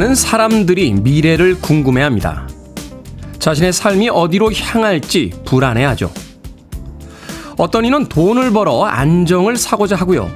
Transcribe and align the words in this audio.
많은 0.00 0.14
사람들이 0.14 0.94
미래를 0.94 1.60
궁금해합니다. 1.60 2.48
자신의 3.38 3.74
삶이 3.74 4.08
어디로 4.08 4.50
향할지 4.50 5.30
불안해하죠. 5.44 6.10
어떤 7.58 7.84
이는 7.84 8.06
돈을 8.06 8.50
벌어 8.50 8.84
안정을 8.84 9.58
사고자 9.58 9.96
하고요. 9.96 10.30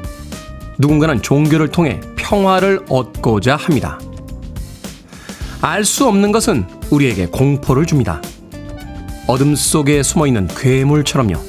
누군가는 0.79 1.23
종교를 1.23 1.69
통해 1.69 1.99
평화를 2.15 2.85
얻고자 2.91 3.57
합니다. 3.57 3.99
알 5.63 5.83
수 5.83 6.07
없는 6.09 6.31
것은 6.31 6.67
우리에게 6.91 7.27
공포를 7.27 7.87
줍니다. 7.87 8.21
어둠 9.27 9.55
속에 9.55 10.03
숨어 10.03 10.27
있는 10.27 10.47
괴물처럼요. 10.47 11.41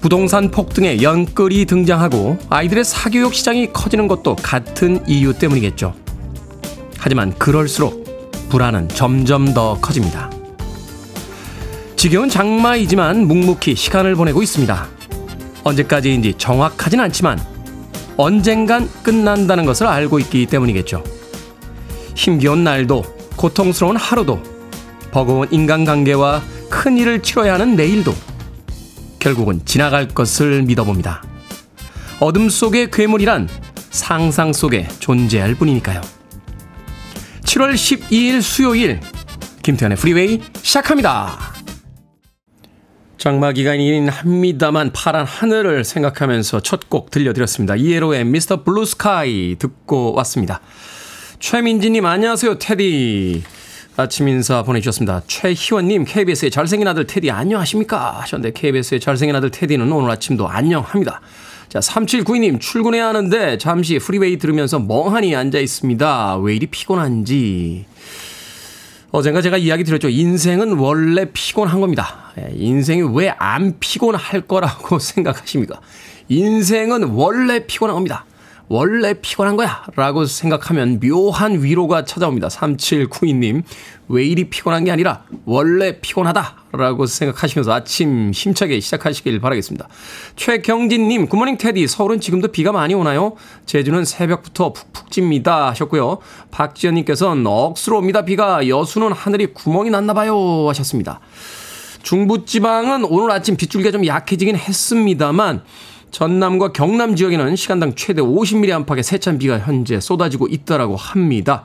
부동산 0.00 0.50
폭등에 0.50 1.02
연끌이 1.02 1.66
등장하고 1.66 2.36
아이들의 2.50 2.82
사교육 2.82 3.32
시장이 3.32 3.72
커지는 3.72 4.08
것도 4.08 4.34
같은 4.34 5.06
이유 5.06 5.32
때문이겠죠. 5.34 6.03
하지만 7.04 7.34
그럴수록 7.38 8.48
불안은 8.48 8.88
점점 8.88 9.52
더 9.52 9.78
커집니다. 9.78 10.30
지겨운 11.96 12.30
장마이지만 12.30 13.26
묵묵히 13.26 13.74
시간을 13.74 14.14
보내고 14.14 14.42
있습니다. 14.42 14.88
언제까지인지 15.64 16.32
정확하진 16.38 17.00
않지만 17.00 17.38
언젠간 18.16 18.88
끝난다는 19.02 19.66
것을 19.66 19.86
알고 19.86 20.18
있기 20.20 20.46
때문이겠죠. 20.46 21.04
힘겨운 22.14 22.64
날도 22.64 23.04
고통스러운 23.36 23.96
하루도 23.96 24.42
버거운 25.10 25.46
인간관계와 25.50 26.40
큰 26.70 26.96
일을 26.96 27.20
치러야 27.20 27.52
하는 27.52 27.76
내일도 27.76 28.14
결국은 29.18 29.60
지나갈 29.66 30.08
것을 30.08 30.62
믿어봅니다. 30.62 31.22
어둠 32.20 32.48
속의 32.48 32.90
괴물이란 32.90 33.50
상상 33.90 34.54
속에 34.54 34.88
존재할 35.00 35.54
뿐이니까요. 35.54 36.23
7월 37.54 37.74
12일 37.74 38.42
수요일 38.42 38.98
김태현의 39.62 39.96
프리웨이 39.96 40.40
시작합니다. 40.60 41.38
장마 43.16 43.52
기간이긴 43.52 44.08
합니다만 44.08 44.90
파란 44.92 45.24
하늘을 45.24 45.84
생각하면서 45.84 46.60
첫 46.60 46.88
곡 46.88 47.12
들려드렸습니다. 47.12 47.76
ELO의 47.76 48.24
Mr. 48.24 48.64
Blue 48.64 48.84
Sky 48.84 49.54
듣고 49.60 50.14
왔습니다. 50.14 50.60
최민지님 51.38 52.04
안녕하세요 52.04 52.58
테디 52.58 53.44
아침 53.96 54.26
인사 54.26 54.64
보내주셨습니다. 54.64 55.22
최희원님 55.28 56.06
KBS의 56.06 56.50
잘생긴 56.50 56.88
아들 56.88 57.06
테디 57.06 57.30
안녕하십니까 57.30 58.20
하셨는데 58.22 58.52
KBS의 58.58 58.98
잘생긴 58.98 59.36
아들 59.36 59.52
테디는 59.52 59.92
오늘 59.92 60.10
아침도 60.10 60.48
안녕합니다. 60.48 61.20
자, 61.74 61.80
3792님, 61.80 62.60
출근해야 62.60 63.08
하는데 63.08 63.58
잠시 63.58 63.98
Freeway 63.98 64.36
들으면서 64.38 64.78
멍하니 64.78 65.34
앉아 65.34 65.58
있습니다. 65.58 66.36
왜 66.36 66.54
이리 66.54 66.66
피곤한지. 66.68 67.84
어젠가 69.10 69.42
제가 69.42 69.56
이야기 69.56 69.82
드렸죠. 69.82 70.08
인생은 70.08 70.74
원래 70.78 71.26
피곤한 71.32 71.80
겁니다. 71.80 72.32
예, 72.38 72.52
인생이 72.54 73.02
왜 73.16 73.34
안 73.38 73.74
피곤할 73.80 74.42
거라고 74.42 75.00
생각하십니까? 75.02 75.80
인생은 76.28 77.08
원래 77.08 77.66
피곤한 77.66 77.94
겁니다. 77.94 78.24
원래 78.68 79.14
피곤한 79.14 79.56
거야. 79.56 79.84
라고 79.94 80.24
생각하면 80.24 81.00
묘한 81.00 81.62
위로가 81.62 82.04
찾아옵니다. 82.04 82.48
3792님. 82.48 83.62
왜 84.08 84.24
이리 84.24 84.50
피곤한 84.50 84.84
게 84.84 84.90
아니라 84.90 85.24
원래 85.44 86.00
피곤하다. 86.00 86.64
라고 86.72 87.06
생각하시면서 87.06 87.72
아침 87.72 88.32
힘차게 88.34 88.80
시작하시길 88.80 89.40
바라겠습니다. 89.40 89.88
최경진님, 90.36 91.28
굿모닝 91.28 91.58
테디. 91.58 91.86
서울은 91.86 92.20
지금도 92.20 92.48
비가 92.48 92.72
많이 92.72 92.94
오나요? 92.94 93.34
제주는 93.66 94.04
새벽부터 94.04 94.72
푹푹 94.72 95.10
찝니다. 95.10 95.68
하셨고요. 95.70 96.18
박지연님께서는 96.50 97.46
억수로 97.46 97.98
옵니다. 97.98 98.24
비가 98.24 98.66
여수는 98.66 99.12
하늘이 99.12 99.52
구멍이 99.54 99.90
났나 99.90 100.14
봐요. 100.14 100.68
하셨습니다. 100.68 101.20
중부지방은 102.02 103.04
오늘 103.04 103.30
아침 103.30 103.56
빗줄기가 103.56 103.90
좀 103.90 104.06
약해지긴 104.06 104.56
했습니다만 104.56 105.62
전남과 106.14 106.68
경남 106.68 107.16
지역에는 107.16 107.56
시간당 107.56 107.96
최대 107.96 108.22
50mm 108.22 108.70
안팎의 108.70 109.02
세찬 109.02 109.36
비가 109.38 109.58
현재 109.58 109.98
쏟아지고 109.98 110.46
있다라고 110.46 110.94
합니다. 110.94 111.64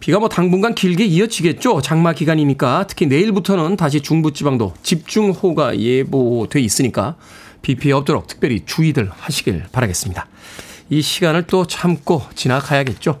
비가 0.00 0.18
뭐 0.18 0.28
당분간 0.28 0.74
길게 0.74 1.04
이어지겠죠. 1.04 1.80
장마 1.80 2.12
기간이니까 2.12 2.86
특히 2.88 3.06
내일부터는 3.06 3.76
다시 3.76 4.00
중부지방도 4.00 4.74
집중호우가 4.82 5.78
예보돼 5.78 6.60
있으니까 6.60 7.14
비 7.62 7.76
피해 7.76 7.94
없도록 7.94 8.26
특별히 8.26 8.64
주의들 8.66 9.12
하시길 9.16 9.66
바라겠습니다. 9.70 10.26
이 10.90 11.00
시간을 11.00 11.44
또 11.44 11.64
참고 11.64 12.22
지나가야겠죠. 12.34 13.20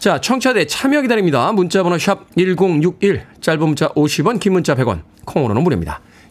자, 0.00 0.20
청취자들의 0.20 0.66
참여 0.66 1.02
기다립니다. 1.02 1.52
문자번호 1.52 1.96
샵 1.98 2.26
1061, 2.36 3.24
짧은 3.40 3.60
문자 3.60 3.88
50원, 3.90 4.40
긴 4.40 4.54
문자 4.54 4.74
100원, 4.74 5.02
콩으로는 5.26 5.62
무료입니다. 5.62 6.00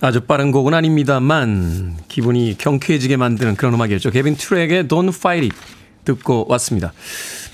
아주 0.00 0.20
빠른 0.20 0.52
곡은 0.52 0.74
아닙니다만 0.74 1.96
기분이 2.08 2.56
경쾌해지게 2.56 3.16
만드는 3.16 3.56
그런 3.56 3.74
음악이었죠. 3.74 4.10
개빈 4.10 4.36
트랙의 4.36 4.84
Don't 4.84 5.08
Fight 5.08 5.46
It 5.46 5.56
듣고 6.04 6.46
왔습니다. 6.48 6.92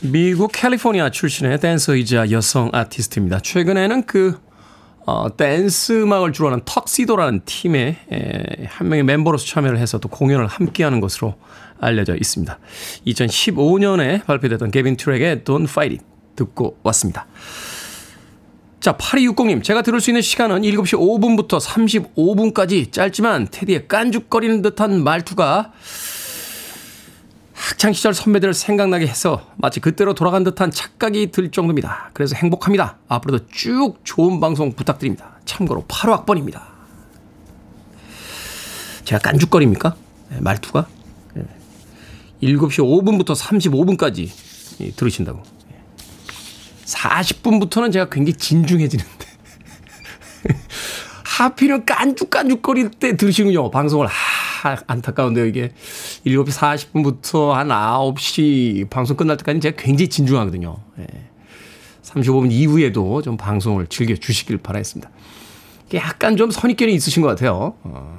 미국 0.02 0.52
캘리포니아 0.52 1.10
출신의 1.10 1.58
댄서이자 1.60 2.30
여성 2.30 2.68
아티스트입니다. 2.72 3.40
최근에는 3.40 4.04
그 4.04 4.38
어, 5.06 5.34
댄스 5.36 6.02
음악을 6.02 6.32
주로 6.32 6.48
하는 6.48 6.60
턱시도라는 6.64 7.42
팀에 7.44 7.98
에, 8.10 8.64
한 8.66 8.88
명의 8.88 9.04
멤버로서 9.04 9.46
참여를 9.46 9.78
해서 9.78 9.98
또 9.98 10.08
공연을 10.08 10.46
함께하는 10.46 11.00
것으로 11.00 11.34
알려져 11.80 12.14
있습니다. 12.14 12.58
2015년에 13.06 14.24
발표됐던 14.24 14.70
개빈 14.70 14.96
트랙의 14.96 15.40
Don't 15.40 15.64
Fight 15.64 15.96
It 15.96 16.04
듣고 16.36 16.78
왔습니다. 16.82 17.26
자, 18.84 18.94
8260님. 18.98 19.64
제가 19.64 19.80
들을 19.80 19.98
수 19.98 20.10
있는 20.10 20.20
시간은 20.20 20.60
7시 20.60 20.98
5분부터 20.98 21.58
35분까지 21.58 22.92
짧지만 22.92 23.48
테디의 23.50 23.88
깐죽거리는 23.88 24.60
듯한 24.60 25.02
말투가 25.02 25.72
학창시절 27.54 28.12
선배들을 28.12 28.52
생각나게 28.52 29.06
해서 29.06 29.40
마치 29.56 29.80
그때로 29.80 30.12
돌아간 30.12 30.44
듯한 30.44 30.70
착각이 30.70 31.30
들 31.30 31.50
정도입니다. 31.50 32.10
그래서 32.12 32.36
행복합니다. 32.36 32.98
앞으로도 33.08 33.46
쭉 33.46 34.00
좋은 34.04 34.38
방송 34.38 34.74
부탁드립니다. 34.74 35.38
참고로 35.46 35.86
8호 35.88 36.10
학번입니다. 36.10 36.66
제가 39.04 39.18
깐죽거립니까? 39.20 39.96
네, 40.28 40.40
말투가? 40.42 40.86
7시 42.42 42.80
5분부터 42.80 43.34
35분까지 43.34 44.94
들으신다고. 44.94 45.53
40분부터는 46.84 47.92
제가 47.92 48.08
굉장히 48.08 48.34
진중해지는데. 48.34 49.26
하필은 51.24 51.84
깐죽깐죽거릴 51.84 52.90
때 52.90 53.16
들으시군요. 53.16 53.70
방송을. 53.70 54.06
아, 54.06 54.76
안타까운데요, 54.86 55.46
이게. 55.46 55.72
7시 56.26 56.48
40분부터 56.92 57.50
한 57.50 57.68
9시 57.68 58.88
방송 58.88 59.16
끝날 59.16 59.36
때까지 59.36 59.60
제가 59.60 59.76
굉장히 59.76 60.08
진중하거든요. 60.08 60.76
예. 61.00 61.06
35분 62.02 62.52
이후에도 62.52 63.20
좀 63.22 63.36
방송을 63.36 63.88
즐겨 63.88 64.14
주시길 64.14 64.58
바라겠습니다. 64.58 65.10
약간 65.94 66.36
좀 66.36 66.50
선입견이 66.50 66.94
있으신 66.94 67.22
것 67.22 67.28
같아요. 67.28 67.74
어. 67.82 68.18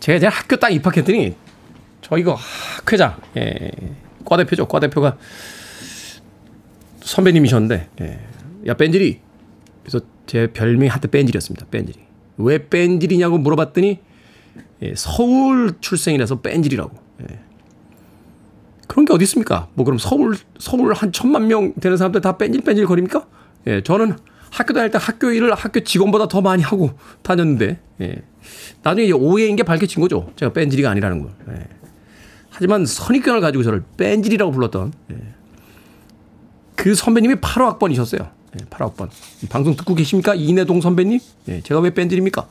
제가 0.00 0.18
제가 0.18 0.34
학교 0.34 0.56
딱 0.56 0.70
입학했더니 0.70 1.36
저 2.00 2.16
이거 2.16 2.34
학회장, 2.34 3.16
예. 3.36 3.70
과대표죠. 4.24 4.66
과대표가 4.66 5.16
선배님이셨는데, 7.06 7.88
예. 8.00 8.20
야, 8.66 8.74
뺀질이. 8.74 9.20
그래서 9.82 10.00
제 10.26 10.48
별명이 10.48 10.88
한때 10.88 11.08
뺀질이었습니다. 11.08 11.66
뺀질이. 11.70 12.00
왜 12.38 12.68
뺀질이냐고 12.68 13.38
물어봤더니, 13.38 14.00
예, 14.82 14.94
서울 14.96 15.74
출생이라서 15.80 16.40
뺀질이라고. 16.40 16.96
예. 17.22 17.38
그런 18.88 19.04
게 19.04 19.12
어디 19.12 19.22
있습니까? 19.24 19.68
뭐 19.74 19.84
그럼 19.84 19.98
서울 19.98 20.36
서울 20.58 20.92
한 20.94 21.12
천만 21.12 21.46
명 21.48 21.74
되는 21.74 21.96
사람들 21.96 22.20
다 22.20 22.36
뺀질 22.36 22.62
뺀질 22.62 22.86
거립니까? 22.86 23.26
예, 23.66 23.82
저는 23.82 24.16
학교 24.50 24.72
다닐 24.72 24.90
때 24.90 24.98
학교 25.00 25.30
일을 25.30 25.54
학교 25.54 25.80
직원보다 25.80 26.28
더 26.28 26.40
많이 26.40 26.62
하고 26.62 26.90
다녔는데 27.22 27.80
예. 28.00 28.22
나중에 28.82 29.10
오해인 29.12 29.56
게 29.56 29.62
밝혀진 29.62 30.00
거죠. 30.00 30.32
제가 30.36 30.52
뺀질이가 30.52 30.90
아니라는 30.90 31.22
걸. 31.22 31.30
예. 31.50 31.68
하지만 32.50 32.86
선입견을 32.86 33.40
가지고 33.40 33.64
저를 33.64 33.82
뺀질이라고 33.96 34.50
불렀던 34.50 34.92
예. 35.12 35.35
그 36.76 36.94
선배님이 36.94 37.36
8호 37.36 37.64
학번이셨어요. 37.64 38.20
예, 38.60 38.64
8호 38.66 38.78
학번. 38.78 39.10
방송 39.48 39.74
듣고 39.76 39.94
계십니까? 39.94 40.34
이내동 40.34 40.80
선배님? 40.80 41.18
예, 41.48 41.60
제가 41.62 41.80
왜 41.80 41.90
뺀질입니까? 41.92 42.46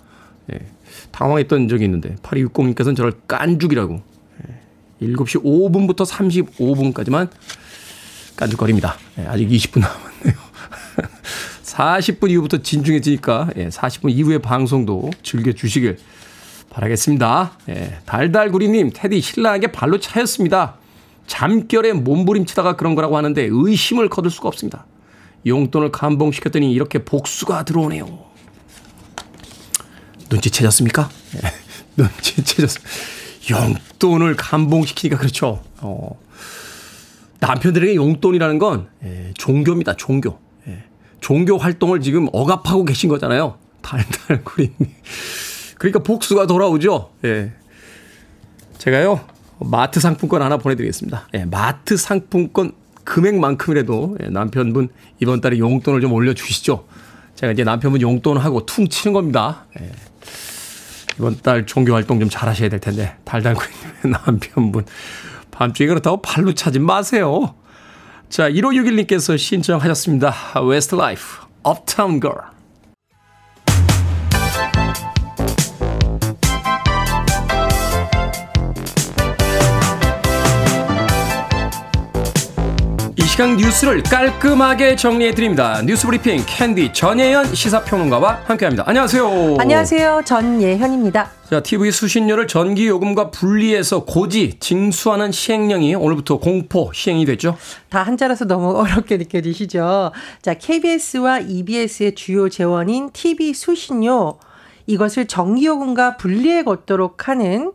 예, 0.54 0.60
당황했던 1.12 1.68
적이 1.68 1.86
있는데 1.86 2.16
8260님께서는 2.22 2.96
저를 2.96 3.14
깐죽이라고 3.28 4.02
예, 5.02 5.08
7시 5.08 5.44
5분부터 5.44 6.06
35분까지만 6.06 7.30
깐죽거립니다. 8.36 8.98
예, 9.20 9.26
아직 9.28 9.48
20분 9.48 9.80
남았네요. 9.80 10.46
40분 11.64 12.30
이후부터 12.32 12.58
진중해지니까 12.58 13.50
예, 13.58 13.70
40분 13.70 14.12
이후의 14.12 14.40
방송도 14.40 15.12
즐겨주시길 15.24 15.98
바라겠습니다. 16.70 17.54
예, 17.70 18.00
달달구리님, 18.06 18.92
테디 18.94 19.22
신랑에게 19.22 19.68
발로 19.68 20.00
차였습니다. 20.00 20.76
잠결에 21.28 21.94
몸부림치다가 21.94 22.76
그런 22.76 22.96
거라고 22.96 23.18
하는데 23.18 23.48
의심을 23.52 24.10
거둘 24.10 24.32
수가 24.32 24.48
없습니다. 24.48 24.86
용돈을 25.46 25.92
감봉시켰더니 25.92 26.72
이렇게 26.72 27.04
복수가 27.04 27.66
들어오네요. 27.66 28.26
눈치채셨습니까? 30.30 31.10
예, 31.36 31.52
눈치채셨습니다. 32.02 32.90
용돈을 33.52 34.36
감봉시키니까 34.36 35.20
그렇죠. 35.20 35.64
어, 35.82 36.20
남편들에게 37.40 37.96
용돈이라는 37.96 38.60
건 38.60 38.90
예, 39.04 39.32
종교입니다. 39.38 39.96
종교. 39.96 40.40
예, 40.68 40.84
종교 41.22 41.58
활동을 41.58 42.02
지금 42.02 42.28
억압하고 42.34 42.86
계신 42.86 43.10
거잖아요. 43.10 43.58
달달구리님. 43.82 44.76
그러니까 45.78 46.00
복수가 46.00 46.48
돌아오죠. 46.48 47.12
예. 47.26 47.52
제가요, 48.80 49.26
마트 49.60 50.00
상품권 50.00 50.42
하나 50.42 50.58
보내드리겠습니다. 50.58 51.28
예, 51.34 51.46
마트 51.46 51.98
상품권 51.98 52.74
금액만큼이라도 53.04 54.18
예, 54.24 54.30
남편분 54.30 54.90
이번 55.20 55.42
달에 55.42 55.60
용돈을 55.60 56.02
좀 56.02 56.14
올려주시죠. 56.14 56.86
제가 57.36 57.54
이제 57.54 57.64
남편분 57.64 58.02
용돈하고 58.02 58.66
퉁 58.66 58.88
치는 58.88 59.14
겁니다. 59.14 59.66
예. 59.80 59.92
이번 61.18 61.38
달 61.42 61.66
종교 61.66 61.94
활동 61.94 62.20
좀 62.20 62.30
잘하셔야 62.30 62.70
될 62.70 62.80
텐데 62.80 63.16
달달구리님의 63.24 64.20
남편분 64.26 64.86
밤중에 65.52 65.88
그렇다고 65.88 66.22
발로 66.22 66.54
차지 66.54 66.80
마세요. 66.80 67.56
자, 68.30 68.50
1561님께서 68.50 69.38
신청하셨습니다. 69.38 70.34
Westlife, 70.66 71.22
Uptown 71.64 72.20
Girl. 72.20 72.36
시간 83.36 83.58
뉴스를 83.58 84.02
깔끔하게 84.02 84.96
정리해 84.96 85.34
드립니다. 85.34 85.82
뉴스 85.82 86.08
브리핑 86.08 86.42
캔디 86.46 86.94
전예현 86.94 87.54
시사평론가와 87.54 88.44
함께합니다. 88.46 88.86
안녕하세요. 88.88 89.58
안녕하세요. 89.60 90.22
전예현입니다. 90.24 91.30
자, 91.50 91.60
TV 91.60 91.92
수신료를 91.92 92.48
전기 92.48 92.88
요금과 92.88 93.32
분리해서 93.32 94.06
고지 94.06 94.56
징수하는 94.62 95.34
시행령이 95.34 95.96
오늘부터 95.96 96.38
공포 96.38 96.94
시행이 96.94 97.26
됐죠. 97.26 97.58
다 97.90 98.04
한자라서 98.04 98.46
너무 98.46 98.72
어렵게 98.80 99.18
느껴지시죠. 99.18 100.14
자, 100.42 100.54
KBS와 100.54 101.40
EBS의 101.40 102.16
주요 102.16 102.48
재원인 102.48 103.10
TV 103.12 103.54
수신료 103.54 104.40
이것을 104.88 105.26
전기요금과 105.28 106.16
분리해 106.16 106.64
걷도록 106.64 107.28
하는 107.28 107.74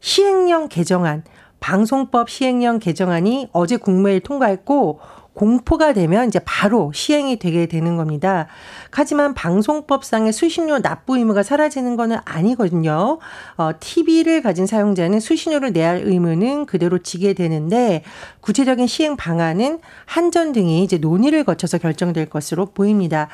시행령 0.00 0.68
개정안 0.68 1.22
방송법 1.60 2.30
시행령 2.30 2.78
개정안이 2.78 3.48
어제 3.52 3.76
국무회의 3.76 4.20
통과했고 4.20 5.00
공포가 5.34 5.92
되면 5.92 6.28
이제 6.28 6.40
바로 6.44 6.90
시행이 6.92 7.38
되게 7.38 7.66
되는 7.66 7.96
겁니다. 7.96 8.46
하지만 8.90 9.32
방송법상의 9.34 10.32
수신료 10.32 10.82
납부 10.82 11.16
의무가 11.16 11.42
사라지는 11.42 11.96
것은 11.96 12.18
아니거든요. 12.24 13.18
어, 13.56 13.70
TV를 13.78 14.42
가진 14.42 14.66
사용자는 14.66 15.20
수신료를 15.20 15.72
내야 15.72 15.90
할 15.90 16.02
의무는 16.04 16.66
그대로 16.66 16.98
지게 16.98 17.34
되는데 17.34 18.02
구체적인 18.40 18.86
시행 18.86 19.16
방안은 19.16 19.80
한전 20.04 20.52
등이 20.52 20.82
이제 20.82 20.98
논의를 20.98 21.44
거쳐서 21.44 21.78
결정될 21.78 22.26
것으로 22.28 22.66
보입니다. 22.66 23.28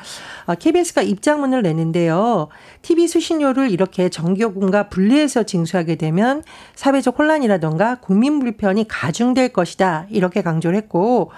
어, 0.45 0.55
KBS가 0.55 1.01
입장문을 1.01 1.63
내는데요. 1.63 2.49
TV 2.83 3.07
수신료를 3.07 3.71
이렇게 3.71 4.09
정기요금과 4.09 4.89
분리해서 4.89 5.43
징수하게 5.43 5.95
되면 5.95 6.43
사회적 6.75 7.17
혼란이라던가 7.17 7.95
국민 8.01 8.39
불편이 8.39 8.87
가중될 8.87 9.49
것이다. 9.49 10.05
이렇게 10.09 10.41
강조를 10.41 10.77
했고 10.77 11.31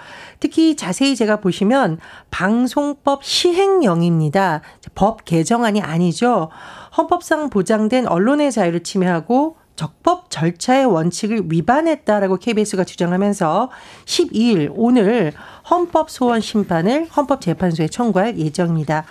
특히 0.50 0.74
자세히 0.74 1.14
제가 1.14 1.36
보시면 1.36 1.98
방송법 2.32 3.22
시행령입니다. 3.22 4.62
법 4.96 5.24
개정안이 5.24 5.80
아니죠. 5.80 6.50
헌법상 6.96 7.50
보장된 7.50 8.08
언론의 8.08 8.50
자유를 8.50 8.82
침해하고 8.82 9.58
적법 9.76 10.28
절차의 10.28 10.86
원칙을 10.86 11.44
위반했다라고 11.46 12.38
KBS가 12.38 12.82
주장하면서 12.82 13.70
12일 14.06 14.72
오늘 14.74 15.32
헌법 15.70 16.10
소원 16.10 16.40
심판을 16.40 17.06
헌법재판소에 17.06 17.88
청구할 17.88 18.38
예정입니다. 18.38 19.04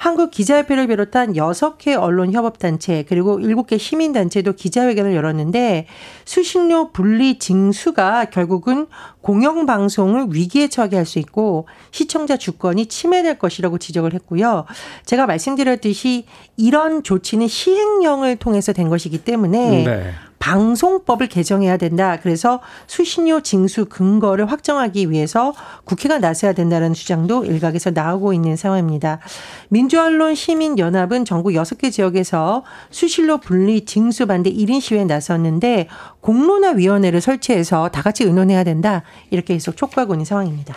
한국 0.00 0.30
기자협회를 0.30 0.86
비롯한 0.86 1.34
6개 1.34 1.94
언론 1.94 2.32
협업단체 2.32 3.04
그리고 3.06 3.38
7개 3.38 3.78
시민단체도 3.78 4.54
기자회견을 4.54 5.14
열었는데 5.14 5.86
수신료 6.24 6.90
분리 6.92 7.38
징수가 7.38 8.30
결국은 8.30 8.86
공영방송을 9.20 10.28
위기에 10.30 10.68
처하게 10.68 10.96
할 10.96 11.04
수 11.04 11.18
있고 11.18 11.66
시청자 11.90 12.36
주권이 12.36 12.86
침해될 12.86 13.38
것이라고 13.38 13.78
지적을 13.78 14.14
했고요. 14.14 14.64
제가 15.04 15.26
말씀드렸듯이 15.26 16.24
이런 16.56 17.02
조치는 17.02 17.48
시행령을 17.48 18.36
통해서 18.36 18.72
된 18.72 18.88
것이기 18.88 19.18
때문에 19.18 19.84
네. 19.84 20.12
방송법을 20.40 21.28
개정해야 21.28 21.76
된다. 21.76 22.18
그래서 22.20 22.60
수신료 22.88 23.42
징수 23.42 23.84
근거를 23.84 24.50
확정하기 24.50 25.10
위해서 25.10 25.54
국회가 25.84 26.18
나서야 26.18 26.54
된다는 26.54 26.92
주장도 26.92 27.44
일각에서 27.44 27.90
나오고 27.90 28.32
있는 28.32 28.56
상황입니다. 28.56 29.20
민주언론 29.68 30.34
시민연합은 30.34 31.24
전국 31.24 31.50
6개 31.50 31.92
지역에서 31.92 32.64
수신료 32.90 33.38
분리 33.38 33.84
징수 33.84 34.26
반대 34.26 34.50
1인 34.50 34.80
시위에 34.80 35.04
나섰는데 35.04 35.88
공론화위원회를 36.22 37.20
설치해서 37.20 37.90
다 37.90 38.02
같이 38.02 38.24
의논해야 38.24 38.64
된다. 38.64 39.02
이렇게 39.30 39.54
계속 39.54 39.76
촉구하고 39.76 40.14
있는 40.14 40.24
상황입니다. 40.24 40.74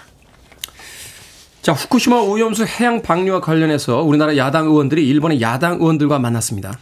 자, 1.63 1.71
후쿠시마 1.71 2.17
오염수 2.17 2.65
해양 2.65 3.01
방류와 3.01 3.39
관련해서 3.39 4.03
우리나라 4.03 4.35
야당 4.35 4.65
의원들이 4.65 5.07
일본의 5.07 5.39
야당 5.39 5.75
의원들과 5.75 6.19
만났습니다. 6.19 6.73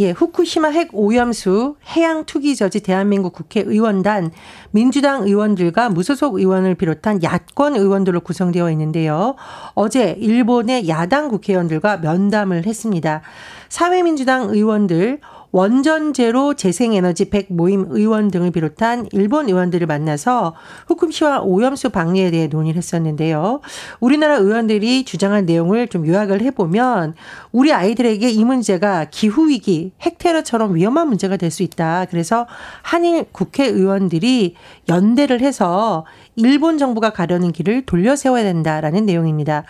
예, 0.00 0.10
후쿠시마 0.10 0.70
핵 0.70 0.88
오염수 0.92 1.76
해양 1.94 2.24
투기 2.24 2.56
저지 2.56 2.80
대한민국 2.80 3.32
국회의원단 3.32 4.32
민주당 4.72 5.22
의원들과 5.22 5.90
무소속 5.90 6.34
의원을 6.34 6.74
비롯한 6.74 7.22
야권 7.22 7.76
의원들로 7.76 8.22
구성되어 8.22 8.72
있는데요. 8.72 9.36
어제 9.74 10.16
일본의 10.18 10.88
야당 10.88 11.28
국회의원들과 11.28 11.98
면담을 11.98 12.66
했습니다. 12.66 13.22
사회민주당 13.68 14.48
의원들 14.50 15.20
원전제로 15.54 16.54
재생에너지 16.54 17.30
100 17.30 17.52
모임 17.52 17.86
의원 17.90 18.28
등을 18.28 18.50
비롯한 18.50 19.06
일본 19.12 19.48
의원들을 19.48 19.86
만나서 19.86 20.56
후쿠시마 20.88 21.42
오염수 21.44 21.90
방류에 21.90 22.32
대해 22.32 22.48
논의를 22.48 22.78
했었는데요. 22.78 23.60
우리나라 24.00 24.34
의원들이 24.38 25.04
주장한 25.04 25.46
내용을 25.46 25.86
좀 25.86 26.08
요약을 26.08 26.42
해보면 26.42 27.14
우리 27.52 27.72
아이들에게 27.72 28.28
이 28.30 28.44
문제가 28.44 29.04
기후위기, 29.04 29.92
핵테러처럼 30.02 30.74
위험한 30.74 31.06
문제가 31.06 31.36
될 31.36 31.54
수 31.54 31.62
있다. 31.62 32.06
그래서 32.10 32.48
한일 32.82 33.26
국회의원들이 33.30 34.56
연대를 34.88 35.40
해서 35.40 36.04
일본 36.34 36.78
정부가 36.78 37.10
가려는 37.10 37.52
길을 37.52 37.86
돌려 37.86 38.16
세워야 38.16 38.42
된다라는 38.42 39.06
내용입니다. 39.06 39.62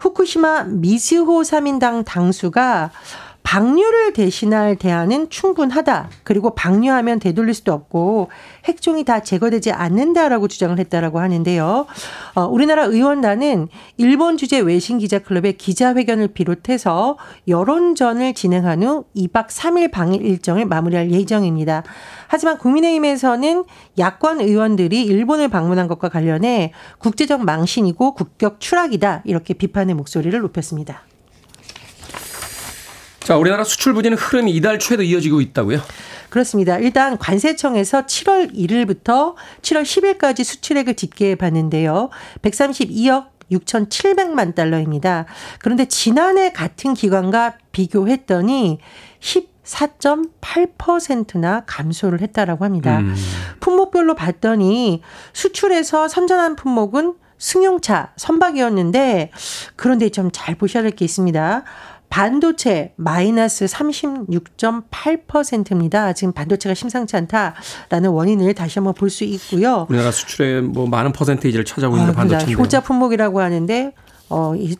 후쿠시마 0.00 0.64
미즈호 0.64 1.42
3인당 1.42 2.04
당수가 2.04 2.90
방류를 3.42 4.12
대신할 4.12 4.76
대안은 4.76 5.30
충분하다. 5.30 6.10
그리고 6.22 6.54
방류하면 6.54 7.18
되돌릴 7.18 7.54
수도 7.54 7.72
없고 7.72 8.28
핵종이 8.64 9.04
다 9.04 9.20
제거되지 9.20 9.72
않는다라고 9.72 10.46
주장을 10.46 10.78
했다라고 10.78 11.18
하는데요. 11.18 11.86
어, 12.34 12.44
우리나라 12.44 12.84
의원단은 12.84 13.68
일본 13.96 14.36
주재 14.36 14.60
외신 14.60 14.98
기자 14.98 15.18
클럽의 15.18 15.54
기자회견을 15.54 16.28
비롯해서 16.28 17.18
여론전을 17.48 18.34
진행한 18.34 18.82
후 18.82 19.04
2박 19.16 19.48
3일 19.48 19.90
방일 19.90 20.24
일정을 20.24 20.66
마무리할 20.66 21.10
예정입니다. 21.10 21.82
하지만 22.28 22.58
국민의힘에서는 22.58 23.64
야권 23.98 24.40
의원들이 24.40 25.02
일본을 25.02 25.48
방문한 25.48 25.88
것과 25.88 26.08
관련해 26.08 26.72
국제적 26.98 27.44
망신이고 27.44 28.14
국격 28.14 28.60
추락이다 28.60 29.22
이렇게 29.24 29.54
비판의 29.54 29.96
목소리를 29.96 30.38
높였습니다. 30.38 31.09
자, 33.20 33.36
우리나라 33.36 33.64
수출 33.64 33.92
부진의 33.94 34.18
흐름이 34.18 34.52
이달 34.52 34.78
초에도 34.78 35.02
이어지고 35.02 35.40
있다고요? 35.40 35.80
그렇습니다. 36.30 36.78
일단 36.78 37.18
관세청에서 37.18 38.06
7월 38.06 38.54
1일부터 38.54 39.34
7월 39.62 39.82
10일까지 39.82 40.44
수출액을 40.44 40.94
집계해 40.94 41.34
봤는데요. 41.34 42.10
132억 42.42 43.26
6,700만 43.50 44.54
달러입니다. 44.54 45.26
그런데 45.60 45.86
지난해 45.86 46.52
같은 46.52 46.94
기간과 46.94 47.54
비교했더니 47.72 48.78
14.8%나 49.20 51.64
감소를 51.66 52.20
했다라고 52.20 52.64
합니다. 52.64 52.98
음. 53.00 53.14
품목별로 53.58 54.14
봤더니 54.14 55.02
수출에서 55.32 56.06
선전한 56.08 56.54
품목은 56.56 57.14
승용차, 57.38 58.12
선박이었는데 58.16 59.30
그런데 59.76 60.10
좀 60.10 60.30
잘 60.32 60.54
보셔야 60.54 60.82
될 60.84 60.92
게 60.92 61.04
있습니다. 61.06 61.64
반도체 62.10 62.92
마이너스 62.96 63.64
36.8%입니다. 63.66 66.12
지금 66.12 66.32
반도체가 66.32 66.74
심상치 66.74 67.16
않다라는 67.16 68.10
원인을 68.10 68.54
다시 68.54 68.78
한번 68.78 68.94
볼 68.94 69.10
수 69.10 69.24
있고요. 69.24 69.86
우리나라 69.88 70.12
수출의 70.12 70.62
뭐 70.62 70.86
많은 70.86 71.10
퍼센테이지를 71.12 71.64
차지하고 71.64 71.96
있는 71.96 72.10
아, 72.10 72.14
반도체. 72.14 72.52
효자 72.52 72.80
품목이라고 72.82 73.40
하는데 73.40 73.92
어, 74.28 74.54
이 74.56 74.76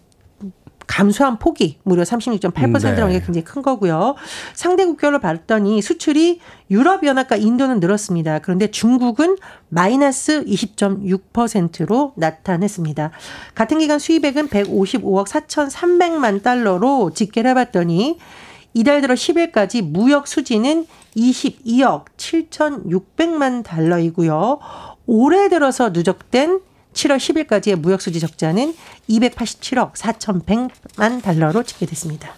감소한 0.91 1.39
폭이 1.39 1.79
무려 1.85 2.03
36.8%라는 2.03 3.07
네. 3.07 3.13
게 3.13 3.25
굉장히 3.25 3.45
큰 3.45 3.63
거고요. 3.63 4.17
상대 4.55 4.85
국별로 4.85 5.21
봤더니 5.21 5.81
수출이 5.83 6.41
유럽연합과 6.69 7.37
인도는 7.37 7.79
늘었습니다. 7.79 8.41
그런데 8.41 8.73
중국은 8.73 9.37
마이너스 9.69 10.45
20.6%로 10.45 12.13
나타냈습니다. 12.17 13.13
같은 13.55 13.79
기간 13.79 14.01
수입액은 14.01 14.49
155억 14.49 15.29
4,300만 15.29 16.43
달러로 16.43 17.13
집계를 17.15 17.51
해봤더니 17.51 18.19
이달 18.75 19.01
들어 19.01 19.15
10일까지 19.15 19.83
무역 19.83 20.27
수지는 20.27 20.87
22억 21.17 22.07
7,600만 22.17 23.63
달러이고요. 23.63 24.59
올해 25.07 25.49
들어서 25.49 25.91
누적된 25.91 26.61
7월 26.93 27.17
10일까지의 27.19 27.77
무역수지 27.77 28.21
적자는 28.21 28.75
287억 29.09 29.95
4,100만 29.95 31.23
달러로 31.23 31.63
집계됐습니다. 31.63 32.29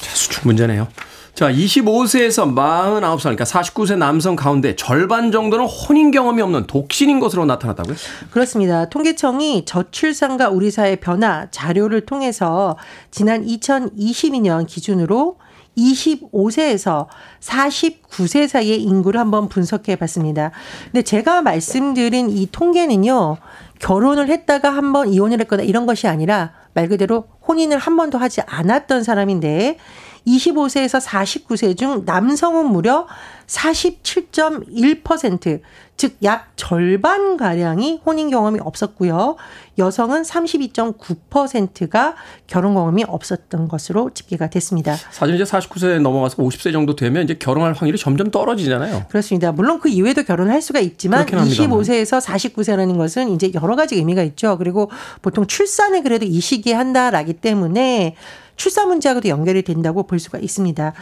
자, 0.00 0.10
수출 0.14 0.42
문제네요. 0.46 0.88
자, 1.34 1.50
25세에서 1.50 2.54
49살, 2.54 3.22
그러니까 3.22 3.44
49세 3.44 3.98
남성 3.98 4.36
가운데 4.36 4.76
절반 4.76 5.32
정도는 5.32 5.66
혼인 5.66 6.12
경험이 6.12 6.42
없는 6.42 6.68
독신인 6.68 7.18
것으로 7.18 7.44
나타났다고요? 7.44 7.96
그렇습니다. 8.30 8.88
통계청이 8.88 9.64
저출산과 9.64 10.50
우리 10.50 10.70
사회 10.70 10.94
변화 10.94 11.48
자료를 11.50 12.06
통해서 12.06 12.78
지난 13.10 13.44
2022년 13.44 14.68
기준으로 14.68 15.38
25세에서 15.76 17.06
49세 17.40 18.48
사이의 18.48 18.82
인구를 18.82 19.20
한번 19.20 19.48
분석해 19.48 19.96
봤습니다. 19.96 20.50
근데 20.86 21.02
제가 21.02 21.42
말씀드린 21.42 22.30
이 22.30 22.48
통계는요, 22.50 23.36
결혼을 23.78 24.28
했다가 24.28 24.70
한번 24.70 25.08
이혼을 25.08 25.40
했거나 25.40 25.62
이런 25.62 25.86
것이 25.86 26.06
아니라 26.06 26.52
말 26.74 26.88
그대로 26.88 27.24
혼인을 27.46 27.78
한 27.78 27.96
번도 27.96 28.18
하지 28.18 28.40
않았던 28.46 29.02
사람인데 29.02 29.78
25세에서 30.26 31.00
49세 31.00 31.76
중 31.76 32.02
남성은 32.04 32.66
무려 32.66 33.06
47.1%, 33.46 35.60
즉 35.96 36.16
약 36.24 36.48
절반 36.56 37.36
가량이 37.36 38.00
혼인 38.04 38.30
경험이 38.30 38.58
없었고요. 38.60 39.36
여성은 39.78 40.22
32.9%가 40.22 42.14
결혼 42.46 42.74
경험이 42.74 43.04
없었던 43.06 43.68
것으로 43.68 44.10
집계가 44.14 44.48
됐습니다. 44.48 44.96
사실 45.10 45.34
이제 45.34 45.44
49세 45.44 46.00
넘어가서 46.00 46.36
50세 46.38 46.72
정도 46.72 46.96
되면 46.96 47.24
이제 47.24 47.34
결혼할 47.34 47.74
확률이 47.74 47.98
점점 47.98 48.30
떨어지잖아요. 48.30 49.06
그렇습니다. 49.08 49.52
물론 49.52 49.80
그 49.80 49.88
이외에도 49.88 50.22
결혼할 50.22 50.62
수가 50.62 50.80
있지만 50.80 51.26
25세에서 51.26 52.20
49세라는 52.20 52.96
것은 52.96 53.30
이제 53.30 53.50
여러 53.54 53.76
가지 53.76 53.96
의미가 53.96 54.22
있죠. 54.22 54.56
그리고 54.58 54.90
보통 55.22 55.46
출산을 55.46 56.02
그래도 56.02 56.24
이 56.24 56.40
시기에 56.40 56.74
한다라기 56.74 57.34
때문에 57.34 58.16
출산 58.56 58.88
문제하고도 58.88 59.28
연결이 59.28 59.62
된다고 59.62 60.04
볼 60.04 60.18
수가 60.18 60.38
있습니다. 60.38 60.92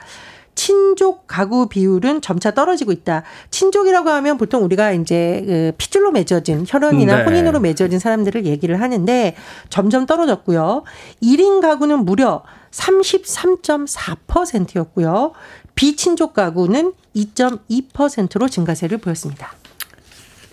친족 0.54 1.26
가구 1.26 1.68
비율은 1.68 2.20
점차 2.20 2.50
떨어지고 2.50 2.92
있다. 2.92 3.22
친족이라고 3.50 4.10
하면 4.10 4.36
보통 4.38 4.64
우리가 4.64 4.92
이제 4.92 5.42
그 5.46 5.72
피줄로 5.78 6.10
맺어진 6.10 6.66
혈연이나 6.68 7.18
네. 7.18 7.24
혼인으로 7.24 7.60
맺어진 7.60 7.98
사람들을 7.98 8.44
얘기를 8.46 8.80
하는데 8.80 9.36
점점 9.68 10.06
떨어졌고요. 10.06 10.84
1인 11.22 11.60
가구는 11.60 12.04
무려 12.04 12.42
33.4%였고요. 12.72 15.32
비친족 15.74 16.34
가구는 16.34 16.92
2.2%로 17.16 18.48
증가세를 18.48 18.98
보였습니다. 18.98 19.52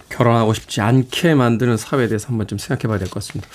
결혼하고 0.09 0.53
싶지 0.53 0.81
않게 0.81 1.35
만드는 1.35 1.77
사회에 1.77 2.07
대해서 2.07 2.27
한번 2.29 2.47
좀 2.47 2.57
생각해 2.57 2.87
봐야 2.87 2.97
될 2.97 3.07
것 3.09 3.15
같습니다. 3.25 3.47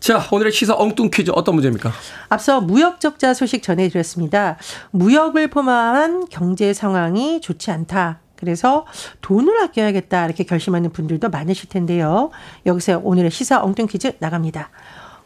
자, 0.00 0.26
오늘의 0.30 0.52
시사 0.52 0.74
엉뚱 0.76 1.10
퀴즈 1.10 1.30
어떤 1.34 1.54
문제입니까? 1.54 1.92
앞서 2.28 2.60
무역 2.60 3.00
적자 3.00 3.34
소식 3.34 3.62
전해드렸습니다. 3.62 4.56
무역을 4.90 5.48
포함한 5.50 6.26
경제 6.30 6.72
상황이 6.72 7.40
좋지 7.40 7.70
않다. 7.70 8.20
그래서 8.36 8.86
돈을 9.20 9.60
아껴야겠다. 9.64 10.24
이렇게 10.26 10.44
결심하는 10.44 10.90
분들도 10.92 11.28
많으실 11.28 11.68
텐데요. 11.68 12.30
여기서 12.66 13.00
오늘의 13.02 13.30
시사 13.30 13.62
엉뚱 13.62 13.86
퀴즈 13.86 14.12
나갑니다. 14.20 14.70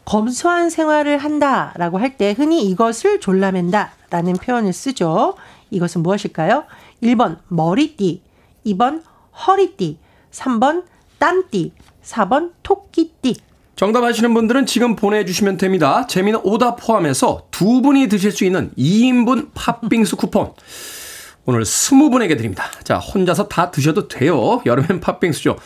검소한 0.05 0.69
생활을 0.69 1.17
한다 1.17 1.73
라고 1.77 1.97
할 1.97 2.17
때 2.17 2.33
흔히 2.35 2.65
이것을 2.67 3.19
졸라맨다 3.21 3.91
라는 4.09 4.33
표현을 4.33 4.73
쓰죠. 4.73 5.35
이것은 5.71 6.03
무엇일까요? 6.03 6.65
1번 7.01 7.37
머리띠, 7.47 8.21
2번 8.65 9.01
허리띠, 9.47 9.97
3번 10.33 10.83
딴띠, 11.19 11.71
4번 12.03 12.51
토끼띠. 12.63 13.35
정답 13.75 14.03
아시는 14.03 14.33
분들은 14.33 14.65
지금 14.65 14.95
보내주시면 14.95 15.57
됩니다. 15.57 16.05
재미는 16.07 16.39
오답 16.43 16.77
포함해서 16.77 17.47
두 17.49 17.81
분이 17.81 18.07
드실 18.07 18.31
수 18.31 18.43
있는 18.43 18.71
2인분 18.77 19.49
팥빙수 19.53 20.17
쿠폰. 20.17 20.53
오늘 21.45 21.63
20분에게 21.63 22.37
드립니다. 22.37 22.65
자, 22.83 22.97
혼자서 22.97 23.47
다 23.47 23.71
드셔도 23.71 24.07
돼요. 24.07 24.61
여름엔 24.65 25.01
팥빙수죠. 25.01 25.57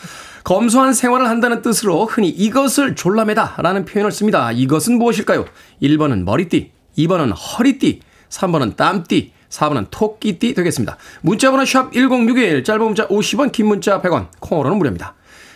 검소한 0.44 0.94
생활을 0.94 1.28
한다는 1.28 1.62
뜻으로 1.62 2.06
흔히 2.06 2.30
이것을 2.30 2.96
졸라매다 2.96 3.58
라는 3.60 3.86
표현을 3.86 4.12
씁니다. 4.12 4.52
이것은 4.52 4.98
무엇일까요? 4.98 5.46
1번은 5.82 6.24
머리띠, 6.24 6.72
2번은 6.98 7.34
허리띠, 7.36 8.00
3번은 8.30 8.76
땀띠, 8.76 9.34
4번은 9.50 9.88
토끼띠 9.92 10.54
되겠습니다. 10.54 10.98
문자번호 11.22 11.66
샵 11.66 11.92
1061, 11.94 12.64
짧은 12.64 12.84
문자 12.84 13.08
50원, 13.08 13.52
긴 13.52 13.68
문자 13.68 14.02
100원, 14.02 14.28
콩으로는 14.40 14.78
무료입니다. 14.78 15.16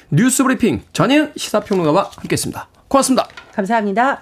뉴스 0.10 0.43
브리핑 0.43 0.81
전일 0.93 1.31
시사평론가와 1.36 2.12
함께했습니다. 2.15 2.67
고맙습니다. 2.88 3.27
감사합니다. 3.53 4.21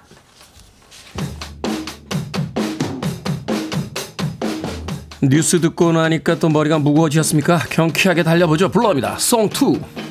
뉴스 5.22 5.60
듣고 5.60 5.92
나니까 5.92 6.40
또 6.40 6.48
머리가 6.48 6.80
무거워지셨습니까? 6.80 7.58
경쾌하게 7.70 8.24
달려보죠. 8.24 8.70
불러옵니다. 8.70 9.18
송2. 9.18 10.09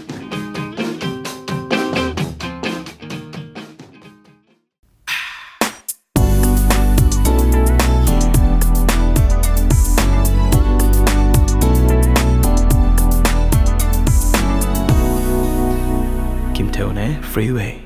Freeway. 17.29 17.81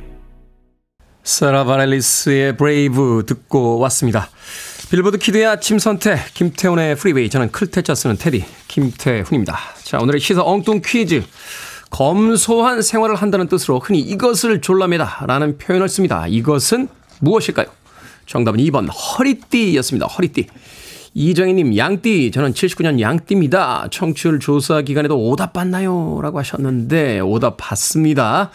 Sara 1.25 1.65
Bareilles의 1.65 2.57
Brave 2.57 3.25
듣고 3.27 3.79
왔습니다. 3.81 4.29
Billboard 4.91 5.19
kid의 5.19 5.47
아침 5.47 5.79
선택 5.79 6.19
김태훈의 6.35 6.97
Freeway 6.97 7.29
저는 7.29 7.51
클 7.51 7.70
태 7.70 7.85
자 7.85 7.95
쓰는 7.95 8.17
태디 8.17 8.45
김태훈입니다. 8.69 9.59
자 9.83 9.99
오늘의 9.99 10.21
시사 10.21 10.43
엉뚱 10.43 10.81
퀴즈 10.85 11.23
검소한 11.91 12.83
생활을 12.83 13.17
한다는 13.17 13.49
뜻으로 13.49 13.79
흔히 13.81 14.01
이것을 14.01 14.61
졸라매다 14.61 15.25
라는 15.27 15.59
표현을 15.59 15.89
씁니다. 15.89 16.27
이것은 16.27 16.89
무엇일까요? 17.21 17.67
정답은 18.27 18.61
2번 18.61 18.89
허리띠였습니다. 18.91 20.07
허리띠. 20.07 20.47
이정희님, 21.15 21.77
양띠. 21.77 22.31
저는 22.33 22.55
79년 22.55 22.99
양띠입니다. 22.99 23.89
청취율 23.91 24.41
조사 24.41 24.81
기간에도 24.81 25.19
오답 25.19 25.53
받나요? 25.53 26.21
라고 26.23 26.39
하셨는데, 26.39 27.21
오답 27.21 27.59
받습니다. 27.59 28.51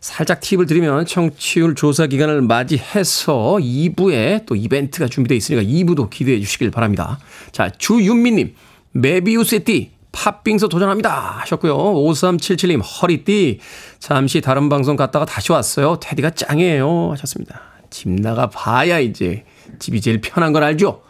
살짝 0.00 0.40
팁을 0.40 0.66
드리면 0.66 1.04
청취율 1.04 1.74
조사 1.74 2.06
기간을 2.06 2.42
맞이해서 2.42 3.58
2부에 3.60 4.46
또 4.46 4.56
이벤트가 4.56 5.06
준비되어 5.06 5.36
있으니까 5.36 5.62
2부도 5.62 6.08
기대해 6.08 6.40
주시길 6.40 6.70
바랍니다. 6.70 7.18
자, 7.52 7.70
주윤미님, 7.70 8.54
메비우스의 8.92 9.64
띠, 9.64 9.90
팥빙수 10.12 10.68
도전합니다. 10.68 11.40
하셨고요. 11.40 11.76
5377님, 11.76 12.82
허리띠. 12.82 13.60
잠시 13.98 14.40
다른 14.40 14.68
방송 14.68 14.96
갔다가 14.96 15.24
다시 15.24 15.52
왔어요. 15.52 15.98
테디가 16.00 16.30
짱이에요. 16.30 17.10
하셨습니다. 17.12 17.60
집 17.90 18.08
나가 18.08 18.48
봐야 18.48 18.98
이제 18.98 19.44
집이 19.78 20.00
제일 20.00 20.20
편한 20.20 20.52
걸 20.52 20.64
알죠? 20.64 21.02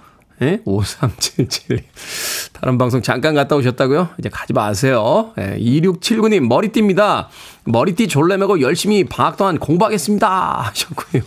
예? 0.43 0.61
5377. 0.65 1.83
다른 2.53 2.79
방송 2.79 3.03
잠깐 3.03 3.35
갔다 3.35 3.57
오셨다고요? 3.57 4.11
이제 4.19 4.29
가지 4.29 4.53
마세요. 4.53 5.33
예, 5.39 5.57
2679님, 5.59 6.47
머리띠입니다. 6.49 7.29
머리띠 7.65 8.09
졸래매고 8.09 8.61
열심히 8.63 9.05
방학 9.05 9.37
동안 9.37 9.59
공부하겠습니다. 9.59 10.61
하셨고요. 10.63 11.23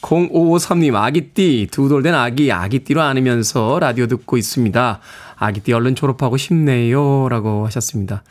0553님, 0.00 0.94
아기띠, 0.94 1.68
두 1.70 1.88
돌 1.90 2.02
된 2.02 2.14
아기, 2.14 2.50
아기띠로 2.50 3.02
안으면서 3.02 3.78
라디오 3.80 4.06
듣고 4.06 4.38
있습니다. 4.38 5.00
아기띠 5.36 5.72
얼른 5.74 5.94
졸업하고 5.94 6.38
싶네요. 6.38 7.28
라고 7.28 7.66
하셨습니다. 7.66 8.22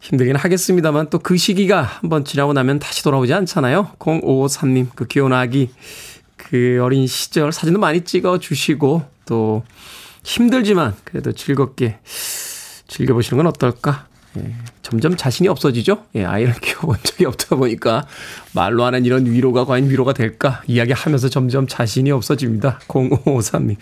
힘들긴 0.00 0.36
하겠습니다만 0.36 1.10
또 1.10 1.18
그 1.18 1.36
시기가 1.36 1.82
한번 1.82 2.24
지나고 2.24 2.52
나면 2.52 2.78
다시 2.78 3.02
돌아오지 3.02 3.34
않잖아요. 3.34 3.90
0553님, 3.98 4.86
그 4.94 5.06
귀여운 5.08 5.32
아기. 5.32 5.70
그 6.48 6.80
어린 6.82 7.06
시절 7.06 7.52
사진도 7.52 7.78
많이 7.78 8.02
찍어 8.02 8.38
주시고 8.38 9.02
또 9.26 9.62
힘들지만 10.24 10.94
그래도 11.04 11.32
즐겁게 11.32 11.98
즐겨보시는 12.88 13.36
건 13.36 13.46
어떨까? 13.46 14.06
예, 14.38 14.54
점점 14.82 15.16
자신이 15.16 15.48
없어지죠? 15.48 16.04
예, 16.14 16.24
아이를 16.24 16.54
키워본 16.62 16.98
적이 17.02 17.26
없다 17.26 17.56
보니까 17.56 18.06
말로 18.52 18.84
하는 18.84 19.04
이런 19.04 19.26
위로가 19.26 19.64
과연 19.64 19.88
위로가 19.90 20.12
될까? 20.12 20.62
이야기하면서 20.66 21.28
점점 21.28 21.66
자신이 21.66 22.10
없어집니다. 22.10 22.80
0553님. 22.88 23.76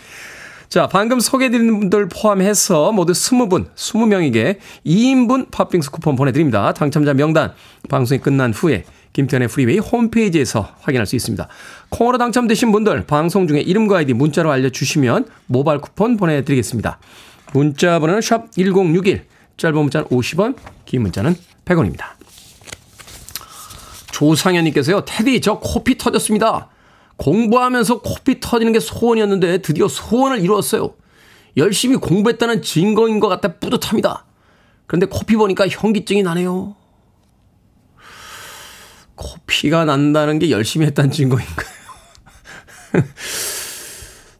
자, 0.69 0.87
방금 0.87 1.19
소개해드린 1.19 1.79
분들 1.79 2.09
포함해서 2.09 2.91
모두 2.91 3.13
20분, 3.13 3.73
20명에게 3.73 4.57
2인분 4.85 5.49
팥빙수 5.49 5.91
쿠폰 5.91 6.15
보내드립니다. 6.15 6.73
당첨자 6.73 7.13
명단 7.15 7.53
방송이 7.89 8.19
끝난 8.19 8.53
후에 8.53 8.85
김태훈의 9.13 9.47
Freeway 9.47 9.79
홈페이지에서 9.79 10.69
확인할 10.81 11.05
수 11.05 11.15
있습니다. 11.15 11.47
콩으로 11.89 12.17
당첨되신 12.17 12.71
분들 12.71 13.05
방송 13.05 13.47
중에 13.47 13.59
이름과 13.61 13.97
아이디 13.97 14.13
문자로 14.13 14.51
알려주시면 14.51 15.27
모바일 15.47 15.79
쿠폰 15.81 16.17
보내드리겠습니다. 16.17 16.99
문자 17.53 17.99
번호는 17.99 18.21
샵 18.21 18.51
1061, 18.51 19.25
짧은 19.57 19.77
문자는 19.77 20.07
50원, 20.07 20.55
긴 20.85 21.01
문자는 21.01 21.35
100원입니다. 21.65 22.19
조상현님께서요, 24.11 25.05
테디, 25.05 25.41
저 25.41 25.59
코피 25.59 25.97
터졌습니다. 25.97 26.69
공부하면서 27.17 28.01
코피 28.01 28.39
터지는 28.39 28.71
게 28.73 28.79
소원이었는데 28.79 29.59
드디어 29.59 29.87
소원을 29.87 30.39
이루었어요. 30.39 30.93
열심히 31.57 31.95
공부했다는 31.97 32.61
증거인 32.61 33.19
것 33.19 33.27
같아 33.27 33.53
뿌듯합니다. 33.55 34.25
그런데 34.87 35.05
코피 35.05 35.35
보니까 35.35 35.67
현기증이 35.67 36.23
나네요. 36.23 36.75
코피가 39.19 39.85
난다는 39.85 40.39
게 40.39 40.49
열심히 40.49 40.85
했다는 40.87 41.11
증거인가요? 41.11 41.67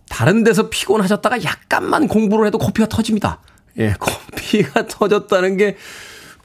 다른 0.10 0.44
데서 0.44 0.70
피곤하셨다가 0.70 1.44
약간만 1.44 2.08
공부를 2.08 2.48
해도 2.48 2.58
코피가 2.58 2.88
터집니다. 2.88 3.42
예, 3.78 3.94
코피가 4.00 4.88
터졌다는 4.92 5.58
게 5.58 5.78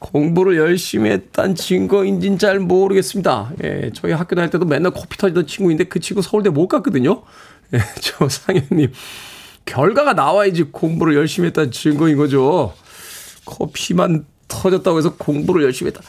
공부를 0.00 0.56
열심히 0.56 1.10
했다는 1.10 1.54
증거인지는 1.54 2.38
잘 2.38 2.58
모르겠습니다. 2.58 3.52
예, 3.62 3.90
저희 3.94 4.12
학교 4.12 4.34
다닐 4.34 4.50
때도 4.50 4.64
맨날 4.64 4.92
코피 4.92 5.16
터지던 5.16 5.46
친구인데 5.46 5.84
그 5.84 6.00
친구 6.00 6.20
서울대 6.20 6.50
못 6.50 6.68
갔거든요. 6.68 7.22
예, 7.72 7.78
저 8.00 8.28
상현님. 8.28 8.92
결과가 9.64 10.12
나와야지 10.12 10.64
공부를 10.64 11.14
열심히 11.14 11.46
했다는 11.46 11.70
증거인 11.70 12.16
거죠. 12.16 12.74
코피만 13.44 14.26
터졌다고 14.48 14.98
해서 14.98 15.14
공부를 15.16 15.62
열심히 15.62 15.90
했다. 15.90 16.02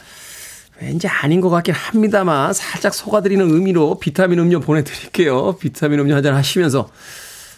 왠지 0.81 1.07
아닌 1.07 1.41
것 1.41 1.49
같긴 1.49 1.73
합니다만 1.73 2.53
살짝 2.53 2.93
속아드리는 2.93 3.49
의미로 3.49 3.99
비타민 3.99 4.39
음료 4.39 4.59
보내드릴게요. 4.59 5.57
비타민 5.57 5.99
음료 5.99 6.15
한잔 6.15 6.35
하시면서 6.35 6.89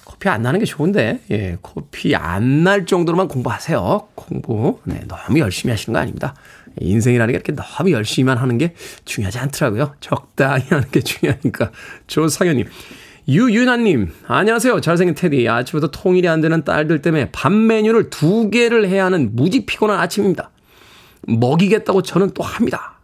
코피 0.06 0.30
안 0.30 0.41
나는 0.43 0.60
게 0.60 0.65
좋은데 0.65 1.21
예 1.32 1.58
코피 1.62 2.15
안 2.15 2.63
날 2.63 2.86
정도로만 2.86 3.27
공부하세요. 3.27 4.08
공부 4.15 4.80
네 4.84 5.01
너무 5.08 5.39
열심히 5.39 5.71
하시는 5.71 5.93
거 5.93 5.99
아닙니다. 5.99 6.36
인생이라는 6.80 7.32
게 7.32 7.36
이렇게 7.36 7.53
너무 7.53 7.91
열심히만 7.91 8.38
하는 8.38 8.58
게 8.58 8.73
중요하지 9.06 9.39
않더라고요. 9.39 9.95
적당히 9.99 10.63
하는 10.69 10.89
게 10.91 11.01
중요하니까. 11.01 11.71
조상현님. 12.06 12.67
유윤아님, 13.30 14.13
안녕하세요. 14.27 14.80
잘생긴 14.80 15.13
테디. 15.13 15.49
아침부터 15.49 15.91
통일이 15.91 16.30
안 16.30 16.39
되는 16.39 16.63
딸들 16.63 17.01
때문에 17.01 17.30
밥 17.32 17.51
메뉴를 17.51 18.10
두 18.10 18.49
개를 18.49 18.88
해야 18.88 19.06
하는 19.06 19.36
무지 19.36 19.65
피곤한 19.65 19.99
아침입니다. 19.99 20.51
먹이겠다고 21.27 22.03
저는 22.03 22.32
또 22.34 22.43
합니다. 22.43 22.96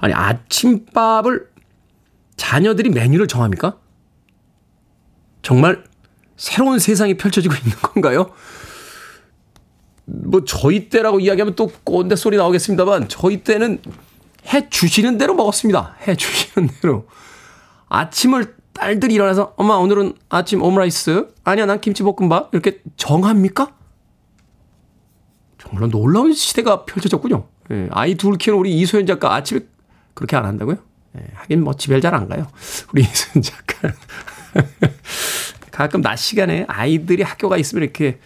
아니, 0.00 0.14
아침밥을 0.14 1.48
자녀들이 2.36 2.90
메뉴를 2.90 3.28
정합니까? 3.28 3.76
정말 5.42 5.84
새로운 6.36 6.78
세상이 6.78 7.16
펼쳐지고 7.16 7.54
있는 7.54 7.70
건가요? 7.82 8.30
뭐, 10.06 10.44
저희 10.44 10.88
때라고 10.88 11.20
이야기하면 11.20 11.54
또 11.54 11.70
꼰대 11.84 12.16
소리 12.16 12.36
나오겠습니다만, 12.38 13.08
저희 13.08 13.42
때는 13.44 13.80
해 14.52 14.68
주시는 14.70 15.18
대로 15.18 15.34
먹었습니다. 15.34 15.96
해 16.06 16.16
주시는 16.16 16.68
대로. 16.80 17.06
아침을 17.88 18.56
딸들이 18.72 19.14
일어나서, 19.14 19.52
엄마, 19.56 19.74
오늘은 19.76 20.14
아침 20.30 20.62
오므라이스? 20.62 21.28
아니야, 21.44 21.66
난 21.66 21.80
김치볶음밥? 21.80 22.54
이렇게 22.54 22.80
정합니까? 22.96 23.74
정말 25.58 25.90
놀라운 25.90 26.32
시대가 26.32 26.86
펼쳐졌군요. 26.86 27.46
예, 27.70 27.88
아이 27.92 28.14
둘 28.14 28.36
키우는 28.38 28.58
우리 28.58 28.74
이소연 28.78 29.06
작가 29.06 29.34
아침에 29.34 29.60
그렇게 30.14 30.36
안 30.36 30.44
한다고요? 30.44 30.76
예, 31.18 31.24
하긴 31.34 31.62
뭐 31.64 31.74
집에 31.74 32.00
잘 32.00 32.14
안 32.14 32.28
가요. 32.28 32.46
우리 32.92 33.02
이소연 33.08 33.42
작가. 33.42 33.92
가끔 35.70 36.02
낮 36.02 36.16
시간에 36.16 36.64
아이들이 36.68 37.22
학교가 37.22 37.56
있으면 37.56 37.84
이렇게 37.84 38.18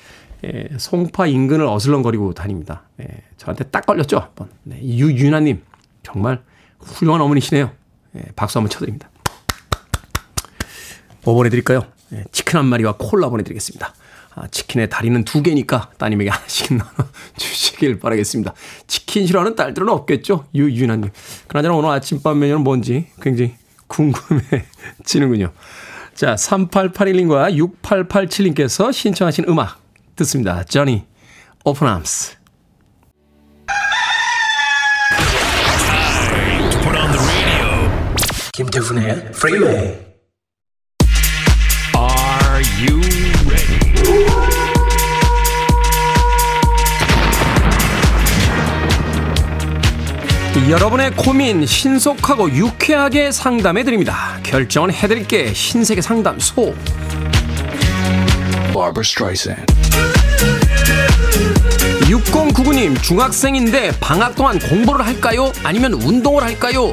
예, 0.44 0.68
송파 0.77 1.27
인근을 1.27 1.66
어슬렁거리고 1.66 2.35
다닙니다. 2.35 2.83
예, 3.01 3.07
저한테 3.38 3.64
딱 3.64 3.87
걸렸죠, 3.87 4.18
한번. 4.18 4.51
네, 4.64 4.79
유윤아님, 4.83 5.62
정말 6.03 6.42
훌륭한 6.81 7.20
어머니시네요. 7.23 7.70
예, 8.16 8.23
박수 8.37 8.59
한번 8.59 8.70
쳐드립니다. 8.70 9.09
뭐 11.25 11.35
보내드릴까요? 11.35 11.83
예, 12.12 12.25
치킨 12.33 12.59
한 12.59 12.66
마리와 12.66 12.97
콜라 12.99 13.29
보내드리겠습니다. 13.31 13.94
아, 14.37 14.49
치킨의 14.49 14.90
다리는 14.90 15.25
두 15.25 15.42
개니까 15.42 15.90
따님에게 15.99 16.31
하나씩 16.31 16.75
나눠 16.75 16.92
주시길 17.37 18.01
바라겠습니다. 18.01 18.53
치킨 18.87 19.27
싫어하는 19.27 19.55
딸들은 19.55 19.88
없겠죠? 19.88 20.47
유윤아님. 20.55 21.11
그나저나 21.47 21.75
오늘 21.75 21.90
아침밥 21.90 22.37
메뉴는 22.37 22.62
뭔지 22.62 23.07
굉장히 23.20 23.55
궁금해지는군요. 23.87 25.53
자, 26.14 26.35
3881님과 26.35 27.57
6887님께서 27.83 28.92
신청하신 28.92 29.47
음악 29.49 29.81
듣습니다. 30.16 30.64
Johnny, 30.64 31.05
Open 31.64 31.88
Arms. 31.88 32.37
김태훈의 38.53 39.31
Freeway. 39.35 39.99
Are 41.97 42.62
you 42.79 43.13
여러분의 50.68 51.11
고민 51.12 51.66
신속하고 51.66 52.50
유쾌하게 52.50 53.33
상담해 53.33 53.85
드립니다. 53.85 54.38
결정은 54.42 54.92
해드릴게 54.92 55.53
신세계 55.53 56.00
상담소. 56.00 56.74
6099님 62.05 62.85
김수진님, 62.85 62.96
중학생인데 62.96 63.92
방학 63.98 64.35
동안 64.35 64.59
공부를 64.59 65.07
할까요? 65.07 65.50
아니면 65.62 65.94
운동을 65.94 66.42
할까요? 66.42 66.92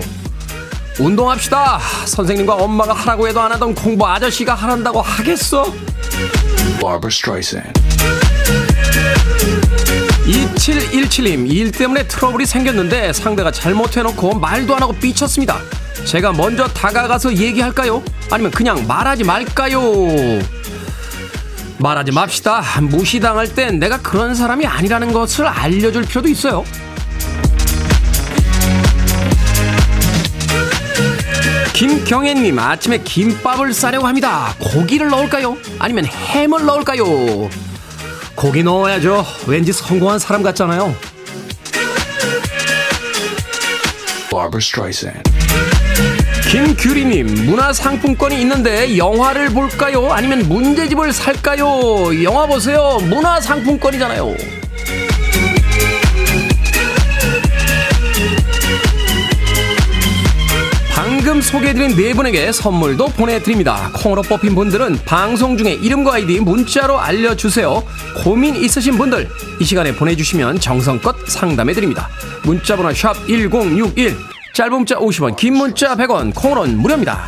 운동합시다. 0.99 1.79
선생님과 2.05 2.55
엄마가 2.55 2.93
하라고 2.93 3.27
해도 3.27 3.41
안 3.41 3.51
하던 3.51 3.75
공부 3.75 4.07
아저씨가 4.07 4.53
하란다고 4.53 5.01
하겠어? 5.01 5.65
Barbara 6.79 7.10
Streisand. 7.10 7.81
2717님, 10.25 11.51
일 11.51 11.71
때문에 11.71 12.07
트러블이 12.07 12.45
생겼는데 12.45 13.12
상대가 13.13 13.51
잘못해놓고 13.51 14.36
말도 14.36 14.75
안 14.75 14.84
하고 14.84 14.93
삐쳤습니다. 14.93 15.60
제가 16.05 16.31
먼저 16.31 16.67
다가가서 16.67 17.36
얘기할까요? 17.36 18.03
아니면 18.29 18.51
그냥 18.51 18.86
말하지 18.88 19.23
말까요? 19.23 19.81
말하지 21.79 22.12
맙시다. 22.12 22.63
무시당할 22.81 23.53
땐 23.53 23.79
내가 23.79 23.99
그런 24.01 24.36
사람이 24.36 24.65
아니라는 24.65 25.12
것을 25.12 25.47
알려줄 25.47 26.05
필요도 26.05 26.29
있어요. 26.29 26.63
김경애님 31.73 32.60
아침에 32.60 32.99
김밥을 32.99 33.73
싸려고 33.73 34.05
합니다. 34.05 34.53
고기를 34.60 35.07
넣을까요? 35.07 35.57
아니면 35.79 36.05
햄을 36.05 36.65
넣을까요? 36.65 37.49
고기 38.36 38.63
넣어야죠. 38.63 39.26
왠지 39.48 39.72
성공한 39.72 40.20
사람 40.20 40.41
같잖아요. 40.44 40.96
김규리님 46.50 47.46
문화상품권이 47.46 48.39
있는데 48.41 48.98
영화를 48.98 49.50
볼까요? 49.50 50.12
아니면 50.12 50.48
문제집을 50.50 51.13
살까요? 51.13 52.24
영화 52.24 52.46
보세요. 52.46 52.98
문화상품권이잖아요. 53.04 54.36
방금 61.41 61.60
소개해드린 61.60 61.95
네 61.95 62.13
분에게 62.13 62.51
선물도 62.51 63.08
보내드립니다. 63.08 63.89
콩으로 63.95 64.21
뽑힌 64.21 64.54
분들은 64.54 64.99
방송 65.06 65.58
중에 65.58 65.73
이름과 65.73 66.13
아이디 66.13 66.39
문자로 66.39 66.99
알려주세요. 66.99 67.84
고민 68.23 68.56
있으신 68.56 68.95
분들 68.95 69.27
이 69.60 69.65
시간에 69.65 69.95
보내주시면 69.95 70.60
정성껏 70.60 71.27
상담해드립니다. 71.27 72.10
문자번호 72.43 72.93
샵 72.93 73.15
1061, 73.25 74.15
짧은 74.54 74.71
문자 74.71 74.95
50원, 74.97 75.36
긴 75.36 75.56
문자 75.56 75.95
100원, 75.95 76.32
콩으로는 76.36 76.77
무료입니다. 76.77 77.19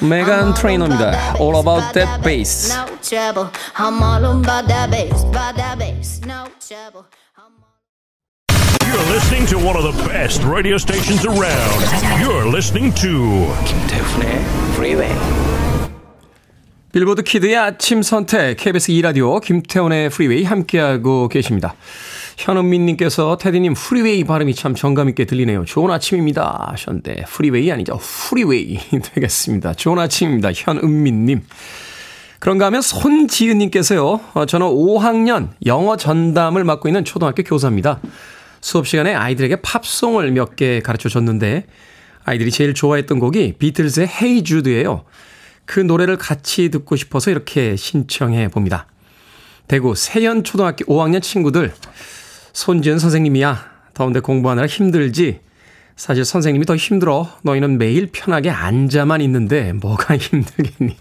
메간 0.00 0.54
트레이너입니다. 0.54 1.34
All 1.38 1.56
about 1.58 1.92
that 1.92 2.22
bass. 2.22 2.72
Listening 9.32 9.62
to 9.62 9.66
one 9.66 9.76
of 9.78 9.96
the 9.96 10.08
best 10.12 10.44
radio 10.44 10.76
stations 10.76 11.24
around. 11.24 11.80
You're 12.20 12.46
listening 12.46 12.94
to 13.00 13.48
김태훈의 13.64 14.44
Freeway. 14.74 15.14
Billboard 16.92 17.22
kid의 17.22 17.56
아침 17.56 18.02
선택 18.02 18.58
KBS 18.58 18.92
2라디오 18.92 19.40
김태훈의 19.40 20.10
Freeway 20.10 20.44
함께하고 20.44 21.28
계십니다. 21.28 21.74
현은민님께서 22.36 23.38
태디님 23.38 23.72
Freeway 23.72 24.24
발음이 24.24 24.54
참 24.54 24.74
정감있게 24.74 25.24
들리네요. 25.24 25.64
좋은 25.64 25.90
아침입니다 25.90 26.66
하셨는데 26.72 27.24
Freeway 27.26 27.72
아니죠. 27.72 27.98
Freeway 28.28 28.78
되겠습니다. 29.14 29.72
좋은 29.72 29.98
아침입니다. 29.98 30.50
현은민님. 30.52 31.40
그런가 32.38 32.66
하면 32.66 32.82
손지은님께서요. 32.82 34.20
어, 34.34 34.44
저는 34.44 34.66
5학년 34.66 35.48
영어 35.64 35.96
전담을 35.96 36.64
맡고 36.64 36.90
있는 36.90 37.06
초등학교 37.06 37.42
교사입니다. 37.42 37.98
수업 38.62 38.86
시간에 38.86 39.14
아이들에게 39.14 39.56
팝송을 39.62 40.30
몇 40.32 40.56
개 40.56 40.80
가르쳐 40.80 41.08
줬는데 41.08 41.66
아이들이 42.24 42.50
제일 42.50 42.72
좋아했던 42.72 43.18
곡이 43.18 43.54
비틀즈의 43.58 44.06
헤이 44.08 44.44
주드예요. 44.44 45.04
그 45.64 45.80
노래를 45.80 46.16
같이 46.16 46.68
듣고 46.70 46.96
싶어서 46.96 47.30
이렇게 47.30 47.76
신청해 47.76 48.48
봅니다. 48.48 48.86
대구 49.68 49.94
세연 49.94 50.44
초등학교 50.44 50.84
5학년 50.84 51.20
친구들 51.22 51.72
손지은 52.52 52.98
선생님이야. 52.98 53.70
더운데 53.94 54.20
공부하느라 54.20 54.66
힘들지. 54.66 55.40
사실 55.96 56.24
선생님이 56.24 56.64
더 56.66 56.76
힘들어. 56.76 57.28
너희는 57.42 57.78
매일 57.78 58.08
편하게 58.12 58.50
앉아만 58.50 59.20
있는데 59.22 59.72
뭐가 59.72 60.16
힘들겠니? 60.18 60.96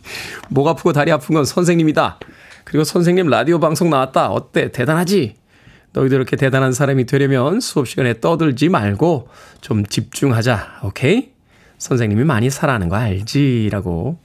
목 0.49 0.67
아프고 0.67 0.93
다리 0.93 1.11
아픈 1.11 1.35
건 1.35 1.45
선생님이다. 1.45 2.19
그리고 2.63 2.83
선생님 2.83 3.27
라디오 3.27 3.59
방송 3.59 3.89
나왔다. 3.89 4.29
어때? 4.29 4.71
대단하지? 4.71 5.35
너희도 5.93 6.15
이렇게 6.15 6.35
대단한 6.35 6.71
사람이 6.71 7.05
되려면 7.05 7.59
수업 7.59 7.87
시간에 7.87 8.19
떠들지 8.19 8.69
말고 8.69 9.27
좀 9.61 9.85
집중하자. 9.85 10.81
오케이? 10.83 11.31
선생님이 11.77 12.23
많이 12.23 12.49
사랑하는 12.49 12.89
거 12.89 12.95
알지? 12.95 13.69
라고 13.71 14.19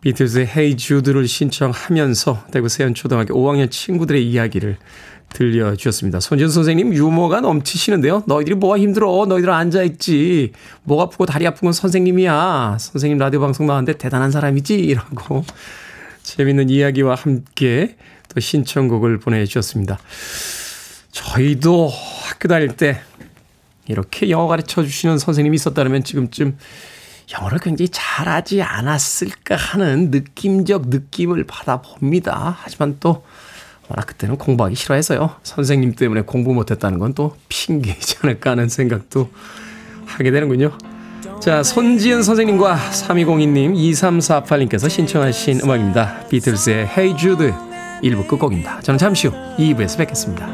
비틀즈의 0.00 0.46
헤이 0.46 0.76
주드를 0.76 1.26
신청하면서 1.26 2.44
대구 2.52 2.68
세연초등학교 2.68 3.34
5학년 3.34 3.70
친구들의 3.70 4.24
이야기를 4.30 4.76
들려주셨습니다. 5.30 6.20
손준 6.20 6.48
선생님 6.48 6.94
유머가 6.94 7.40
넘치시는데요. 7.40 8.22
너희들이 8.26 8.54
뭐가 8.56 8.78
힘들어? 8.78 9.26
너희들 9.28 9.50
앉아있지. 9.50 10.52
목 10.84 11.00
아프고 11.00 11.26
다리 11.26 11.46
아픈 11.46 11.66
건 11.66 11.72
선생님이야. 11.72 12.76
선생님 12.78 13.18
라디오 13.18 13.40
방송 13.40 13.66
나왔는데 13.66 13.98
대단한 13.98 14.30
사람이지. 14.30 14.94
라고 14.94 15.44
재밌는 16.22 16.70
이야기와 16.70 17.14
함께 17.14 17.96
또 18.38 18.40
신청곡을 18.40 19.18
보내주셨습니다. 19.18 19.98
저희도 21.10 21.88
학교 21.88 22.46
다닐 22.48 22.68
때 22.68 23.00
이렇게 23.88 24.30
영어 24.30 24.46
가르쳐 24.46 24.82
주시는 24.84 25.18
선생님이 25.18 25.56
있었다면 25.56 26.04
지금쯤 26.04 26.56
영어를 27.34 27.58
굉장히 27.58 27.88
잘하지 27.90 28.62
않았을까 28.62 29.56
하는 29.56 30.10
느낌적 30.10 30.88
느낌을 30.88 31.44
받아봅니다. 31.44 32.56
하지만 32.60 32.96
또 33.00 33.24
워낙 33.88 34.06
그때는 34.06 34.36
공부하기 34.36 34.76
싫어해서요. 34.76 35.36
선생님 35.42 35.94
때문에 35.94 36.20
공부 36.22 36.54
못했다는 36.54 36.98
건 36.98 37.14
또 37.14 37.36
핑계이지 37.48 38.18
않을까 38.22 38.52
하는 38.52 38.68
생각도 38.68 39.30
하게 40.06 40.30
되는군요. 40.30 40.76
자, 41.40 41.62
손지은 41.62 42.22
선생님과 42.22 42.76
3202님, 42.76 43.74
2348님께서 43.74 44.88
신청하신 44.88 45.60
음악입니다. 45.64 46.26
비틀스의 46.28 46.86
Hey 46.86 47.16
Jude 47.16 47.67
1부 48.02 48.26
끝곡입니다. 48.26 48.80
저는 48.80 48.98
잠시 48.98 49.28
후 49.28 49.34
2부에서 49.58 49.98
뵙겠습니다. 49.98 50.46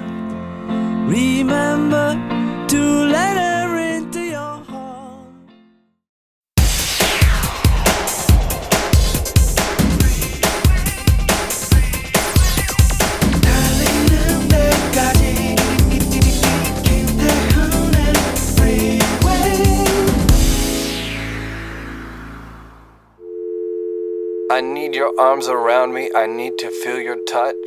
I 24.54 24.60
need 24.60 24.96
your 24.96 25.10
arms 25.18 25.48
around 25.48 25.92
me. 25.92 26.10
I 26.14 26.26
need 26.26 26.54
to 26.58 26.68
feel 26.68 27.04
your 27.04 27.18
touch. 27.24 27.58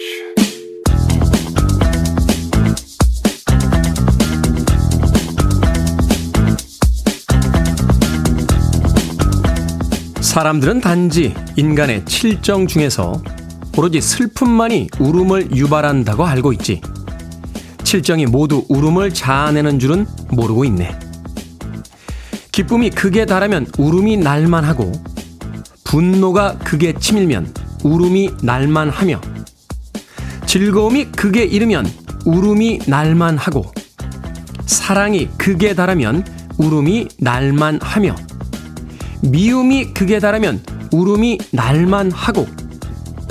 사람들은 10.22 10.80
단지 10.80 11.36
인간의 11.58 12.06
칠정 12.06 12.68
중에서 12.68 13.22
오로지 13.78 14.00
슬픔만이 14.00 14.88
울음을 14.98 15.54
유발한다고 15.54 16.26
알고 16.26 16.54
있지. 16.54 16.80
칠정이 17.84 18.28
모두 18.28 18.64
울음을 18.70 19.14
자아내는 19.14 19.80
줄은 19.80 20.06
모르고 20.32 20.64
있네. 20.64 20.98
기쁨이 22.54 22.92
극에 22.92 23.26
달하면 23.26 23.66
울음이 23.78 24.16
날만 24.16 24.64
하고 24.64 24.94
분노가 25.88 26.58
극에 26.58 26.94
치밀면 27.00 27.54
울음이 27.84 28.32
날만 28.44 28.90
하며 28.90 29.22
즐거움이 30.46 31.12
극에 31.14 31.44
이르면 31.46 31.90
울음이 32.26 32.80
날만 32.88 33.38
하고 33.38 33.72
사랑이 34.66 35.30
극에 35.38 35.74
달하면 35.76 36.26
울음이 36.58 37.08
날만 37.20 37.80
하며 37.82 38.16
미움이 39.22 39.94
극에 39.94 40.20
달하면 40.20 40.62
울음이 40.92 41.38
날만 41.54 42.12
하고 42.12 42.46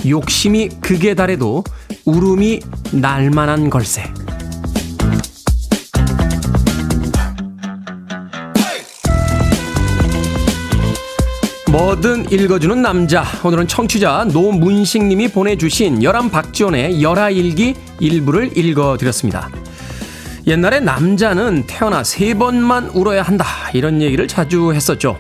욕심이 0.07 0.71
극에 0.81 1.15
달해도 1.15 1.63
울음이 2.07 2.61
날만한 2.93 3.69
걸세. 3.69 4.05
뭐든 11.97 12.31
읽어주는 12.31 12.83
남자. 12.83 13.25
오늘은 13.43 13.69
청취자 13.69 14.27
노문식님이 14.33 15.29
보내주신 15.29 16.03
열한 16.03 16.31
박지원의 16.31 17.03
열하일기 17.03 17.75
일부를 18.01 18.57
읽어드렸습니다. 18.57 19.49
옛날에 20.47 20.81
남자는 20.81 21.65
태어나 21.67 22.05
세 22.05 22.35
번만 22.35 22.89
울어야 22.89 23.23
한다. 23.23 23.47
이런 23.73 24.03
얘기를 24.03 24.29
자주 24.29 24.73
했었죠. 24.73 25.17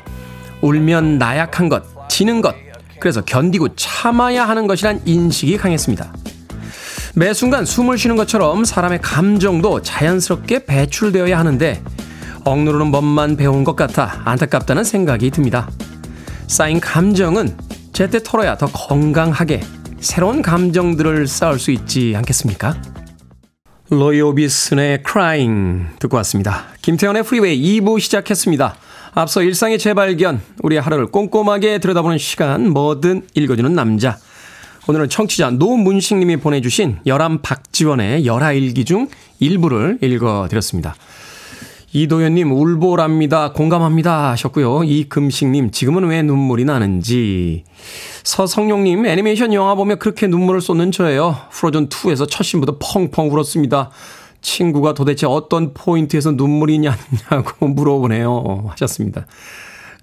울면 0.60 1.18
나약한 1.18 1.68
것, 1.68 1.82
지는 2.08 2.40
것. 2.40 2.54
그래서 3.00 3.22
견디고 3.22 3.74
참아야 3.76 4.46
하는 4.48 4.66
것이란 4.66 5.00
인식이 5.04 5.56
강했습니다. 5.56 6.12
매 7.14 7.32
순간 7.32 7.64
숨을 7.64 7.96
쉬는 7.96 8.16
것처럼 8.16 8.64
사람의 8.64 9.00
감정도 9.00 9.80
자연스럽게 9.80 10.66
배출되어야 10.66 11.38
하는데 11.38 11.82
억누르는 12.44 12.92
법만 12.92 13.36
배운 13.36 13.64
것 13.64 13.76
같아 13.76 14.20
안타깝다는 14.24 14.84
생각이 14.84 15.30
듭니다. 15.30 15.68
쌓인 16.46 16.78
감정은 16.80 17.56
제때 17.92 18.22
털어야 18.22 18.56
더 18.56 18.66
건강하게 18.66 19.60
새로운 20.00 20.42
감정들을 20.42 21.26
쌓을 21.26 21.58
수 21.58 21.70
있지 21.70 22.14
않겠습니까? 22.16 22.80
Roy 23.90 24.20
Orbison의 24.20 25.02
Crying 25.06 25.98
듣고 25.98 26.16
왔습니다. 26.18 26.66
김태훈의 26.82 27.24
Freeway 27.24 27.80
2부 27.80 28.00
시작했습니다. 28.00 28.76
앞서 29.14 29.42
일상의 29.42 29.78
재발견, 29.78 30.40
우리의 30.62 30.80
하루를 30.80 31.06
꼼꼼하게 31.06 31.78
들여다보는 31.78 32.18
시간, 32.18 32.70
뭐든 32.70 33.26
읽어주는 33.34 33.72
남자. 33.74 34.18
오늘은 34.88 35.08
청취자 35.08 35.50
노문식님이 35.50 36.36
보내주신 36.36 36.98
연암 37.06 37.42
박지원의 37.42 38.26
열하일기 38.26 38.84
중 38.84 39.08
일부를 39.40 39.98
읽어드렸습니다. 40.00 40.94
이도현님 41.96 42.52
울보랍니다. 42.52 43.52
공감합니다 43.54 44.32
하셨고요. 44.32 44.84
이금식님 44.84 45.70
지금은 45.70 46.04
왜 46.04 46.20
눈물이 46.20 46.66
나는지. 46.66 47.64
서성용님 48.22 49.06
애니메이션 49.06 49.54
영화 49.54 49.74
보며 49.74 49.94
그렇게 49.94 50.26
눈물을 50.26 50.60
쏟는 50.60 50.92
저예요. 50.92 51.34
프로즌 51.50 51.88
2에서 51.88 52.26
첫 52.28 52.42
신부터 52.42 52.76
펑펑 52.78 53.32
울었습니다. 53.32 53.88
친구가 54.42 54.92
도대체 54.92 55.26
어떤 55.26 55.72
포인트에서 55.72 56.32
눈물이 56.32 56.80
냐냐고 56.80 57.64
물어보네요. 57.66 58.66
하셨습니다. 58.68 59.24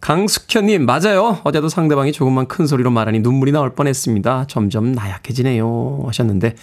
강숙현님, 0.02 0.88
맞아요. 0.88 1.42
어제도 1.44 1.70
상대방이 1.70 2.12
조금만 2.12 2.48
큰 2.48 2.66
소리로 2.66 2.90
말하니 2.90 3.20
눈물이 3.20 3.52
나올 3.52 3.76
뻔했습니다. 3.76 4.46
점점 4.48 4.94
나약해지네요. 4.94 6.06
하셨는데, 6.08 6.56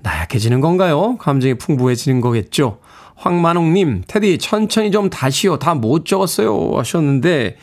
나약해지는 0.00 0.60
건가요? 0.60 1.16
감정이 1.18 1.54
풍부해지는 1.54 2.20
거겠죠? 2.20 2.80
황만웅님, 3.18 4.04
테디, 4.06 4.38
천천히 4.38 4.90
좀 4.90 5.10
다시요. 5.10 5.58
다 5.58 5.74
못 5.74 6.04
적었어요. 6.06 6.72
하셨는데, 6.78 7.56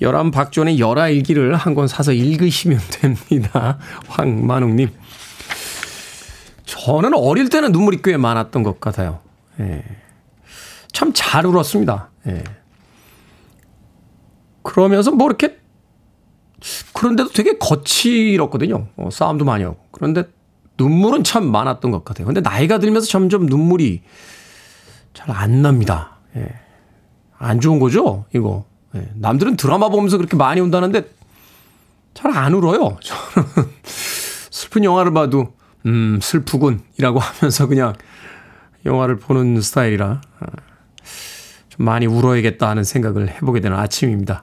열한 0.00 0.30
박존의 0.30 0.78
열화일기를 0.78 1.54
한 1.56 1.74
권 1.74 1.88
사서 1.88 2.12
읽으시면 2.12 2.78
됩니다. 2.92 3.78
황만웅님. 4.08 4.88
저는 6.64 7.14
어릴 7.14 7.48
때는 7.48 7.72
눈물이 7.72 8.00
꽤 8.02 8.16
많았던 8.16 8.62
것 8.62 8.80
같아요. 8.80 9.20
예. 9.58 9.82
참 10.92 11.12
잘 11.12 11.44
울었습니다. 11.46 12.10
예. 12.28 12.44
그러면서 14.62 15.10
뭐 15.10 15.26
이렇게, 15.26 15.58
그런데도 16.92 17.30
되게 17.30 17.56
거칠었거든요. 17.58 18.86
어, 18.96 19.08
싸움도 19.10 19.44
많이 19.44 19.64
하고. 19.64 19.78
그런데 19.90 20.24
눈물은 20.78 21.24
참 21.24 21.50
많았던 21.50 21.90
것 21.90 22.04
같아요. 22.04 22.26
근데 22.26 22.40
나이가 22.40 22.78
들면서 22.78 23.06
점점 23.06 23.46
눈물이 23.46 24.02
잘 25.20 25.30
안 25.36 25.62
납니다. 25.62 26.18
예. 26.36 26.48
안 27.38 27.60
좋은 27.60 27.78
거죠, 27.78 28.24
이거. 28.34 28.64
예. 28.94 29.08
남들은 29.14 29.56
드라마 29.56 29.88
보면서 29.88 30.16
그렇게 30.16 30.36
많이 30.36 30.60
운다는데 30.60 31.04
잘 32.14 32.32
안 32.36 32.54
울어요. 32.54 32.96
저는 33.02 33.48
슬픈 33.84 34.84
영화를 34.84 35.12
봐도 35.12 35.54
음 35.86 36.18
슬프군 36.22 36.80
이라고 36.98 37.18
하면서 37.20 37.66
그냥 37.66 37.94
영화를 38.84 39.16
보는 39.18 39.60
스타일이라 39.60 40.20
아, 40.40 40.46
좀 41.68 41.84
많이 41.84 42.06
울어야겠다 42.06 42.68
하는 42.68 42.84
생각을 42.84 43.28
해보게 43.28 43.60
되는 43.60 43.76
아침입니다. 43.76 44.42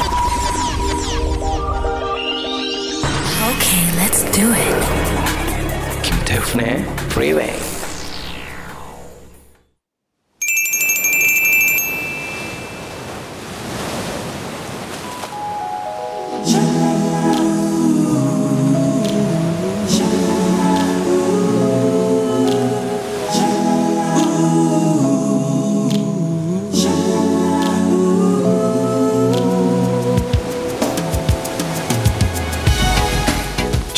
do 4.32 4.52
it. 4.52 6.02
김태훈의 6.02 6.84
Freeway. 7.10 7.79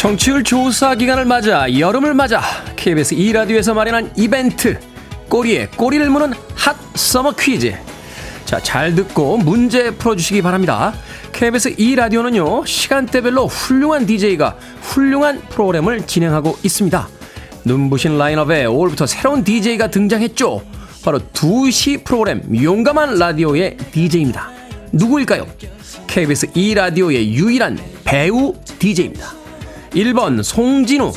청취율 0.04 0.44
조사 0.44 0.96
기간을 0.96 1.24
맞아 1.24 1.66
여름을 1.80 2.14
맞아 2.14 2.42
KBS 2.76 3.16
2라디오에서 3.16 3.74
마련한 3.74 4.12
이벤트 4.18 4.78
꼬리에 5.30 5.68
꼬리를 5.78 6.10
무는 6.10 6.34
핫 6.56 6.76
서머 6.94 7.32
퀴즈. 7.32 7.74
자 8.44 8.60
잘 8.60 8.96
듣고 8.96 9.38
문제 9.38 9.92
풀어주시기 9.92 10.42
바랍니다. 10.42 10.94
KBS 11.32 11.78
2라디오는요 11.78 12.68
시간대별로 12.68 13.48
훌륭한 13.48 14.06
DJ가 14.06 14.58
훌륭한 14.82 15.40
프로그램을 15.48 16.06
진행하고 16.06 16.58
있습니다. 16.62 17.08
눈부신 17.64 18.18
라인업에 18.18 18.66
5월부터 18.66 19.08
새로운 19.08 19.46
DJ가 19.46 19.88
등장했죠. 19.88 20.64
바로 21.06 21.20
2시 21.20 22.04
프로그램 22.04 22.44
용감한 22.62 23.20
라디오의 23.20 23.78
DJ입니다. 23.94 24.52
누구일까요? 24.92 25.48
KBS 26.08 26.48
2라디오의 26.48 27.26
유일한 27.28 27.80
배우 28.04 28.54
DJ입니다 28.80 29.43
1번 29.94 30.42
송진우, 30.42 31.12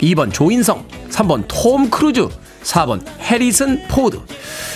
2번 0.00 0.32
조인성, 0.32 0.84
3번 1.10 1.44
톰 1.46 1.88
크루즈, 1.88 2.28
4번 2.62 3.00
해리슨 3.20 3.86
포드. 3.88 4.18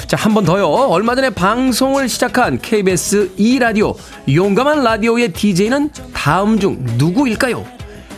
자, 0.06 0.16
한 0.16 0.34
번 0.34 0.44
더요. 0.44 0.66
얼마 0.68 1.14
전에 1.14 1.30
방송을 1.30 2.08
시작한 2.08 2.60
KBS 2.60 3.30
2라디오 3.36 3.96
용감한 4.32 4.82
라디오의 4.84 5.32
DJ는 5.32 5.90
다음 6.12 6.58
중 6.60 6.78
누구일까요? 6.98 7.64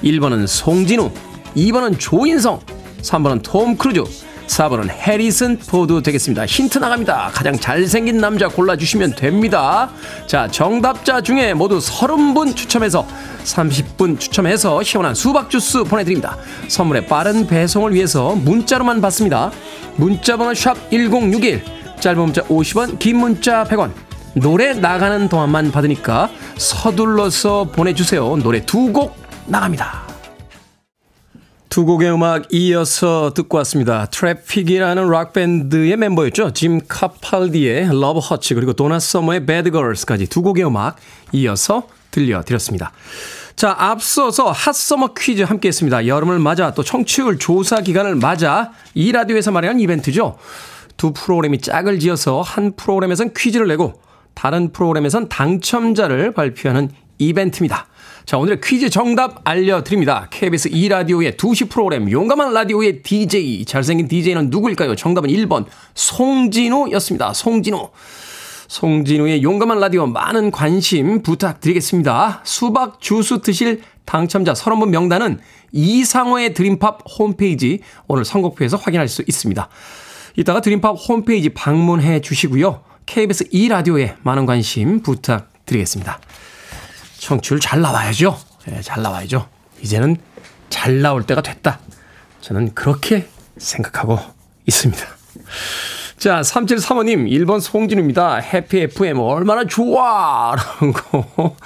1번은 0.03 0.47
송진우, 0.47 1.11
2번은 1.57 1.99
조인성, 1.99 2.61
3번은 3.01 3.43
톰 3.43 3.77
크루즈, 3.77 4.05
4번은 4.47 4.91
해리슨 4.91 5.59
포드 5.59 6.03
되겠습니다. 6.03 6.47
힌트 6.47 6.79
나갑니다. 6.79 7.31
가장 7.33 7.59
잘생긴 7.59 8.19
남자 8.19 8.49
골라주시면 8.49 9.15
됩니다. 9.17 9.91
자, 10.27 10.49
정답자 10.49 11.21
중에 11.21 11.55
모두 11.55 11.79
30분 11.79 12.55
추첨해서 12.55 13.07
30분 13.45 14.19
추첨해서 14.21 14.83
시원한 14.83 15.15
수박 15.15 15.51
주스 15.51 15.83
보내드립니다. 15.85 16.37
선물의 16.69 17.07
빠른 17.07 17.47
배송을 17.47 17.95
위해서 17.95 18.35
문자로만 18.35 19.01
받습니다. 19.01 19.51
문자번호 19.97 20.55
샵 20.55 20.91
1061, 20.91 21.63
짧은 22.01 22.21
문자 22.21 22.43
50원, 22.43 22.99
긴 22.99 23.17
문자 23.19 23.65
100원. 23.65 23.93
노래 24.35 24.73
나가는 24.75 25.29
동안만 25.29 25.71
받으니까 25.73 26.29
서둘러서 26.57 27.65
보내주세요. 27.73 28.37
노래 28.43 28.65
두 28.65 28.93
곡 28.93 29.17
나갑니다. 29.47 30.14
두 31.75 31.85
곡의 31.85 32.13
음악 32.13 32.55
이어서 32.55 33.33
듣고 33.35 33.57
왔습니다. 33.59 34.07
Traffic이라는 34.07 35.11
락밴드의 35.11 35.97
멤버였죠. 35.97 36.53
Jim 36.53 36.79
Capaldi의 36.87 37.89
Love 38.01 38.21
Hurts 38.21 38.55
그리고 38.55 38.75
Donna 38.75 39.01
Summer의 39.01 39.45
Bad 39.45 39.73
Girls까지 39.73 40.29
두 40.29 40.43
곡의 40.43 40.65
음악 40.65 40.95
이어서 41.33 41.89
들려드렸습니다. 42.13 42.93
자, 43.57 43.75
앞서서 43.77 44.53
핫서머 44.53 45.15
퀴즈 45.19 45.43
함께 45.43 45.67
했습니다. 45.67 46.07
여름을 46.07 46.39
맞아 46.39 46.71
또 46.75 46.85
청취율 46.85 47.41
조사 47.41 47.81
기간을 47.81 48.15
맞아 48.15 48.71
이 48.95 49.11
라디오에서 49.11 49.51
마련한 49.51 49.81
이벤트죠. 49.81 50.37
두 50.97 51.13
프로그램이 51.13 51.59
짝을 51.59 51.99
지어서 51.99 52.41
한 52.41 52.77
프로그램에선 52.77 53.33
퀴즈를 53.37 53.67
내고 53.67 54.01
다른 54.35 54.73
프로그램에선 54.73 55.29
당첨자를 55.29 56.35
발표하는 56.35 56.91
이벤트입니다. 57.19 57.89
자, 58.27 58.39
오늘의 58.39 58.61
퀴즈 58.63 58.89
정답 58.89 59.43
알려드립니다. 59.45 60.29
KBS 60.31 60.71
2라디오의 60.71 61.37
2시 61.37 61.69
프로그램 61.69 62.11
용감한 62.11 62.55
라디오의 62.55 63.03
DJ. 63.03 63.67
잘생긴 63.67 64.09
DJ는 64.09 64.49
누구일까요? 64.49 64.97
정답은 64.97 65.29
1번 65.29 65.67
송진우였습니다. 65.95 67.35
송진우. 67.35 67.91
송진우의 68.69 69.43
용감한 69.43 69.79
라디오 69.79 70.07
많은 70.07 70.51
관심 70.53 71.23
부탁드리겠습니다. 71.23 72.41
수박 72.45 72.99
주스 73.03 73.43
드실 73.43 73.83
당첨자 74.07 74.55
30분 74.55 74.89
명단은 74.89 75.39
이상호의 75.73 76.55
드림팝 76.55 77.01
홈페이지 77.19 77.81
오늘 78.09 78.25
선곡표에서 78.25 78.79
확인할 78.79 79.07
수 79.07 79.23
있습니다. 79.27 79.69
이따가 80.37 80.63
드림팝 80.63 80.97
홈페이지 81.09 81.51
방문해 81.51 82.23
주시고요. 82.23 82.85
KBS 83.05 83.51
2라디오에 83.51 84.15
많은 84.23 84.47
관심 84.47 85.03
부탁드리겠습니다. 85.03 86.21
청취율 87.25 87.59
잘 87.59 87.81
나와야죠. 87.81 88.39
네, 88.67 88.83
잘 88.83 89.03
나와야죠. 89.03 89.49
이제는 89.81 90.19
잘 90.69 91.01
나올 91.01 91.25
때가 91.25 91.41
됐다. 91.41 91.81
저는 92.43 92.75
그렇게 92.75 93.29
생각하고 93.57 94.19
있습니다. 94.67 95.03
자, 96.19 96.43
3735님, 96.43 97.31
1번 97.31 97.63
송진우입니다. 97.63 98.37
해피 98.37 98.81
FM 98.83 99.21
얼마나 99.21 99.65
좋아! 99.65 100.55
라고 100.81 101.57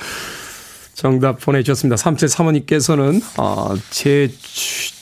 정답 0.94 1.40
보내주셨습니다. 1.40 1.96
3735님께서는, 1.96 3.20
어, 3.38 3.74
제 3.90 4.30
주, 4.40 4.92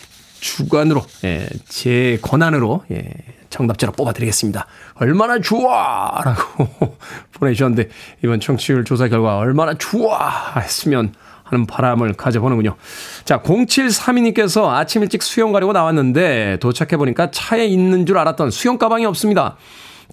주관으로, 0.40 1.04
예, 1.24 1.48
제 1.68 2.18
권한으로, 2.22 2.84
예, 2.92 3.12
정답자로 3.56 3.92
뽑아드리겠습니다. 3.92 4.66
얼마나 4.96 5.40
좋아! 5.40 6.20
라고 6.22 6.96
보내주셨는데, 7.32 7.88
이번 8.22 8.38
청취율 8.38 8.84
조사 8.84 9.08
결과 9.08 9.38
얼마나 9.38 9.74
좋아! 9.74 10.54
했으면 10.58 11.14
하는 11.42 11.66
바람을 11.66 12.14
가져보는군요. 12.14 12.76
자, 13.24 13.40
0732님께서 13.40 14.68
아침 14.68 15.02
일찍 15.02 15.22
수영 15.22 15.52
가려고 15.52 15.72
나왔는데 15.72 16.58
도착해보니까 16.60 17.30
차에 17.30 17.66
있는 17.66 18.04
줄 18.04 18.18
알았던 18.18 18.50
수영 18.50 18.78
가방이 18.78 19.06
없습니다. 19.06 19.56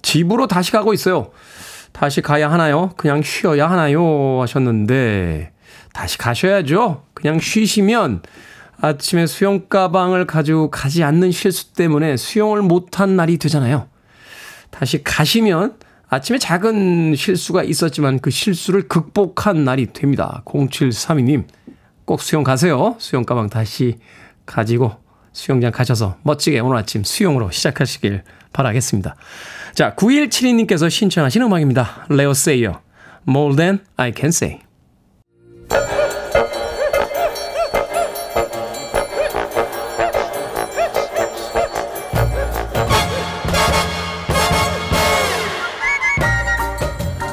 집으로 0.00 0.46
다시 0.46 0.70
가고 0.70 0.94
있어요. 0.94 1.32
다시 1.92 2.22
가야 2.22 2.50
하나요? 2.50 2.90
그냥 2.96 3.22
쉬어야 3.22 3.68
하나요? 3.68 4.40
하셨는데, 4.42 5.52
다시 5.92 6.18
가셔야죠. 6.18 7.04
그냥 7.14 7.38
쉬시면 7.40 8.22
아침에 8.84 9.26
수영 9.26 9.66
가방을 9.70 10.26
가지고 10.26 10.70
가지 10.70 11.02
않는 11.02 11.32
실수 11.32 11.72
때문에 11.72 12.18
수영을 12.18 12.60
못한 12.60 13.16
날이 13.16 13.38
되잖아요. 13.38 13.88
다시 14.70 15.02
가시면 15.02 15.78
아침에 16.10 16.38
작은 16.38 17.14
실수가 17.16 17.62
있었지만 17.62 18.18
그 18.18 18.30
실수를 18.30 18.86
극복한 18.86 19.64
날이 19.64 19.90
됩니다. 19.94 20.42
0732님, 20.44 21.44
꼭 22.04 22.20
수영 22.20 22.44
가세요. 22.44 22.96
수영 22.98 23.24
가방 23.24 23.48
다시 23.48 23.96
가지고 24.44 24.92
수영장 25.32 25.72
가셔서 25.72 26.18
멋지게 26.22 26.60
오늘 26.60 26.76
아침 26.76 27.04
수영으로 27.04 27.50
시작하시길 27.50 28.22
바라겠습니다. 28.52 29.16
자, 29.72 29.94
9172님께서 29.94 30.90
신청하신 30.90 31.40
음악입니다. 31.40 32.06
레오 32.10 32.34
세이어, 32.34 32.82
More 33.26 33.56
Than 33.56 33.78
I 33.96 34.12
Can 34.14 34.28
Say. 34.28 34.60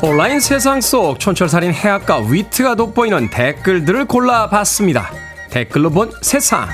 온라인 0.04 0.40
세상 0.40 0.82
속 0.82 1.20
촌철살인 1.20 1.74
해학과 1.76 2.18
위트가 2.18 2.74
돋보이는 2.74 3.30
댓글들을 3.30 4.06
골라봤습니다. 4.06 5.12
댓글로 5.52 5.92
본 5.92 6.12
세상. 6.24 6.68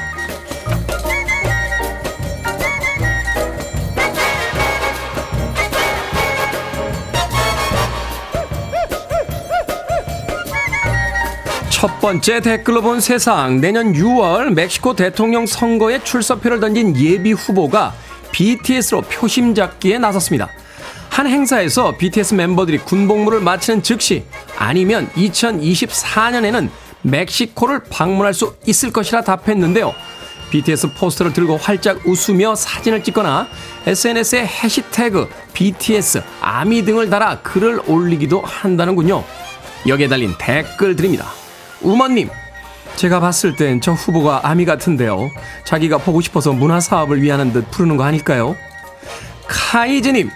첫 11.70 12.00
번째 12.00 12.40
댓글로 12.40 12.82
본 12.82 13.02
세상. 13.02 13.60
내년 13.60 13.92
6월 13.92 14.54
멕시코 14.54 14.96
대통령 14.96 15.46
선거에 15.46 16.02
출사표를 16.02 16.62
던진 16.62 16.96
예비 16.96 17.34
후보가 17.34 17.94
BTS로 18.32 19.02
표심 19.02 19.54
잡기에 19.54 19.98
나섰습니다. 19.98 20.48
한 21.18 21.26
행사에서 21.26 21.98
BTS 21.98 22.36
멤버들이 22.36 22.78
군복무를 22.78 23.40
마치는 23.40 23.82
즉시 23.82 24.24
아니면 24.56 25.10
2024년에는 25.16 26.70
멕시코를 27.02 27.86
방문할 27.90 28.36
수 28.36 28.56
있을 28.68 28.92
것이라 28.92 29.22
답했는데요. 29.24 29.96
BTS 30.52 30.94
포스터를 30.94 31.34
들고 31.34 31.58
활짝 31.58 32.06
웃으며 32.06 32.54
사진을 32.54 33.02
찍거나 33.02 33.48
SNS에 33.88 34.46
해시태그 34.46 35.28
BTS 35.54 36.22
아미 36.40 36.86
등을 36.86 37.10
달아 37.10 37.40
글을 37.40 37.82
올리기도 37.88 38.42
한다는군요. 38.42 39.24
여기에 39.88 40.10
달린 40.10 40.36
댓글들입니다. 40.38 41.26
우먼님, 41.82 42.30
제가 42.96 43.20
봤을 43.22 43.56
땐 43.56 43.82
저 43.82 43.94
후보가 43.94 44.42
아미 44.44 44.66
같은데요. 44.66 45.32
자기가 45.66 45.98
보고 45.98 46.22
싶어서 46.22 46.54
문화 46.54 46.80
사업을 46.80 47.24
위하는 47.24 47.54
듯 47.54 47.72
부르는 47.72 47.98
거 47.98 48.04
아닐까요? 48.04 48.56
카이즈님, 49.48 50.30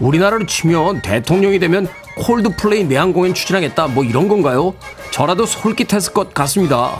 우리나라로 0.00 0.46
치면 0.46 1.02
대통령이 1.02 1.58
되면 1.58 1.88
콜드플레이 2.18 2.84
내한 2.84 3.12
공연 3.12 3.34
추진하겠다 3.34 3.88
뭐 3.88 4.04
이런 4.04 4.28
건가요? 4.28 4.74
저라도 5.10 5.46
솔깃했을 5.46 6.12
것 6.12 6.34
같습니다. 6.34 6.98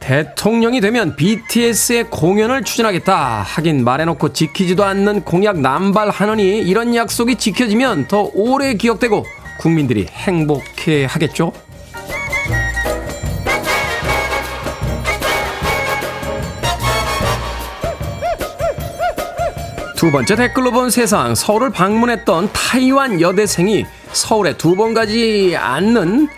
대통령이 0.00 0.82
되면 0.82 1.16
BTS의 1.16 2.10
공연을 2.10 2.62
추진하겠다. 2.64 3.42
하긴 3.42 3.84
말해놓고 3.84 4.34
지키지도 4.34 4.84
않는 4.84 5.22
공약 5.22 5.60
남발하느니 5.60 6.60
이런 6.60 6.94
약속이 6.94 7.36
지켜지면 7.36 8.06
더 8.08 8.30
오래 8.34 8.74
기억되고 8.74 9.24
국민들이 9.58 10.06
행복해 10.10 11.06
하겠죠? 11.06 11.52
두 20.04 20.10
번째 20.10 20.36
댓글로 20.36 20.70
본 20.70 20.90
세상 20.90 21.34
서울을 21.34 21.70
방문했던 21.70 22.50
타이완 22.52 23.22
여대생이 23.22 23.86
서울에 24.12 24.54
두 24.54 24.76
번 24.76 24.92
가지 24.92 25.54
않는 25.56 26.28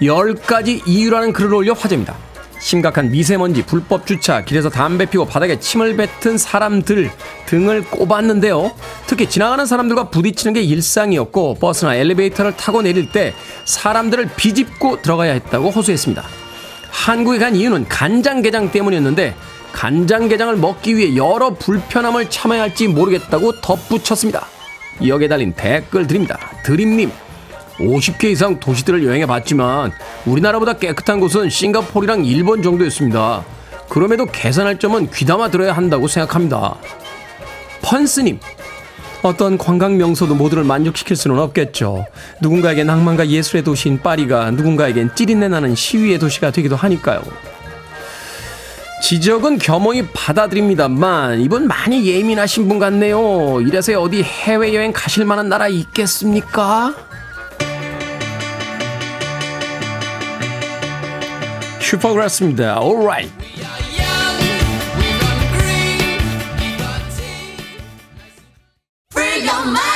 10가지 0.00 0.80
이유라는 0.86 1.32
글을 1.32 1.52
올려 1.52 1.72
화제입니다. 1.72 2.14
심각한 2.60 3.10
미세먼지, 3.10 3.66
불법 3.66 4.06
주차, 4.06 4.44
길에서 4.44 4.70
담배 4.70 5.06
피고 5.06 5.24
바닥에 5.24 5.58
침을 5.58 5.96
뱉은 5.96 6.38
사람들 6.38 7.10
등을 7.46 7.82
꼽았는데요. 7.86 8.70
특히 9.08 9.28
지나가는 9.28 9.66
사람들과 9.66 10.10
부딪히는 10.10 10.52
게 10.52 10.62
일상이었고 10.62 11.56
버스나 11.56 11.96
엘리베이터를 11.96 12.56
타고 12.56 12.80
내릴 12.80 13.10
때 13.10 13.34
사람들을 13.64 14.30
비집고 14.36 15.02
들어가야 15.02 15.32
했다고 15.32 15.70
호소했습니다. 15.70 16.22
한국에 16.92 17.38
간 17.40 17.56
이유는 17.56 17.88
간장게장 17.88 18.70
때문이었는데 18.70 19.34
간장게장을 19.76 20.56
먹기 20.56 20.96
위해 20.96 21.16
여러 21.16 21.50
불편함을 21.50 22.30
참아야 22.30 22.62
할지 22.62 22.88
모르겠다고 22.88 23.60
덧붙였습니다. 23.60 24.46
여기에 25.06 25.28
달린 25.28 25.52
댓글 25.52 26.06
드립니다. 26.06 26.38
드림님, 26.64 27.12
50개 27.78 28.24
이상 28.24 28.58
도시들을 28.58 29.04
여행해 29.04 29.26
봤지만 29.26 29.92
우리나라보다 30.24 30.72
깨끗한 30.72 31.20
곳은 31.20 31.50
싱가포르랑 31.50 32.24
일본 32.24 32.62
정도였습니다. 32.62 33.44
그럼에도 33.90 34.24
개선할 34.24 34.78
점은 34.78 35.10
귀담아 35.10 35.50
들어야 35.50 35.74
한다고 35.74 36.08
생각합니다. 36.08 36.76
펀스님, 37.82 38.40
어떤 39.22 39.58
관광 39.58 39.98
명소도 39.98 40.36
모두를 40.36 40.64
만족시킬 40.64 41.16
수는 41.16 41.38
없겠죠. 41.38 42.06
누군가에겐 42.40 42.86
낭만과 42.86 43.28
예술의 43.28 43.62
도시인 43.62 44.00
파리가 44.00 44.52
누군가에겐 44.52 45.14
찌린내 45.14 45.48
나는 45.48 45.74
시위의 45.74 46.18
도시가 46.18 46.50
되기도 46.50 46.76
하니까요. 46.76 47.20
지적은 49.02 49.58
겸허히 49.58 50.08
받아들입니다만 50.12 51.40
이분 51.40 51.66
많이 51.68 52.06
예민하신 52.08 52.68
분 52.68 52.78
같네요. 52.78 53.60
이래서 53.60 54.00
어디 54.00 54.22
해외여행 54.22 54.92
가실 54.92 55.24
만한 55.24 55.48
나라 55.48 55.68
있겠습니까? 55.68 56.94
슈퍼그라스입니다. 61.80 62.80
alright. 62.82 63.32
Free 69.12 69.46
your 69.46 69.66
mind. 69.66 69.95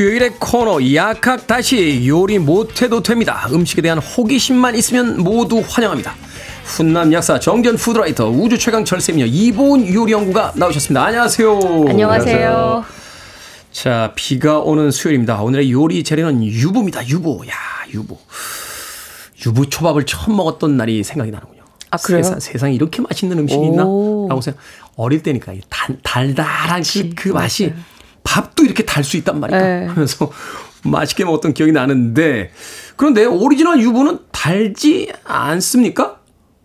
수요일의 0.00 0.36
코너 0.38 0.78
약학다식 0.94 2.06
요리 2.08 2.38
못해도 2.38 3.02
됩니다. 3.02 3.46
음식에 3.52 3.82
대한 3.82 3.98
호기심만 3.98 4.74
있으면 4.76 5.22
모두 5.22 5.62
환영합니다. 5.68 6.14
훈남 6.64 7.12
약사 7.12 7.38
정재훈 7.38 7.76
food 7.76 7.98
writer 7.98 8.30
우주 8.30 8.56
최강 8.56 8.82
철새미녀 8.82 9.26
이보은 9.26 9.92
요리 9.92 10.12
연구가 10.12 10.54
나오셨습니다. 10.56 11.04
안녕하세요. 11.04 11.60
안녕하세요. 11.86 12.84
자 13.72 14.12
비가 14.16 14.60
오는 14.60 14.90
수요일입니다. 14.90 15.42
오늘의 15.42 15.70
요리 15.70 16.02
재료는 16.02 16.44
유부입니다. 16.44 17.06
유부. 17.06 17.42
야 17.48 17.52
유부. 17.92 18.16
유부 19.44 19.68
초밥을 19.68 20.06
처음 20.06 20.34
먹었던 20.38 20.78
날이 20.78 21.04
생각이 21.04 21.30
나는군요. 21.30 21.60
아, 21.90 21.98
그래요? 21.98 22.22
세상, 22.22 22.40
세상에 22.40 22.72
이렇게 22.72 23.02
맛있는 23.02 23.38
음식이 23.38 23.66
있나? 23.66 23.84
오. 23.84 24.28
라고 24.30 24.40
생각. 24.40 24.62
어릴 24.96 25.22
때니까 25.22 25.52
이 25.52 25.60
단, 25.68 25.98
달달한 26.02 26.82
그, 26.82 27.10
그 27.14 27.28
맛이 27.28 27.74
밥도 28.30 28.64
이렇게 28.64 28.84
달 28.84 29.02
수 29.02 29.16
있단 29.16 29.40
말이야. 29.40 29.60
네. 29.60 29.86
하면서 29.86 30.30
맛있게 30.84 31.24
먹었던 31.24 31.52
기억이 31.52 31.72
나는데 31.72 32.52
그런데 32.96 33.24
오리지널 33.24 33.80
유부는 33.80 34.20
달지 34.30 35.12
않습니까? 35.24 36.20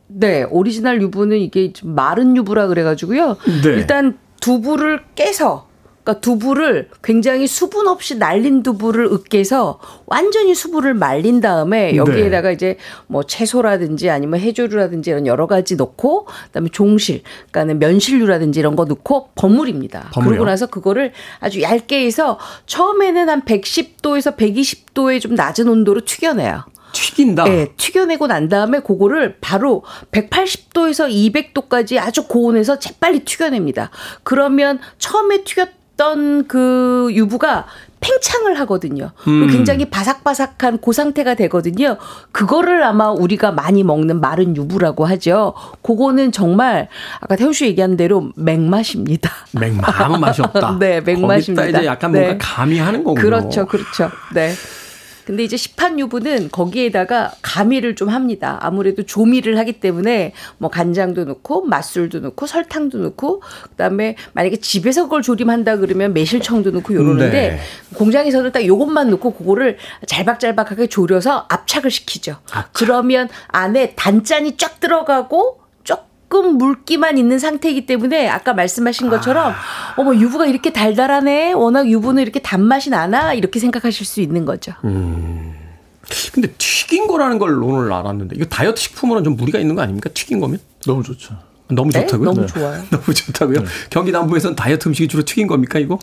네, 0.07 0.43
오리지널 0.43 1.01
유부는 1.01 1.37
이게 1.37 1.73
좀 1.73 1.95
마른 1.95 2.37
유부라 2.37 2.67
그래가지고요. 2.67 3.37
네. 3.63 3.69
일단 3.69 4.17
두부를 4.41 5.01
깨서, 5.15 5.67
그러니까 6.05 6.21
두부를 6.21 6.89
굉장히 7.03 7.47
수분 7.47 7.87
없이 7.87 8.17
날린 8.17 8.61
두부를 8.61 9.05
으깨서 9.05 9.79
완전히 10.05 10.53
수분을 10.53 10.93
말린 10.93 11.41
다음에 11.41 11.95
여기에다가 11.95 12.51
이제 12.51 12.77
뭐 13.07 13.23
채소라든지 13.23 14.11
아니면 14.11 14.39
해조류라든지 14.39 15.09
이런 15.09 15.25
여러 15.25 15.47
가지 15.47 15.75
넣고 15.75 16.27
그다음에 16.45 16.69
종실, 16.71 17.23
그러니까는 17.51 17.79
면실류라든지 17.79 18.59
이런 18.59 18.75
거 18.75 18.85
넣고 18.85 19.29
버무립니다. 19.33 20.11
버무려요? 20.13 20.35
그러고 20.35 20.49
나서 20.49 20.67
그거를 20.67 21.11
아주 21.39 21.61
얇게 21.63 22.05
해서 22.05 22.37
처음에는 22.67 23.27
한 23.27 23.41
110도에서 23.43 24.37
120도의 24.37 25.19
좀 25.19 25.33
낮은 25.33 25.67
온도로 25.67 26.05
튀겨내요. 26.05 26.65
튀긴다. 26.95 27.43
네, 27.43 27.73
튀겨내고 27.75 28.27
난 28.27 28.47
다음에 28.47 28.79
그거를 28.79 29.37
바로 29.41 29.83
180도에서 30.11 31.09
200도까지 31.09 31.99
아주 31.99 32.27
고온에서 32.27 32.79
재빨리 32.79 33.25
튀겨냅니다. 33.25 33.89
그러면 34.23 34.79
처음에 34.97 35.43
튀겼 35.43 35.74
던그 35.97 37.09
유부가 37.13 37.65
팽창을 38.01 38.59
하거든요. 38.59 39.11
그리고 39.23 39.47
굉장히 39.47 39.85
바삭바삭한 39.85 40.79
그 40.83 40.93
상태가 40.93 41.33
되거든요. 41.35 41.97
그거를 42.31 42.83
아마 42.83 43.09
우리가 43.09 43.51
많이 43.51 43.83
먹는 43.83 44.21
마른 44.21 44.55
유부라고 44.55 45.05
하죠. 45.05 45.53
그거는 45.81 46.31
정말 46.31 46.87
아까 47.19 47.35
태우 47.35 47.51
씨 47.51 47.65
얘기한 47.65 47.97
대로 47.97 48.29
맹맛입니다. 48.35 49.31
맹 49.59 49.79
아무 49.81 50.19
맛이 50.19 50.41
없다. 50.41 50.77
네, 50.79 51.01
맹맛입니다. 51.01 51.63
거기다 51.63 51.79
이제 51.79 51.87
약간 51.87 52.11
네. 52.11 52.19
뭔가 52.19 52.37
가미하는 52.45 53.03
거군요. 53.03 53.21
그렇죠, 53.21 53.65
그렇죠. 53.65 54.11
네. 54.33 54.53
근데 55.25 55.43
이제 55.43 55.57
시판 55.57 55.99
유부는 55.99 56.49
거기에다가 56.51 57.33
가미를 57.41 57.95
좀 57.95 58.09
합니다. 58.09 58.59
아무래도 58.61 59.03
조미를 59.03 59.57
하기 59.57 59.73
때문에 59.73 60.33
뭐 60.57 60.69
간장도 60.69 61.25
넣고 61.25 61.65
맛술도 61.65 62.19
넣고 62.19 62.45
설탕도 62.45 62.99
넣고 62.99 63.41
그다음에 63.71 64.15
만약에 64.33 64.57
집에서 64.57 65.03
그걸 65.03 65.23
조림한다 65.23 65.77
그러면 65.77 66.13
매실청도 66.13 66.71
넣고 66.71 66.93
요러는데 66.93 67.31
네. 67.31 67.59
공장에서는 67.95 68.51
딱 68.51 68.65
요것만 68.65 69.09
넣고 69.09 69.33
그거를 69.33 69.77
잘박잘박하게 70.05 70.87
졸여서 70.87 71.47
압착을 71.49 71.89
시키죠. 71.89 72.37
그러면 72.71 73.27
안에 73.47 73.95
단짠이 73.95 74.57
쫙 74.57 74.79
들어가고 74.79 75.64
조금 76.35 76.57
물기만 76.57 77.17
있는 77.17 77.39
상태이기 77.39 77.85
때문에 77.85 78.27
아까 78.27 78.53
말씀하신 78.53 79.09
것처럼 79.09 79.53
어머 79.95 80.13
유부가 80.13 80.45
이렇게 80.45 80.73
달달하네 80.73 81.53
워낙 81.53 81.87
유부는 81.87 82.21
이렇게 82.21 82.41
단맛이 82.41 82.89
나나 82.89 83.33
이렇게 83.33 83.57
생각하실 83.57 84.05
수 84.05 84.19
있는 84.19 84.43
거죠. 84.43 84.73
근데 86.33 86.49
튀긴 86.57 87.07
거라는 87.07 87.39
걸 87.39 87.63
오늘 87.63 87.93
알았는데 87.93 88.35
이거 88.35 88.43
다이어트 88.47 88.81
식품으로는 88.81 89.23
좀 89.23 89.37
무리가 89.37 89.59
있는 89.59 89.75
거 89.75 89.81
아닙니까? 89.81 90.09
튀긴 90.13 90.41
거면? 90.41 90.59
너무 90.85 91.03
좋죠. 91.03 91.37
너무 91.69 91.93
네? 91.93 92.01
좋다고요? 92.01 92.33
너무 92.33 92.45
좋아요. 92.45 92.83
너무 92.91 93.13
좋다고요? 93.13 93.59
경기 93.89 94.11
남부에서는 94.11 94.57
다이어트 94.57 94.89
음식이 94.89 95.07
주로 95.07 95.23
튀긴 95.23 95.47
겁니까 95.47 95.79
이거? 95.79 95.97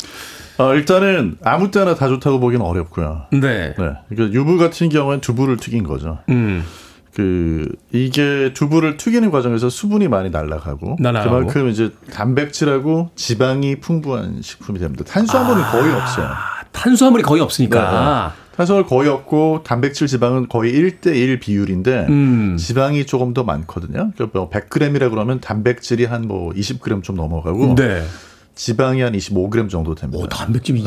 어, 0.57 0.73
일단은 0.73 1.37
아무 1.45 1.71
때나 1.71 1.95
다 1.95 2.09
좋다고 2.09 2.41
보기는 2.41 2.65
어렵고요. 2.65 3.27
네. 3.33 3.75
네. 3.79 3.93
그러니까 4.09 4.33
유부 4.33 4.57
같은 4.57 4.89
경우엔 4.89 5.21
두부를 5.21 5.59
튀긴 5.59 5.85
거죠. 5.85 6.21
음. 6.31 6.65
그 7.15 7.69
이게 7.93 8.53
두부를 8.55 8.97
튀기는 8.97 9.31
과정에서 9.31 9.69
수분이 9.69 10.09
많이 10.09 10.31
날아가고 10.31 10.97
날아가고. 10.99 11.37
그만큼 11.39 11.69
이제 11.69 11.91
단백질하고 12.11 13.11
지방이 13.17 13.81
풍부한 13.81 14.41
식품이 14.43 14.79
됩니다. 14.79 15.05
탄수화물은 15.07 15.63
거의 15.71 15.93
없어요. 15.93 16.27
아, 16.27 16.63
탄수화물이 16.73 17.23
거의 17.23 17.43
없으니까. 17.43 18.35
탄수화물 18.57 18.87
거의 18.87 19.09
없고 19.09 19.63
단백질 19.65 20.07
지방은 20.07 20.49
거의 20.49 20.73
1대1 20.75 21.41
비율인데 21.41 22.07
음. 22.09 22.57
지방이 22.59 23.05
조금 23.07 23.33
더 23.35 23.45
많거든요. 23.45 24.13
그러니까 24.15 24.39
뭐 24.39 24.51
100g이라 24.51 25.11
그러면 25.11 25.41
단백질이 25.41 26.05
한 26.07 26.23
뭐 26.23 26.53
20g 26.53 27.03
좀 27.03 27.17
넘어가고 27.17 27.75
네. 27.75 28.03
지방이 28.55 29.01
한 29.01 29.13
25g 29.15 29.69
정도 29.71 29.95
됩니다. 29.95 30.23
오, 30.23 30.29
단백질이 30.29 30.83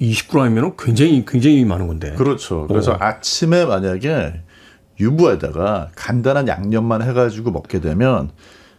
220g이면 0.00 0.74
굉장히 0.78 1.24
굉장히 1.26 1.64
많은 1.64 1.86
건데. 1.86 2.12
그렇죠. 2.16 2.66
그래서 2.66 2.92
어. 2.92 2.96
아침에 3.00 3.64
만약에 3.64 4.40
유부에다가 4.98 5.88
간단한 5.94 6.48
양념만 6.48 7.02
해가지고 7.02 7.50
먹게 7.50 7.80
되면 7.80 8.30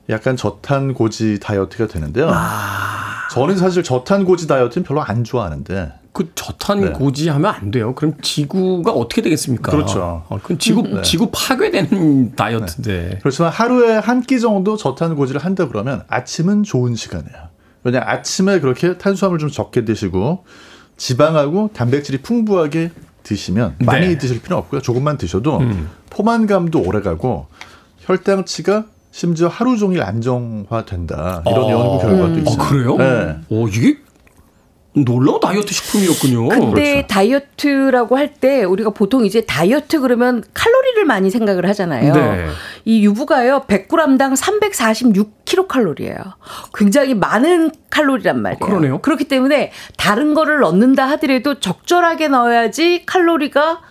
약간 0.09 0.35
저탄고지 0.37 1.39
다이어트가 1.41 1.87
되는데요. 1.87 2.29
아. 2.31 3.27
저는 3.31 3.57
사실 3.57 3.83
저탄고지 3.83 4.47
다이어트는 4.47 4.85
별로 4.85 5.01
안 5.03 5.23
좋아하는데 5.23 5.91
그 6.13 6.31
저탄 6.33 6.79
네. 6.81 6.89
고지하면 6.91 7.53
안 7.53 7.69
돼요. 7.71 7.93
그럼 7.93 8.15
지구가 8.21 8.91
어떻게 8.91 9.21
되겠습니까? 9.21 9.69
그렇죠. 9.71 10.23
어, 10.29 10.39
그럼 10.41 10.57
지구 10.57 10.81
네. 10.81 11.01
지구 11.03 11.29
파괴되는 11.31 12.35
다이어트인데. 12.35 13.19
그렇지만 13.21 13.51
하루에 13.51 13.97
한 13.97 14.21
끼 14.21 14.39
정도 14.39 14.77
저탄고지를 14.77 15.43
한다 15.43 15.67
그러면 15.67 16.03
아침은 16.07 16.63
좋은 16.63 16.95
시간이에요. 16.95 17.49
왜냐 17.83 18.01
아침에 18.03 18.59
그렇게 18.59 18.97
탄수화물 18.97 19.37
좀 19.39 19.49
적게 19.49 19.85
드시고 19.85 20.43
지방하고 20.97 21.69
단백질이 21.73 22.19
풍부하게 22.23 22.91
드시면 23.23 23.75
많이 23.79 24.07
네. 24.07 24.17
드실 24.17 24.41
필요 24.41 24.57
없고요. 24.57 24.81
조금만 24.81 25.17
드셔도 25.17 25.59
음. 25.59 25.89
포만감도 26.17 26.81
오래 26.81 27.01
가고 27.01 27.45
혈당치가 27.99 28.85
심지어 29.11 29.47
하루 29.47 29.77
종일 29.77 30.01
안정화된다. 30.01 31.43
이런 31.45 31.63
어. 31.63 31.69
연구 31.71 31.99
결과도 31.99 32.33
아, 32.33 32.37
있어요. 32.37 32.57
그래요? 32.57 32.97
네. 32.97 33.35
오, 33.49 33.67
이게 33.67 33.97
놀라운 34.93 35.39
다이어트 35.39 35.71
식품이었군요. 35.73 36.47
근데 36.49 36.91
그렇죠. 36.93 37.07
다이어트라고 37.07 38.17
할 38.17 38.33
때 38.39 38.63
우리가 38.63 38.89
보통 38.91 39.25
이제 39.25 39.41
다이어트 39.45 39.99
그러면 39.99 40.43
칼로리를 40.55 41.05
많이 41.05 41.29
생각을 41.29 41.67
하잖아요. 41.69 42.13
네. 42.13 42.47
이 42.85 43.03
유부가요 43.05 43.65
100g당 43.67 44.35
346kcal예요. 45.45 46.33
굉장히 46.75 47.13
많은 47.13 47.71
칼로리란 47.91 48.41
말이에요. 48.41 48.59
아, 48.61 48.65
그러네요. 48.65 48.97
그렇기 49.01 49.25
때문에 49.25 49.71
다른 49.97 50.33
거를 50.33 50.59
넣는다 50.61 51.07
하더라도 51.11 51.59
적절하게 51.59 52.27
넣어야지 52.29 53.03
칼로리가 53.05 53.81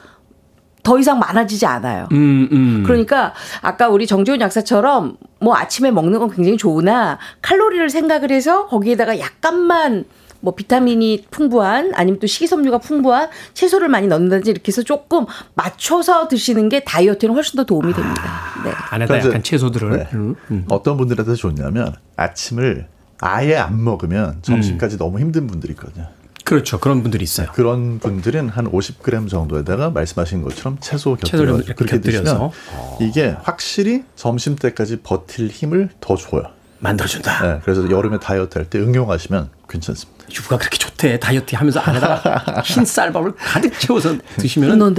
더 0.87 1.01
이상 1.01 1.19
많아지지 1.19 1.67
않아요. 1.67 2.07
음, 2.13 2.49
음. 2.53 2.83
그러니까 2.87 3.35
아까 3.61 3.89
우리 3.89 4.07
정지훈 4.07 4.41
약사처럼 4.41 5.17
뭐 5.41 5.57
아침에 5.57 5.91
먹는 5.91 6.21
건 6.21 6.31
굉장히 6.31 6.57
좋으나 6.57 7.19
칼로리를 7.43 7.91
생각을 7.91 8.31
해서 8.31 8.69
거기에다가 8.69 9.19
약간만 9.19 10.05
뭐 10.39 10.55
비타민이 10.55 11.25
풍부한 11.33 11.91
아니면 11.97 12.21
또 12.21 12.29
식이섬유가 12.29 12.79
풍부한 12.79 13.31
채소를 13.53 13.89
많이 13.89 14.07
넣는다든지 14.07 14.49
이렇게 14.53 14.69
해서 14.69 14.85
조금 14.85 15.27
맞춰서 15.55 16.29
드시는 16.29 16.69
게 16.69 16.85
다이어트에는 16.85 17.35
훨씬 17.35 17.57
더 17.57 17.65
도움이 17.65 17.93
됩니다. 17.93 18.23
네. 18.65 18.71
안에다 18.91 19.09
그러니까 19.09 19.29
약간 19.31 19.43
채소들을. 19.43 19.91
네. 19.91 20.09
음, 20.15 20.37
음. 20.53 20.67
어떤 20.69 20.97
분들한테 20.97 21.35
좋냐면 21.35 21.95
아침을 22.15 22.87
아예 23.21 23.57
안 23.57 23.83
먹으면 23.83 24.39
점심까지 24.43 24.99
너무 24.99 25.19
힘든 25.19 25.49
분들이 25.49 25.73
있거든요. 25.73 26.07
그렇죠. 26.47 26.79
그런 26.79 27.03
분들이 27.03 27.25
있어요. 27.25 27.49
그런 27.55 27.99
분들은 27.99 28.49
한 28.49 28.71
50g 28.71 29.29
정도에다가 29.29 29.91
말씀하신 29.91 30.43
것처럼 30.43 30.79
채소 30.81 31.17
곁들여 31.17 31.57
이렇게 31.57 31.75
그렇게 31.75 31.97
곁들여서. 31.97 32.53
드시면 32.53 33.09
이게 33.11 33.37
확실히 33.43 34.05
점심 34.15 34.55
때까지 34.55 35.01
버틸 35.03 35.49
힘을 35.49 35.91
더 36.01 36.15
줘요. 36.15 36.45
만들어준다. 36.79 37.43
네, 37.43 37.61
그래서 37.65 37.91
여름에 37.91 38.21
다이어트 38.21 38.59
할 38.59 38.67
때 38.71 38.79
응용하시면 38.79 39.49
괜찮습니다. 39.69 40.25
유부가 40.31 40.59
그렇게 40.59 40.77
좋대. 40.79 41.19
다이어트 41.19 41.57
하면서 41.57 41.81
안에다가 41.81 42.63
흰 42.65 42.85
쌀밥을 42.85 43.35
가득 43.37 43.79
채워서 43.81 44.17
드시면 44.37 44.71
그건 44.71 44.95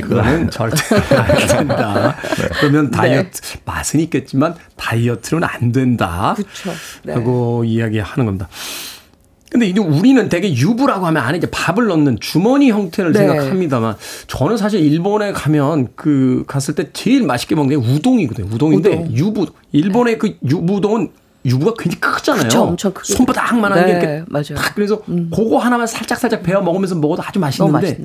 그거는 0.00 0.50
절대 0.50 0.76
안 1.16 1.46
된다. 1.46 2.16
네. 2.38 2.48
그러면 2.60 2.90
다이어트 2.90 3.40
맛은 3.64 4.00
있겠지만 4.00 4.54
다이어트는 4.76 5.44
안 5.44 5.72
된다. 5.72 6.34
그렇죠. 6.36 6.72
네. 7.02 7.12
하고 7.12 7.64
이야기하는 7.64 8.24
겁니다. 8.24 8.48
근데 9.50 9.66
이제 9.66 9.80
우리는 9.80 10.28
되게 10.28 10.52
유부라고 10.52 11.06
하면 11.06 11.22
안에 11.22 11.38
이제 11.38 11.48
밥을 11.50 11.86
넣는 11.86 12.18
주머니 12.20 12.70
형태를 12.70 13.12
네. 13.12 13.20
생각합니다만 13.20 13.96
저는 14.26 14.56
사실 14.56 14.80
일본에 14.80 15.32
가면 15.32 15.88
그 15.96 16.44
갔을 16.46 16.74
때 16.74 16.90
제일 16.92 17.24
맛있게 17.24 17.54
먹는 17.54 17.70
게 17.70 17.76
우동이거든요. 17.76 18.46
우동인데 18.52 18.90
우동. 18.90 19.16
유부 19.16 19.46
일본의 19.72 20.18
그 20.18 20.36
유부동은 20.44 21.10
유부가 21.46 21.72
굉장히 21.78 22.00
크잖아요. 22.00 22.42
그쵸, 22.44 22.62
엄청 22.62 22.92
크게. 22.92 23.14
손바닥만한 23.14 23.86
게 23.86 23.92
네, 23.92 23.98
이렇게 23.98 24.24
맞아요. 24.26 24.54
딱 24.56 24.74
그래서 24.74 25.00
그거 25.00 25.58
하나만 25.58 25.86
살짝 25.86 26.18
살짝 26.18 26.42
베어 26.42 26.60
먹으면서 26.60 26.96
먹어도 26.96 27.22
아주 27.24 27.38
맛있는데. 27.38 28.04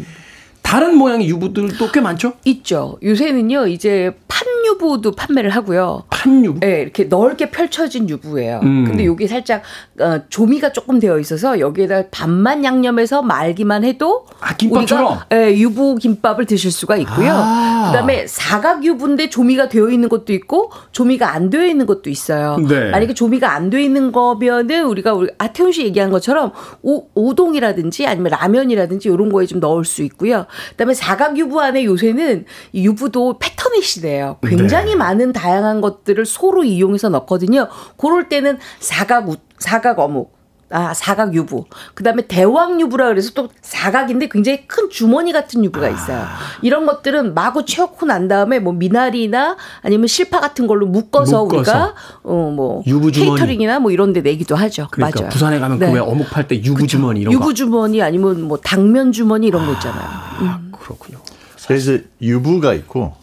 다른 0.74 0.98
모양의 0.98 1.30
유부들도 1.30 1.92
꽤 1.92 2.02
많죠. 2.02 2.34
있죠. 2.46 2.98
요새는요, 3.04 3.68
이제 3.68 4.12
판유부도 4.28 5.12
판매를 5.12 5.52
하고요. 5.52 6.06
판유부. 6.10 6.62
네, 6.62 6.82
이렇게 6.82 7.04
넓게 7.04 7.52
펼쳐진 7.52 8.10
유부예요. 8.10 8.62
음. 8.64 8.86
근데 8.86 9.06
여기 9.06 9.28
살짝 9.28 9.62
어, 10.00 10.22
조미가 10.30 10.72
조금 10.72 11.00
되어 11.00 11.20
있어서 11.20 11.60
여기에다 11.60 12.06
반만 12.10 12.64
양념해서 12.66 13.22
말기만 13.22 13.84
해도 13.84 14.26
아, 14.40 14.56
김밥처럼? 14.56 15.06
우리가 15.06 15.28
예, 15.34 15.56
유부 15.56 15.98
김밥을 15.98 16.48
드실 16.48 16.72
수가 16.72 16.98
있고요. 16.98 17.34
아. 17.36 17.92
그다음에 17.92 18.26
사각 18.26 18.84
유부인데 18.84 19.30
조미가 19.30 19.70
되어 19.70 19.90
있는 19.90 20.10
것도 20.10 20.34
있고 20.34 20.72
조미가 20.92 21.32
안 21.32 21.52
되어 21.52 21.68
있는 21.68 21.86
것도 21.86 22.10
있어요. 22.10 22.58
네. 22.58 22.90
만약에 22.90 23.14
조미가 23.14 23.54
안 23.54 23.70
되어 23.70 23.80
있는 23.80 24.12
거면은 24.12 24.86
우리가 24.86 25.14
우리 25.14 25.30
아태훈 25.38 25.72
씨 25.72 25.84
얘기한 25.84 26.10
것처럼 26.10 26.52
우, 26.82 27.04
우동이라든지 27.14 28.08
아니면 28.08 28.32
라면이라든지 28.32 29.10
이런 29.10 29.32
거에 29.32 29.46
좀 29.46 29.60
넣을 29.60 29.86
수 29.86 30.02
있고요. 30.02 30.48
그다음에 30.72 30.94
사각 30.94 31.38
유부 31.38 31.62
안에 31.62 31.86
요새는 31.86 32.46
이 32.74 32.86
유부도 32.86 33.40
패턴의 33.40 33.82
시대예요. 33.82 34.38
굉장히 34.44 34.92
네. 34.92 34.96
많은 34.96 35.34
다양한 35.34 35.82
것들을 35.82 36.26
소로 36.26 36.64
이용해서 36.64 37.10
넣거든요. 37.10 37.68
그럴 37.98 38.30
때는 38.30 38.58
사각 38.80 39.30
우, 39.30 39.38
사각 39.60 40.00
어묵. 40.00 40.43
아, 40.76 40.92
사각 40.96 41.36
유부. 41.36 41.66
그 41.94 42.04
다음에 42.04 42.26
대왕 42.26 42.82
유부라 42.82 43.08
그래서 43.10 43.30
또 43.36 43.48
사각인데 43.62 44.28
굉장히 44.28 44.66
큰 44.66 44.90
주머니 44.90 45.32
같은 45.32 45.64
유부가 45.64 45.88
있어요. 45.88 46.18
아. 46.24 46.38
이런 46.64 46.88
것들은 46.88 47.36
마구 47.36 47.64
채워고 47.64 48.08
난 48.08 48.28
다음에 48.28 48.58
뭐 48.58 48.74
미나리나 48.74 49.56
아니면 49.84 50.08
실파 50.08 50.40
같은 50.40 50.66
걸로 50.66 50.88
묶어서, 50.88 51.44
묶어서. 51.44 51.58
우리가 51.60 51.94
어, 52.24 52.52
뭐 52.56 52.82
유부 52.88 53.12
주머니. 53.12 53.30
케이터링이나 53.40 53.80
뭐 53.80 53.92
이런 53.92 54.14
데 54.14 54.22
내기도 54.22 54.56
하죠. 54.56 54.88
그러니까 54.90 55.20
맞아요. 55.22 55.30
부산에 55.30 55.60
가면 55.60 55.78
네. 55.78 55.92
그왜 55.92 56.00
어묵 56.00 56.28
팔 56.32 56.48
때 56.48 56.56
유부 56.64 56.88
주머니 56.88 57.22
이런 57.22 57.34
유부 57.34 57.46
거. 57.46 57.54
주머니 57.54 58.02
아니면 58.02 58.42
뭐 58.42 58.58
당면 58.58 59.12
주머니 59.12 59.46
이런 59.46 59.68
거 59.68 59.74
있잖아요. 59.74 60.02
아, 60.04 60.60
그렇군요. 60.72 61.20
그래서 61.68 62.00
유부가 62.20 62.74
있고 62.74 63.14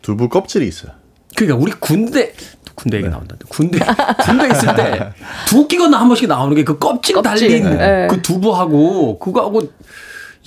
두부 0.00 0.30
껍질이 0.30 0.66
있어요. 0.66 0.92
그러니까 1.36 1.62
우리 1.62 1.72
군대 1.72 2.32
군대 2.80 2.96
얘기 2.98 3.08
나온다. 3.08 3.36
군대 3.48 3.78
군대 4.24 4.48
있을 4.48 4.74
때 4.74 5.12
두 5.48 5.66
끼가 5.68 5.84
한 5.84 6.08
번씩 6.08 6.28
나오는 6.28 6.54
게 6.56 6.64
그 6.64 6.78
껍질, 6.78 7.14
껍질. 7.16 7.48
달린 7.48 7.76
네. 7.78 8.06
그 8.10 8.22
두부하고 8.22 9.18
그거하고 9.18 9.62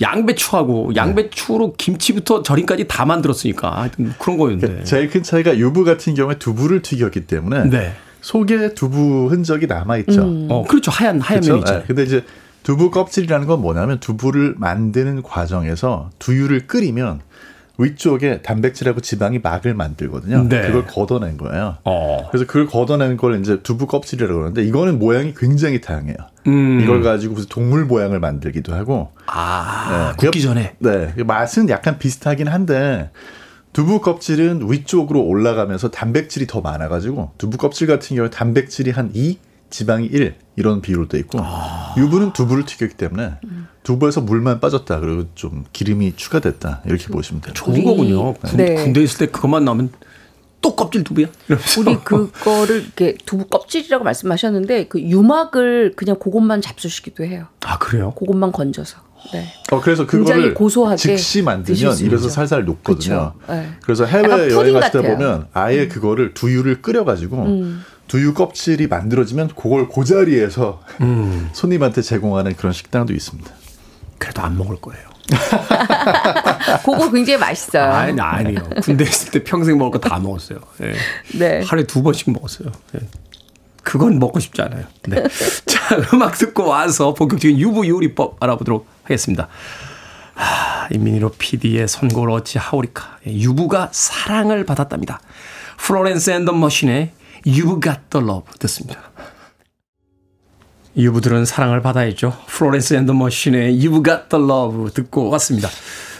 양배추하고 0.00 0.92
양배추로 0.96 1.74
김치부터 1.76 2.42
절임까지 2.42 2.88
다 2.88 3.04
만들었으니까 3.04 3.80
하여튼 3.82 4.12
그런 4.18 4.36
거였는데. 4.38 4.84
제일 4.84 5.08
큰 5.08 5.22
차이가 5.22 5.56
유부 5.56 5.84
같은 5.84 6.14
경우에 6.14 6.38
두부를 6.38 6.82
튀겼기 6.82 7.26
때문에 7.26 7.64
네. 7.70 7.92
속에 8.20 8.74
두부 8.74 9.28
흔적이 9.30 9.66
남아 9.66 9.98
있죠. 9.98 10.22
어 10.48 10.64
그렇죠 10.68 10.90
하얀 10.90 11.20
하얀 11.20 11.40
그렇죠? 11.40 11.52
면 11.52 11.58
있잖아요. 11.60 11.80
네, 11.82 11.86
근데 11.86 12.02
이제 12.04 12.24
두부 12.62 12.90
껍질이라는 12.90 13.46
건 13.46 13.60
뭐냐면 13.60 14.00
두부를 14.00 14.54
만드는 14.56 15.22
과정에서 15.22 16.10
두유를 16.18 16.66
끓이면 16.66 17.20
위쪽에 17.76 18.42
단백질하고 18.42 19.00
지방이 19.00 19.40
막을 19.40 19.74
만들거든요. 19.74 20.48
네. 20.48 20.62
그걸 20.62 20.86
걷어낸 20.86 21.36
거예요. 21.36 21.78
어. 21.84 22.28
그래서 22.30 22.46
그걸 22.46 22.66
걷어낸 22.66 23.16
걸 23.16 23.40
이제 23.40 23.60
두부 23.62 23.86
껍질이라고 23.86 24.32
그러는데 24.32 24.64
이거는 24.64 24.98
모양이 24.98 25.34
굉장히 25.34 25.80
다양해요. 25.80 26.16
음. 26.46 26.80
이걸 26.80 27.02
가지고 27.02 27.34
무슨 27.34 27.48
동물 27.48 27.84
모양을 27.84 28.20
만들기도 28.20 28.74
하고 28.74 29.10
아 29.26 30.12
네. 30.12 30.16
굽기 30.18 30.42
전에 30.42 30.76
네, 30.78 31.14
맛은 31.24 31.68
약간 31.68 31.98
비슷하긴 31.98 32.48
한데 32.48 33.10
두부 33.72 34.00
껍질은 34.00 34.70
위쪽으로 34.70 35.22
올라가면서 35.22 35.90
단백질이 35.90 36.46
더 36.46 36.60
많아가지고 36.60 37.32
두부 37.38 37.58
껍질 37.58 37.88
같은 37.88 38.14
경우에 38.14 38.30
단백질이 38.30 38.92
한 38.92 39.10
2, 39.12 39.38
지방이 39.74 40.06
1 40.06 40.36
이런 40.54 40.80
비율로 40.80 41.08
돼 41.08 41.18
있고 41.18 41.40
유부는 41.98 42.32
두부를 42.32 42.64
튀겼기 42.64 42.94
때문에 42.96 43.40
두부에서 43.82 44.20
물만 44.20 44.60
빠졌다 44.60 45.00
그리고 45.00 45.24
좀 45.34 45.64
기름이 45.72 46.14
추가됐다 46.14 46.82
이렇게 46.86 47.08
보시면 47.08 47.40
돼요. 47.40 47.54
좋은 47.54 47.82
거군요. 47.82 48.34
군, 48.34 48.56
네. 48.56 48.76
군대 48.76 49.02
있을 49.02 49.26
때 49.26 49.32
그것만 49.32 49.64
나오면 49.64 49.90
또 50.60 50.76
껍질 50.76 51.02
두부야? 51.02 51.26
이러면서. 51.48 51.80
우리 51.80 51.96
그거를 51.96 52.82
이렇게 52.82 53.16
두부 53.26 53.46
껍질이라고 53.46 54.04
말씀하셨는데 54.04 54.86
그 54.86 55.00
유막을 55.00 55.94
그냥 55.96 56.20
그것만 56.20 56.62
잡수시기도 56.62 57.24
해요. 57.24 57.48
아 57.64 57.76
그래요? 57.78 58.12
그것만 58.16 58.52
건져서. 58.52 58.98
네. 59.32 59.44
어, 59.72 59.80
그래서 59.80 60.06
그거를 60.06 60.54
고소하게 60.54 60.96
즉시 60.96 61.42
만들면 61.42 61.94
수 61.94 62.04
입에서. 62.04 62.28
살살 62.28 62.64
녹거든요. 62.64 63.32
네. 63.48 63.70
그래서 63.82 64.04
해외 64.04 64.52
여행 64.52 64.78
같아요. 64.78 65.02
음. 65.02 65.16
보면 65.16 65.48
아예 65.52 65.88
그거를 65.88 66.32
두유를 66.32 66.80
끓여가지고 66.80 67.36
두유 68.08 68.34
껍질이 68.34 68.86
만들어지면 68.88 69.48
그걸 69.56 69.88
그 69.88 70.04
자리에서 70.04 70.80
음. 71.00 71.50
손님한테 71.54 72.02
제공하는 72.02 72.54
그런 72.56 72.72
식당도 72.72 73.12
있습니다. 73.12 73.50
그래도 74.18 74.42
안 74.42 74.56
먹을 74.56 74.76
거예요. 74.80 75.08
그거 76.84 77.10
굉장히 77.10 77.38
맛있어요. 77.38 77.84
아니 77.92 78.20
아니요. 78.20 78.60
군대 78.82 79.04
있을 79.04 79.30
때 79.30 79.42
평생 79.42 79.78
먹을 79.78 79.98
거 79.98 80.08
다 80.08 80.18
먹었어요. 80.18 80.58
예. 80.82 80.94
네. 81.38 81.62
하루에 81.64 81.84
두 81.86 82.02
번씩 82.02 82.30
먹었어요. 82.30 82.70
예. 82.96 83.00
그건 83.82 84.18
먹고 84.18 84.38
싶지 84.40 84.60
않아요. 84.62 84.84
네. 85.08 85.22
자, 85.66 85.96
음악 86.12 86.36
듣고 86.38 86.66
와서 86.68 87.14
본격적인 87.14 87.58
유부 87.58 87.88
요리법 87.88 88.36
알아보도록 88.42 88.86
하겠습니다. 89.04 89.48
하, 90.34 90.88
임민희로 90.90 91.30
PD의 91.38 91.86
선곡을 91.88 92.32
어찌 92.34 92.58
하오리까. 92.58 93.18
예, 93.26 93.32
유부가 93.32 93.88
사랑을 93.92 94.64
받았답니다. 94.64 95.20
Florence 95.78 96.30
and 96.30 96.41
the 96.41 96.52
Machine의 96.52 97.12
You've 97.46 97.82
Got 97.82 98.00
the 98.10 98.24
Love 98.24 98.52
듣습니다. 98.58 99.00
유부들은 100.96 101.44
사랑을 101.44 101.82
받아야죠. 101.82 102.36
Florence 102.46 102.94
and 102.94 103.03
the 103.03 103.12
Machine의 103.14 103.78
You've 103.78 104.04
Got 104.04 104.28
the 104.30 104.44
Love 104.44 104.90
듣고 104.92 105.28
왔습니다. 105.30 105.68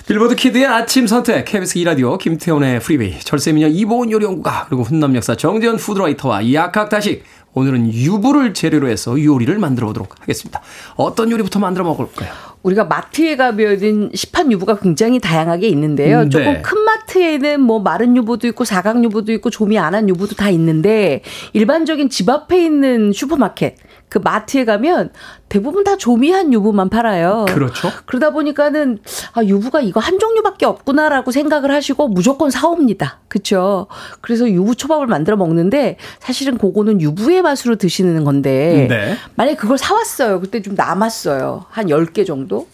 빌보드 0.06 0.34
키드의 0.34 0.66
아침 0.66 1.06
선택, 1.06 1.46
KBS 1.46 1.78
2라디오, 1.78 2.18
김태훈의 2.18 2.80
프리웨이, 2.80 3.20
절세미녀 3.20 3.68
이보은 3.68 4.10
요리연구가, 4.10 4.66
그리고 4.68 4.82
훈남 4.82 5.16
약사 5.16 5.34
정재훈 5.34 5.76
푸드라이터와 5.78 6.52
약학다식, 6.52 7.24
오늘은 7.54 7.90
유부를 7.94 8.52
재료로 8.52 8.88
해서 8.88 9.22
요리를 9.22 9.56
만들어 9.58 9.86
보도록 9.86 10.20
하겠습니다. 10.20 10.60
어떤 10.96 11.30
요리부터 11.30 11.58
만들어 11.58 11.84
먹을까요? 11.84 12.53
우리가 12.64 12.84
마트에 12.84 13.36
가면은 13.36 14.10
시판 14.14 14.50
유부가 14.50 14.76
굉장히 14.78 15.20
다양하게 15.20 15.68
있는데요. 15.68 16.20
음, 16.20 16.24
네. 16.24 16.30
조금 16.30 16.62
큰 16.62 16.82
마트에는 16.82 17.60
뭐 17.60 17.78
마른 17.78 18.16
유부도 18.16 18.48
있고 18.48 18.64
사각 18.64 19.04
유부도 19.04 19.32
있고 19.32 19.50
조미 19.50 19.78
안 19.78 19.94
한 19.94 20.08
유부도 20.08 20.34
다 20.34 20.50
있는데 20.50 21.22
일반적인 21.52 22.08
집 22.08 22.28
앞에 22.28 22.64
있는 22.64 23.12
슈퍼마켓 23.12 23.76
그 24.08 24.18
마트에 24.18 24.64
가면 24.64 25.10
대부분 25.48 25.82
다 25.82 25.96
조미한 25.96 26.52
유부만 26.52 26.88
팔아요. 26.88 27.46
그렇죠. 27.48 27.90
그러다 28.06 28.30
보니까는 28.30 28.98
아 29.32 29.42
유부가 29.44 29.80
이거 29.80 29.98
한 30.00 30.18
종류밖에 30.18 30.66
없구나라고 30.66 31.32
생각을 31.32 31.72
하시고 31.72 32.08
무조건 32.08 32.50
사옵니다. 32.50 33.18
그렇죠. 33.28 33.88
그래서 34.20 34.48
유부 34.48 34.76
초밥을 34.76 35.06
만들어 35.06 35.36
먹는데 35.36 35.96
사실은 36.20 36.58
그거는 36.58 37.00
유부의 37.00 37.42
맛으로 37.42 37.76
드시는 37.76 38.24
건데 38.24 38.86
네. 38.88 39.16
만약에 39.34 39.56
그걸 39.56 39.78
사왔어요. 39.78 40.40
그때 40.40 40.62
좀 40.62 40.74
남았어요. 40.74 41.66
한 41.70 41.86
10개 41.86 42.26
정도. 42.26 42.68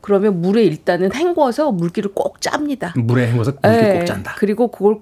그러면 0.00 0.40
물에 0.40 0.62
일단은 0.62 1.12
헹궈서 1.12 1.72
물기를 1.72 2.12
꼭 2.14 2.40
짭니다. 2.40 2.94
물에 2.96 3.32
헹궈서 3.32 3.54
물기 3.60 3.78
예. 3.78 3.98
꼭 3.98 4.06
짠다. 4.06 4.36
그리고 4.38 4.68
그걸 4.68 4.98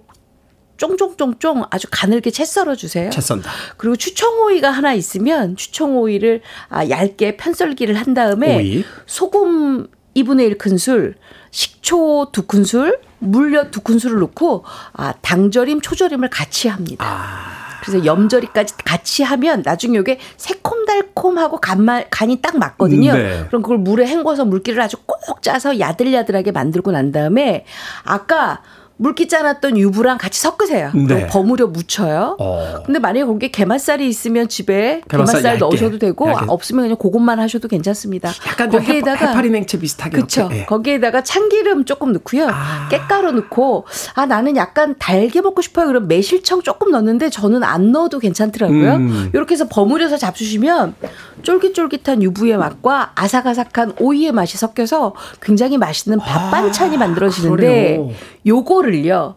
쫑쫑쫑쫑 0.77 1.64
아주 1.70 1.87
가늘게 1.91 2.31
채 2.31 2.45
썰어 2.45 2.75
주세요. 2.75 3.11
채 3.11 3.20
썬다. 3.20 3.51
그리고 3.77 3.97
추청오이가 3.97 4.70
하나 4.70 4.93
있으면 4.93 5.57
추청오이를 5.57 6.41
아, 6.68 6.89
얇게 6.89 7.37
편썰기를 7.37 7.95
한 7.95 8.14
다음에 8.14 8.57
오이. 8.57 8.85
소금 9.07 9.87
2분의 10.16 10.47
1 10.47 10.59
큰술, 10.59 11.14
식초 11.51 12.31
2 12.37 12.43
큰술, 12.47 13.01
물엿 13.18 13.77
2 13.77 13.81
큰술을 13.81 14.20
넣고 14.20 14.64
아, 14.93 15.12
당절임, 15.22 15.81
초절임을 15.81 16.31
같이 16.31 16.68
합니다. 16.68 17.05
아. 17.07 17.55
그래서 17.85 18.07
염절이까지 18.07 18.77
같이 18.85 19.22
하면 19.22 19.62
나중에 19.62 19.99
이게 19.99 20.18
새콤달콤하고 20.39 21.61
간만, 21.61 22.05
간이 22.11 22.41
딱 22.41 22.57
맞거든요. 22.57 23.12
네. 23.12 23.45
그럼 23.49 23.61
그걸 23.61 23.77
물에 23.77 24.07
헹궈서 24.07 24.47
물기를 24.47 24.81
아주 24.81 24.97
꼭 25.05 25.43
짜서 25.43 25.79
야들야들하게 25.79 26.51
만들고 26.53 26.93
난 26.93 27.12
다음에 27.12 27.66
아까 28.05 28.62
물기 28.97 29.27
짜놨던 29.27 29.77
유부랑 29.77 30.19
같이 30.19 30.41
섞으세요. 30.41 30.93
네. 30.95 31.27
버무려 31.27 31.67
묻혀요. 31.67 32.37
어. 32.39 32.83
근데 32.87 33.01
만약에 33.01 33.25
거기에 33.25 33.49
게맛살이 33.51 34.09
있으면 34.09 34.49
집에 34.49 35.01
게맛살 35.09 35.43
게맛살, 35.43 35.59
넣으셔도 35.59 35.99
되고 35.99 36.29
얇게. 36.29 36.39
아, 36.39 36.45
없으면 36.47 36.85
그냥 36.85 36.97
그것만 36.97 37.41
하셔도 37.41 37.67
괜찮습니다. 37.67 38.31
약간 38.47 38.71
그 38.71 38.79
해파, 38.79 39.15
해파리 39.15 39.51
냉채 39.51 39.81
비슷하게. 39.81 40.17
그렇죠. 40.17 40.49
예. 40.53 40.65
거기에다가 40.67 41.25
참기름 41.25 41.85
조금 41.85 42.13
넣고요. 42.13 42.49
아. 42.51 42.89
깻가루 42.91 43.33
넣고 43.33 43.85
아 44.15 44.27
나는 44.27 44.57
약간 44.57 44.95
달게 44.99 45.41
먹고 45.41 45.61
싶어요. 45.61 45.89
그럼 45.89 46.07
매실청 46.07 46.63
조금 46.63 46.93
넣는데 46.93 47.31
저는 47.31 47.65
안 47.65 47.91
넣어도 47.91 48.21
괜찮더라고요. 48.21 48.95
음. 48.95 49.31
이렇게 49.35 49.55
해서 49.55 49.67
버무려서 49.69 50.19
잡수시면 50.19 50.95
쫄깃쫄깃한 51.43 52.23
유부의 52.23 52.57
맛과 52.59 53.13
아삭아삭한 53.17 53.95
오이의 53.99 54.33
맛이 54.33 54.57
섞여서 54.57 55.15
굉장히 55.43 55.79
맛있는 55.79 56.19
밥 56.19 56.51
반찬이 56.51 56.97
만들어지는데 56.97 57.57
그래요? 57.57 58.11
요거를요. 58.47 59.37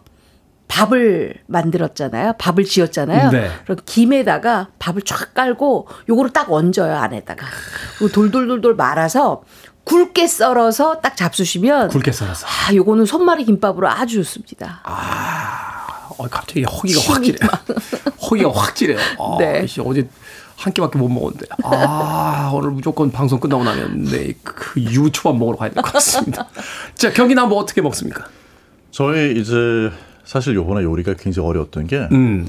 밥을 0.68 1.34
만들었잖아요. 1.46 2.34
밥을 2.38 2.64
지었잖아요. 2.64 3.30
네. 3.30 3.50
그럼 3.64 3.78
김에다가 3.86 4.68
밥을 4.78 5.00
쫙 5.02 5.32
깔고 5.32 5.88
요거를 6.10 6.32
딱 6.32 6.52
얹어요 6.52 6.94
안에다가. 6.94 7.46
그리고 7.98 8.12
돌돌돌돌 8.12 8.74
말아서 8.74 9.42
굵게 9.84 10.26
썰어서 10.26 11.00
딱 11.00 11.16
잡수시면 11.16 11.88
굵게 11.88 12.12
썰어서. 12.12 12.46
아 12.46 12.74
요거는 12.74 13.06
손말이 13.06 13.44
김밥으로 13.46 13.88
아주 13.88 14.16
좋습니다. 14.22 14.82
어, 16.18 16.26
갑자기 16.28 16.64
허기가 16.64 17.00
확 17.14 17.22
지네. 17.22 17.38
허기가 18.30 18.52
확 18.52 18.74
지네요. 18.76 18.98
아, 19.18 19.36
네. 19.40 19.66
씨, 19.66 19.80
어제 19.80 20.06
한 20.56 20.72
끼밖에 20.72 20.98
못 20.98 21.08
먹었는데. 21.08 21.46
아, 21.62 22.50
오늘 22.52 22.72
무조건 22.72 23.10
방송 23.10 23.40
끝나고 23.40 23.64
나면 23.64 24.04
네, 24.04 24.34
그 24.42 24.80
유초밥 24.80 25.36
먹으러 25.36 25.56
가야 25.56 25.70
될 25.70 25.82
것 25.82 25.92
같습니다. 25.94 26.46
자, 26.94 27.10
경기 27.12 27.34
남부 27.34 27.56
어떻게 27.58 27.80
먹습니까? 27.80 28.26
저희 28.90 29.38
이제 29.38 29.90
사실 30.24 30.54
요번에 30.54 30.84
요리가 30.84 31.14
굉장히 31.14 31.48
어려웠던 31.48 31.86
게 31.86 32.08
음. 32.12 32.48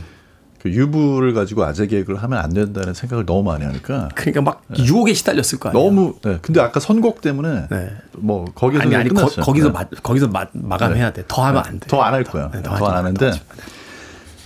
그 0.59 0.69
유부를 0.69 1.33
가지고 1.33 1.63
아재 1.63 1.87
개그를 1.87 2.21
하면 2.21 2.39
안 2.39 2.53
된다는 2.53 2.93
생각을 2.93 3.25
너무 3.25 3.43
많이 3.43 3.63
하니까 3.63 4.09
그러니까 4.13 4.41
막 4.41 4.61
유혹에 4.77 5.13
시달렸을 5.13 5.57
거 5.59 5.69
아니에요. 5.69 5.85
너무 5.85 6.15
네. 6.21 6.37
근데 6.41 6.59
아까 6.59 6.81
선곡 6.81 7.21
때문에 7.21 7.67
네. 7.69 7.91
뭐 8.17 8.43
거기서 8.53 8.83
아니 8.83 8.93
아니 8.95 9.07
거, 9.09 9.15
끝났어요. 9.15 9.45
거 9.45 9.53
기서 9.53 9.67
네. 9.67 9.73
마, 9.73 9.85
거기서 10.03 10.27
마, 10.27 10.45
마감해야 10.51 11.13
돼. 11.13 11.23
더 11.29 11.45
하면 11.45 11.63
안 11.65 11.79
돼. 11.79 11.87
더 11.87 12.03
안 12.03 12.13
할 12.13 12.23
거야. 12.25 12.51
네, 12.51 12.61
더 12.61 12.71
하지 12.71 12.83
안 12.83 12.91
마, 12.91 12.97
하는데. 12.97 13.31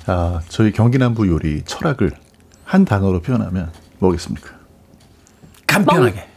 아, 0.06 0.42
저희 0.50 0.72
경기 0.72 0.98
남부 1.00 1.28
요리 1.28 1.64
철학을 1.66 2.12
한 2.66 2.86
단어로 2.86 3.22
표현하면 3.22 3.72
뭐겠습니까? 4.00 4.52
간편하게. 5.66 6.28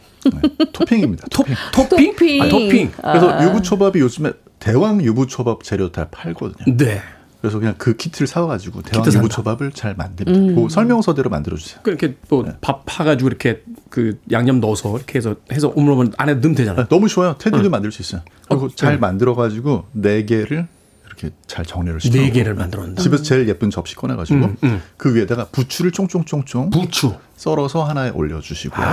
토핑입니다. 0.73 1.27
토핑. 1.29 1.55
토핑? 1.73 2.11
토핑. 2.13 2.41
아, 2.41 2.49
토핑. 2.49 2.91
그래서 2.99 3.43
유부초밥이 3.43 3.99
요즘에 3.99 4.31
대왕 4.71 5.01
유부초밥 5.03 5.63
재료 5.63 5.91
다 5.91 6.07
팔거든요. 6.11 6.77
네. 6.77 7.01
그래서 7.41 7.59
그냥 7.59 7.75
그 7.77 7.95
키트를 7.95 8.27
사와가지고 8.27 8.81
대왕 8.81 9.05
키트. 9.05 9.17
유부초밥을 9.17 9.71
잘 9.71 9.95
만듭니다. 9.95 10.59
그 10.61 10.67
설명서대로 10.69 11.29
만들어주세요. 11.29 11.81
그렇게 11.83 12.15
또 12.27 12.43
네. 12.43 12.53
밥 12.61 12.83
파가지고 12.85 13.27
이렇게 13.27 13.61
그 13.89 14.19
양념 14.31 14.59
넣어서 14.59 14.95
이렇게 14.95 15.17
해서 15.19 15.35
해서 15.51 15.71
오므라면 15.75 16.13
안에 16.17 16.33
넣으면 16.35 16.55
되잖아요. 16.55 16.83
아, 16.83 16.87
너무 16.87 17.07
좋아요. 17.07 17.35
테디도 17.37 17.69
만들 17.69 17.91
수 17.91 18.01
있어요. 18.01 18.21
그리고 18.49 18.65
어, 18.65 18.69
잘 18.75 18.93
네. 18.93 18.97
만들어가지고 18.97 19.85
네 19.93 20.25
개를 20.25 20.67
이렇게 21.05 21.29
잘 21.45 21.63
정리를 21.63 22.01
시켜. 22.01 22.19
네 22.19 22.31
개를 22.31 22.55
만들어 22.55 22.81
놓는다. 22.81 23.01
집에서 23.03 23.23
제일 23.23 23.47
예쁜 23.47 23.69
접시 23.69 23.95
꺼내가지고 23.95 24.39
음, 24.39 24.57
음. 24.63 24.81
그 24.97 25.15
위에다가 25.15 25.45
부추를 25.51 25.91
쫑쫑쫑쫑 25.91 26.71
부추. 26.71 27.13
썰어서 27.37 27.83
하나에 27.83 28.09
올려주시고요. 28.09 28.85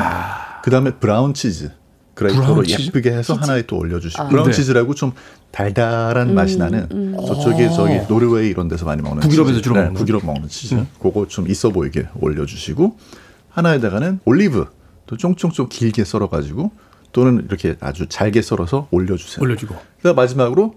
그 0.63 0.71
다음에 0.71 0.93
브라운 0.93 1.35
치즈. 1.35 1.71
치즈? 2.65 2.83
예쁘게 2.89 3.13
해서 3.13 3.35
하나에 3.35 3.63
또 3.63 3.77
올려주시고 3.79 4.29
브라운 4.29 4.51
네. 4.51 4.57
치즈라고 4.57 4.95
좀 4.95 5.13
달달한 5.51 6.35
맛이 6.35 6.59
나는 6.59 7.17
저쪽에 7.27 7.69
저기 7.71 8.01
노르웨이 8.09 8.49
이런 8.49 8.69
데서 8.69 8.85
많이 8.85 9.03
먹는 9.03 9.21
북유럽에서 9.21 9.57
치즈. 9.57 9.63
주로 9.63 9.75
먹는. 9.77 9.95
북유럽 9.95 10.25
먹는 10.25 10.49
치즈 10.49 10.85
그거 11.01 11.27
좀 11.29 11.49
있어 11.49 11.71
보이게 11.71 12.07
올려주시고 12.21 12.97
하나에다가는 13.51 14.21
올리브 14.25 14.67
또 15.07 15.17
쫑쫑쫑 15.17 15.69
길게 15.69 16.05
썰어가지고 16.05 16.71
또는 17.13 17.45
이렇게 17.49 17.77
아주 17.81 18.07
잘게 18.09 18.43
썰어서 18.43 18.89
올려주세요. 18.91 19.43
올려주고. 19.43 19.77
그다음 19.99 20.17
마지막으로 20.17 20.75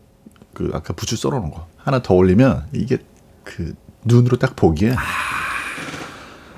그 0.54 0.70
아까 0.74 0.94
부추 0.94 1.16
썰어놓은 1.16 1.52
거 1.52 1.68
하나 1.78 2.02
더 2.02 2.14
올리면 2.14 2.66
이게 2.74 3.00
그 3.44 3.74
눈으로 4.06 4.38
딱 4.38 4.56
보기에 4.56 4.96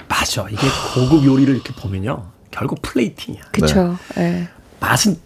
맞아. 0.07 0.47
이게 0.49 0.67
고급 0.93 1.25
요리를 1.25 1.53
이렇게 1.53 1.73
보면요. 1.73 2.25
결국 2.51 2.81
플레이팅이야. 2.81 3.41
예. 4.17 4.49
맛은 4.79 5.17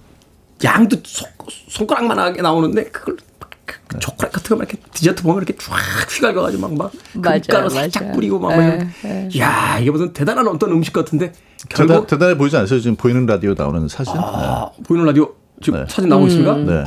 양도 0.64 0.98
손, 1.04 1.30
손가락만하게 1.70 2.42
나오는데 2.42 2.86
그걸 2.86 3.18
막그 3.40 4.00
초콜릿 4.00 4.32
같은 4.34 4.50
거 4.50 4.56
막 4.56 4.70
이렇게 4.70 4.78
디저트 4.94 5.24
보면 5.24 5.44
이렇게 5.44 5.56
쫙 5.58 5.76
휘갈겨가지고 6.12 6.62
막, 6.68 6.78
막 6.78 6.92
금가루 7.14 7.70
살짝. 7.70 8.12
뿌리고 8.14 8.40
막 8.40 8.52
예, 8.54 8.58
막 8.58 8.64
이런. 9.04 9.38
야 9.40 9.78
이게 9.80 9.92
무슨 9.92 10.14
대단한 10.14 10.48
어떤 10.48 10.72
음식 10.72 10.94
같은데 10.94 11.32
대단, 11.70 11.88
결국 11.88 12.08
대단 12.08 12.30
해 12.30 12.38
보이지 12.38 12.56
않으세요? 12.58 12.80
지금 12.80 12.96
보이는 12.96 13.26
라디오 13.26 13.54
나오는 13.58 13.88
사진 13.88 14.14
아, 14.18 14.70
보이는 14.86 15.06
라디오 15.06 15.34
지금 15.62 15.80
네. 15.80 15.86
사진 15.90 16.10
나오고 16.10 16.28
있습니까? 16.28 16.54
음. 16.56 16.66
네. 16.66 16.84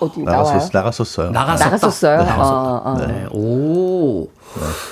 어디 0.00 0.18
네. 0.20 0.24
나와요? 0.24 0.44
나갔었, 0.44 0.70
나갔었어요. 0.72 1.30
나갔었다. 1.30 1.64
나갔었어요? 1.66 2.16
나갔었다. 2.18 2.42
어, 2.44 2.82
어. 2.84 3.06
네. 3.06 3.26
오. 3.32 4.28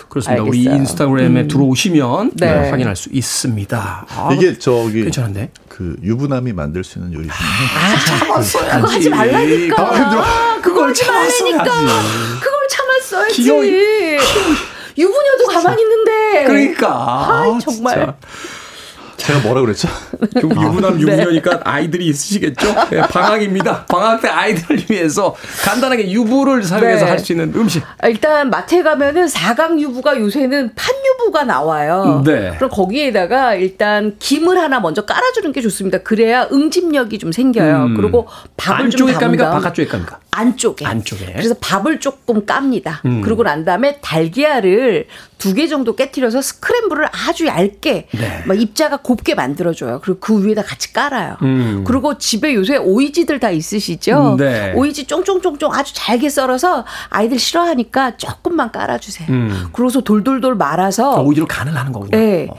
그렇습니다. 0.08 0.42
우리 0.44 0.58
알겠어요. 0.58 0.76
인스타그램에 0.76 1.48
들어오시면 1.48 2.32
네. 2.36 2.54
네, 2.54 2.70
확인할 2.70 2.94
수 2.94 3.08
있습니다. 3.12 4.06
아, 4.08 4.30
이게 4.32 4.56
저기 4.58 5.02
괜찮은데? 5.02 5.50
그 5.68 5.96
유부남이 6.02 6.52
만들 6.52 6.84
수 6.84 6.98
있는 6.98 7.12
요리 7.12 7.24
중에 7.28 8.18
참았어야지. 8.18 8.76
그거 8.76 8.86
하지 8.92 9.10
말라니까. 9.10 9.82
아. 9.82 10.60
그걸 10.62 10.90
하지 10.90 11.04
말라니까. 11.04 11.64
참았어야지. 11.64 12.40
그걸 12.40 12.68
참았어야지. 12.70 13.42
기어이- 13.42 14.18
유부녀도 14.98 15.46
가만히 15.52 15.82
있는데. 15.82 16.44
그러니까. 16.46 16.88
아, 16.88 17.58
정말. 17.60 17.94
진짜. 17.96 18.16
제가 19.18 19.40
뭐라 19.40 19.60
그랬죠? 19.60 19.88
네. 20.20 20.40
유부남 20.42 21.00
유부녀니까 21.00 21.60
아이들이 21.64 22.06
있으시겠죠? 22.06 22.74
네, 22.90 23.02
방학입니다. 23.02 23.84
방학 23.86 24.22
때 24.22 24.28
아이들을 24.28 24.84
위해서 24.88 25.34
간단하게 25.64 26.10
유부를 26.10 26.62
사용해서 26.62 27.04
네. 27.04 27.10
할수 27.10 27.32
있는 27.32 27.52
음식. 27.54 27.82
일단 28.04 28.48
마트에 28.48 28.82
가면은 28.82 29.28
사각 29.28 29.78
유부가 29.78 30.18
요새는 30.18 30.70
판 30.74 30.94
유부가 31.04 31.44
나와요. 31.44 32.22
네. 32.24 32.54
그럼 32.56 32.70
거기에다가 32.70 33.54
일단 33.54 34.16
김을 34.18 34.56
하나 34.58 34.80
먼저 34.80 35.04
깔아주는 35.04 35.52
게 35.52 35.60
좋습니다. 35.60 35.98
그래야 35.98 36.48
응집력이 36.50 37.18
좀 37.18 37.32
생겨요. 37.32 37.76
음. 37.86 37.94
그리고 37.96 38.28
밥을 38.56 38.84
안쪽에 38.86 39.12
좀? 39.12 39.20
담은 39.20 39.36
다음 39.36 39.52
바깥쪽에 39.54 39.88
깝니까? 39.88 40.18
안쪽에. 40.30 40.84
안쪽에. 40.86 41.32
그래서 41.32 41.54
밥을 41.60 42.00
조금 42.00 42.44
깝니다. 42.44 43.00
음. 43.06 43.22
그러고 43.22 43.42
난 43.42 43.64
다음에 43.64 43.98
달걀을 44.00 45.06
두 45.38 45.54
개 45.54 45.66
정도 45.68 45.94
깨트려서 45.96 46.42
스크램블을 46.42 47.06
아주 47.12 47.46
얇게 47.46 48.08
네. 48.12 48.42
막 48.46 48.60
입자가 48.60 48.98
곱게 48.98 49.34
만들어줘요. 49.34 50.00
그리고 50.02 50.18
그 50.20 50.44
위에다 50.46 50.62
같이 50.62 50.92
깔아요. 50.92 51.36
음. 51.42 51.84
그리고 51.86 52.18
집에 52.18 52.54
요새 52.54 52.76
오이지들 52.76 53.38
다 53.40 53.50
있으시죠? 53.50 54.32
음, 54.32 54.36
네. 54.36 54.72
오이지 54.74 55.06
쫑쫑쫑쫑 55.06 55.72
아주 55.72 55.92
잘게 55.94 56.28
썰어서 56.28 56.84
아이들 57.08 57.38
싫어하니까 57.38 58.16
조금만 58.16 58.70
깔아주세요. 58.72 59.28
음. 59.30 59.68
그러고서 59.72 60.00
돌돌돌 60.02 60.56
말아서 60.56 61.22
오히려 61.22 61.46
간을 61.46 61.74
하는 61.76 61.92
거군요. 61.92 62.10
네. 62.10 62.48
어. 62.50 62.56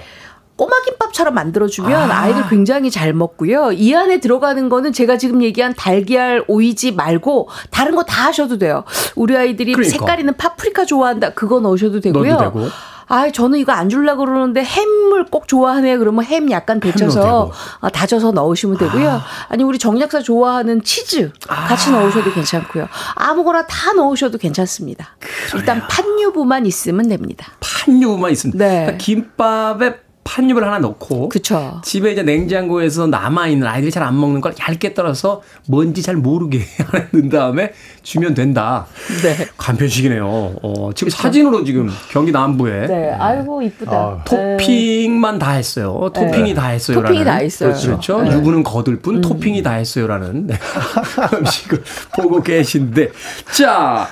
꼬마 0.60 0.74
김밥처럼 0.84 1.34
만들어주면 1.36 2.12
아. 2.12 2.24
아. 2.24 2.28
이들 2.28 2.50
굉장히 2.50 2.92
잘 2.92 3.14
먹고요. 3.14 3.72
이 3.72 3.96
안에 3.96 4.20
들어가는 4.20 4.68
거는 4.68 4.92
제가 4.92 5.18
지금 5.18 5.42
얘기한 5.42 5.74
달걀, 5.74 6.44
오이지 6.50 6.92
말고 6.92 7.48
다른 7.72 7.96
거 7.96 8.04
다 8.10 8.26
하셔도 8.26 8.58
돼요. 8.58 8.84
우리 9.16 9.38
아이들이 9.38 9.72
그러니까. 9.74 9.98
색깔 9.98 10.20
있는 10.20 10.36
파프리카 10.36 10.84
좋아한다. 10.84 11.30
그거 11.30 11.60
넣으셔도 11.62 12.02
되고요. 12.02 12.38
되고. 12.38 12.68
아, 13.08 13.32
저는 13.32 13.60
이거 13.60 13.72
안 13.72 13.88
주려고 13.88 14.26
그러는데 14.26 14.64
햄을 14.64 15.26
꼭 15.32 15.48
좋아하네. 15.48 15.98
그러면 15.98 16.26
햄 16.26 16.52
약간 16.52 16.80
데쳐서 16.82 17.52
어, 17.80 17.90
다져서 17.90 18.32
넣으시면 18.34 18.78
되고요. 18.78 19.22
아. 19.50 19.56
니 19.56 19.64
우리 19.64 19.80
정약사 19.80 20.22
좋아하는 20.22 20.84
치즈 20.84 21.32
같이 21.48 21.92
넣으셔도 21.92 22.34
괜찮고요. 22.34 22.88
아무거나 23.16 23.66
다 23.68 23.94
넣으셔도 23.94 24.38
괜찮습니다. 24.38 25.16
일단 25.56 25.84
팥유부만 25.88 26.66
있으면 26.66 27.08
됩니다. 27.08 27.48
판유만 27.62 28.32
있으면. 28.32 28.58
네. 28.58 28.68
그러니까 28.82 28.98
김밥에 28.98 30.09
판유를 30.30 30.64
하나 30.64 30.78
넣고. 30.80 31.28
그쵸. 31.30 31.82
집에 31.84 32.12
이제 32.12 32.22
냉장고에서 32.22 33.08
남아 33.08 33.48
있는 33.48 33.68
아이들이 33.68 33.92
잘 33.92 34.00
안 34.10 34.18
먹는 34.20 34.40
걸 34.42 34.54
얇게 34.60 34.94
떨어서 34.94 35.42
뭔지 35.68 36.02
잘 36.02 36.16
모르게 36.16 36.62
넣은 37.14 37.30
다음에 37.30 37.74
주면 38.02 38.34
된다. 38.34 38.88
네. 39.22 39.48
간편식이네요. 39.58 40.26
어, 40.62 40.90
지금 40.96 41.10
사진으로 41.10 41.64
지금 41.66 41.90
경기 42.10 42.32
남부에 42.32 42.88
네, 42.88 43.12
아이고 43.12 43.62
이쁘다. 43.62 43.92
아, 43.92 44.24
토핑만 44.26 45.38
다 45.38 45.52
했어요. 45.52 46.10
토핑이 46.14 46.54
다 46.56 46.68
했어요. 46.68 47.02
네. 47.02 47.08
토핑이 47.08 47.26
다 47.26 47.36
했어요. 47.36 47.74
그렇죠. 47.74 48.22
네. 48.22 48.32
유부는 48.32 48.64
거들 48.64 49.00
뿐 49.02 49.20
토핑이 49.22 49.62
다 49.64 49.74
했어요라는 49.74 50.48
네. 50.48 50.58
음식을 51.38 51.84
보고 52.16 52.42
계신데. 52.42 53.10
자, 53.58 54.08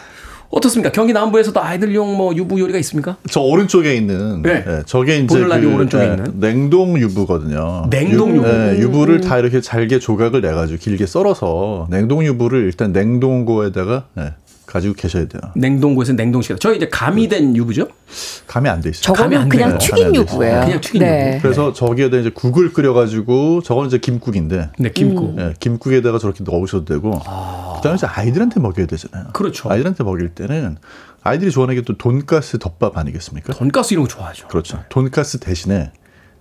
어떻습니까? 0.50 0.92
경기 0.92 1.14
남부에서도 1.14 1.62
아이들용 1.62 2.16
뭐 2.16 2.34
유부 2.36 2.60
요리가 2.60 2.80
있습니까? 2.80 3.18
저 3.30 3.42
오른쪽에 3.42 3.96
있는 3.96 4.42
네. 4.42 4.64
예, 4.68 4.84
저게 4.86 5.18
이제 5.18 5.40
라디오 5.40 5.76
오른쪽에 5.76 6.06
있는. 6.06 6.40
냉동 6.40 6.98
유부거든요. 6.98 7.88
냉동 7.90 8.36
유부. 8.36 8.48
예, 8.48 8.78
유부를 8.80 9.22
다 9.22 9.40
이렇게 9.40 9.60
잘게 9.62 10.00
조각을 10.00 10.42
내 10.42 10.52
가지고 10.52 10.80
길게 10.80 11.06
썰어서 11.06 11.88
냉동 11.90 12.24
유부를 12.26 12.64
일단 12.64 12.92
냉동고에다가 12.94 14.06
예, 14.20 14.34
가지고 14.68 14.94
계셔야 14.96 15.26
돼요. 15.28 15.42
냉동고에서 15.56 16.14
냉동시켜. 16.14 16.58
저희 16.60 16.76
이제 16.78 16.90
가미된 16.90 17.56
유부죠? 17.56 17.88
감이 18.48 18.68
안 18.70 18.82
돼 18.82 18.90
있어요. 18.90 19.14
감이 19.14 19.36
안 19.36 19.44
저거는 19.44 19.50
그냥 19.50 19.70
돼요. 19.70 19.78
튀긴 19.80 20.16
유부예요. 20.16 20.62
그냥 20.66 20.82
튀긴 20.82 21.00
네. 21.02 21.32
유부. 21.36 21.42
그래서 21.42 21.74
저기에다 21.74 22.18
이제 22.18 22.30
국을 22.30 22.74
끓여가지고 22.74 23.62
저거는 23.64 23.88
이제 23.88 23.98
김국인데 23.98 24.70
네, 24.78 24.92
김국. 24.92 25.40
예, 25.40 25.54
김국에다가 25.60 26.20
저렇게 26.20 26.44
넣으셔도 26.44 26.84
되고 26.86 27.12
그다음에 27.12 27.96
이제 27.96 28.06
아이들한테 28.06 28.60
먹여야 28.60 28.86
되잖아요. 28.88 29.30
그렇죠. 29.34 29.70
아이들한테 29.72 30.04
먹일 30.04 30.30
때는 30.36 30.78
아이들이 31.24 31.50
좋아하는 31.52 31.76
게 31.76 31.82
또 31.82 31.98
돈가스 31.98 32.60
덮밥 32.60 32.98
아니겠습니까? 32.98 33.54
돈가스 33.54 33.94
이런 33.94 34.04
거 34.06 34.10
좋아하죠. 34.10 34.48
그렇죠. 34.50 34.84
돈가스 34.90 35.40
대신에 35.40 35.92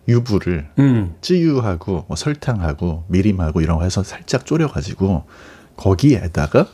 유부를 0.09 0.67
음. 0.81 1.15
찌유하고 1.21 2.05
뭐 2.09 2.17
설탕하고 2.17 3.05
미림하고 3.09 3.61
이런 3.61 3.79
거 3.79 3.85
해서 3.85 4.03
살짝 4.03 4.47
졸여가지고 4.47 5.25
거기에다가 5.77 6.67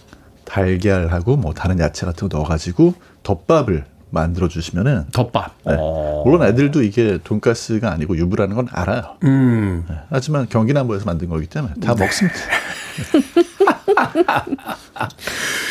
달걀하고 0.45 1.37
뭐 1.37 1.53
다른 1.55 1.79
야채 1.79 2.07
같은 2.07 2.29
거 2.29 2.37
넣어가지고 2.37 2.95
덮밥을 3.23 3.85
만들어 4.11 4.47
주시면은 4.47 5.07
덮밥. 5.13 5.53
네. 5.67 5.77
어. 5.79 6.23
물론 6.25 6.47
애들도 6.47 6.83
이게 6.83 7.19
돈가스가 7.25 7.91
아니고 7.91 8.17
유부라는 8.17 8.55
건 8.55 8.69
알아요. 8.71 9.17
음. 9.25 9.85
네. 9.89 9.97
하지만 10.11 10.49
경기남부에서 10.49 11.07
만든 11.07 11.29
거기 11.29 11.47
때문에 11.47 11.75
다 11.83 11.95
먹습니다. 11.95 12.39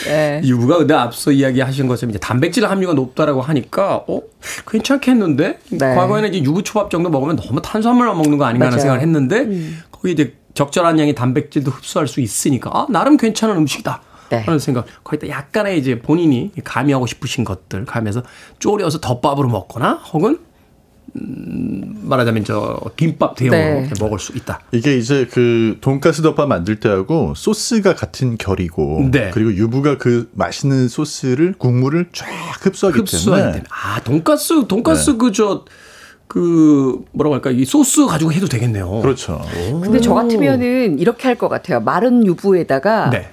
예. 0.07 0.41
유부가 0.43 0.79
근데 0.79 0.95
앞서 0.95 1.31
이야기하신 1.31 1.87
것처럼 1.87 2.09
이제 2.09 2.19
단백질 2.19 2.65
함유가 2.65 2.93
높다라고 2.93 3.41
하니까 3.41 4.03
어 4.07 4.21
괜찮겠는데 4.67 5.59
네. 5.69 5.95
과거에는 5.95 6.33
이제 6.33 6.43
유부 6.43 6.63
초밥 6.63 6.89
정도 6.89 7.11
먹으면 7.11 7.35
너무 7.35 7.61
탄수화물만 7.61 8.17
먹는 8.17 8.39
거 8.39 8.45
아닌가 8.45 8.65
하는. 8.65 8.79
생각을 8.79 9.01
했는데 9.01 9.47
거기 9.91 10.11
이제 10.11 10.35
적절한 10.55 10.99
양의 10.99 11.13
단백질도 11.13 11.69
흡수할 11.69 12.07
수 12.07 12.19
있으니까 12.19 12.71
아 12.73 12.87
나름 12.89 13.17
괜찮은 13.17 13.55
음식이다 13.57 14.01
네. 14.31 14.39
하는 14.41 14.59
생각 14.59 14.85
거기다 15.03 15.27
약간의 15.29 15.77
이제 15.77 15.99
본인이 15.99 16.51
가미하고 16.63 17.05
싶으신 17.05 17.43
것들 17.43 17.85
가면서 17.85 18.23
졸여서 18.59 18.99
덮밥으로 19.01 19.49
먹거나 19.49 19.93
혹은 20.13 20.39
음, 21.17 21.99
말하자면 22.03 22.45
저 22.45 22.79
김밥 22.95 23.35
대용으로 23.35 23.81
네. 23.81 23.89
먹을 23.99 24.17
수 24.17 24.31
있다. 24.37 24.61
이게 24.71 24.97
이제 24.97 25.27
그 25.29 25.77
돈가스 25.81 26.21
덮밥 26.21 26.47
만들 26.47 26.79
때하고 26.79 27.33
소스가 27.35 27.95
같은 27.95 28.37
결이고 28.37 29.09
네. 29.11 29.29
그리고 29.33 29.53
유부가 29.53 29.97
그 29.97 30.29
맛있는 30.33 30.87
소스를 30.87 31.53
국물을 31.57 32.07
쫙 32.13 32.27
흡수하기 32.61 32.99
흡수하기 32.99 33.27
때문에 33.41 33.51
때문에 33.51 33.63
아 33.69 34.01
돈가스 34.01 34.67
돈가스 34.67 35.11
네. 35.11 35.17
그저 35.17 35.65
그 36.27 37.03
뭐라고 37.11 37.33
할까 37.33 37.49
이 37.51 37.65
소스 37.65 38.05
가지고 38.05 38.31
해도 38.31 38.47
되겠네요. 38.47 39.01
그렇죠. 39.01 39.41
근데 39.83 39.99
저 39.99 40.13
같으면은 40.13 40.97
이렇게 40.97 41.27
할 41.27 41.35
것 41.35 41.49
같아요. 41.49 41.81
마른 41.81 42.25
유부에다가 42.25 43.09
네 43.09 43.29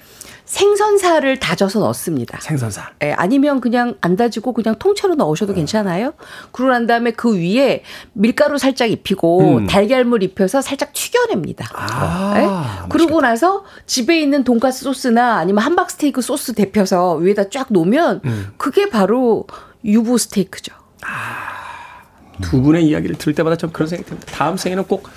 생선살을 0.49 1.37
다져서 1.37 1.79
넣습니다. 1.79 2.39
생선살. 2.41 2.85
예, 3.03 3.11
아니면 3.13 3.61
그냥 3.61 3.95
안 4.01 4.15
다지고 4.15 4.53
그냥 4.53 4.75
통째로 4.79 5.13
넣으셔도 5.13 5.53
괜찮아요. 5.53 6.13
그러고 6.51 6.71
난 6.71 6.87
다음에 6.87 7.11
그 7.11 7.37
위에 7.37 7.83
밀가루 8.13 8.57
살짝 8.57 8.89
입히고 8.89 9.57
음. 9.59 9.67
달걀물 9.67 10.23
입혀서 10.23 10.61
살짝 10.61 10.91
튀겨냅니다. 10.93 11.69
아, 11.75 12.33
예? 12.37 12.89
그러고 12.89 13.21
나서 13.21 13.63
집에 13.85 14.19
있는 14.19 14.43
돈가스 14.43 14.83
소스나 14.83 15.37
아니면 15.37 15.63
함박 15.63 15.91
스테이크 15.91 16.21
소스 16.21 16.53
데펴서 16.53 17.13
위에다 17.13 17.49
쫙 17.49 17.67
놓으면 17.69 18.21
음. 18.25 18.47
그게 18.57 18.89
바로 18.89 19.45
유부 19.85 20.17
스테이크죠. 20.17 20.73
두 22.41 22.59
분의 22.63 22.87
이야기를 22.87 23.17
들을 23.17 23.35
때마다 23.35 23.55
좀 23.55 23.69
그런 23.69 23.87
생각이 23.87 24.09
듭니다. 24.09 24.31
다음 24.31 24.57
생에는 24.57 24.85
꼭 24.85 25.09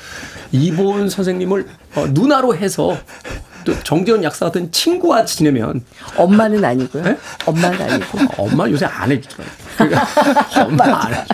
이보은 0.53 1.09
선생님을 1.09 1.67
어, 1.95 2.07
누나로 2.09 2.55
해서 2.55 2.95
또 3.65 3.79
정재훈 3.83 4.23
약사 4.25 4.47
같은 4.47 4.71
친구와 4.73 5.25
지내면 5.25 5.83
엄마는 6.17 6.65
아니고요. 6.65 7.05
예? 7.07 7.17
엄마는 7.47 7.81
아니고. 7.81 8.19
어, 8.37 8.47
엄마 8.51 8.69
요새 8.69 8.87
안 8.87 9.11
해주더라고요. 9.11 9.57
그러니까 9.77 10.65
엄마 10.65 10.85
안 11.07 11.15
해줘. 11.15 11.25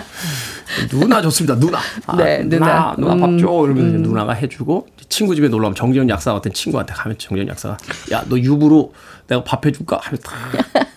누나 0.89 1.21
좋습니다. 1.23 1.57
누나. 1.59 1.79
아, 2.05 2.15
네, 2.15 2.43
누나. 2.43 2.93
누나. 2.95 3.15
누나 3.15 3.27
밥 3.27 3.39
줘. 3.39 3.47
음, 3.49 3.65
이러면서 3.65 3.97
누나가 3.97 4.33
해주고 4.33 4.87
친구 5.09 5.33
집에 5.35 5.47
놀러 5.47 5.67
오면 5.67 5.75
정재훈 5.75 6.07
약사 6.09 6.31
같은 6.33 6.53
친구한테 6.53 6.93
가면 6.93 7.17
정재훈 7.17 7.47
약사가 7.49 7.77
야 8.11 8.23
너 8.29 8.37
유부로 8.37 8.93
내가 9.27 9.43
밥 9.43 9.65
해줄까 9.65 9.99
하면 10.01 10.19
다 10.23 10.33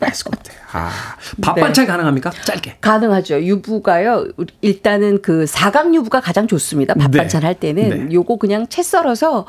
뺏을 0.01 0.25
것 0.25 0.37
같아. 0.37 0.53
아, 0.75 0.91
밥 1.43 1.55
네. 1.55 1.61
반찬 1.63 1.87
가능합니까? 1.87 2.31
짧게. 2.45 2.79
가능하죠. 2.81 3.43
유부가요. 3.43 4.27
일단은 4.63 5.21
그 5.23 5.47
사각 5.47 5.95
유부가 5.95 6.21
가장 6.21 6.47
좋습니다. 6.47 6.95
밥 6.95 7.11
네. 7.11 7.19
반찬 7.19 7.43
할 7.45 7.55
때는 7.55 8.09
네. 8.09 8.15
요거 8.15 8.37
그냥 8.37 8.67
채 8.69 8.83
썰어서 8.83 9.47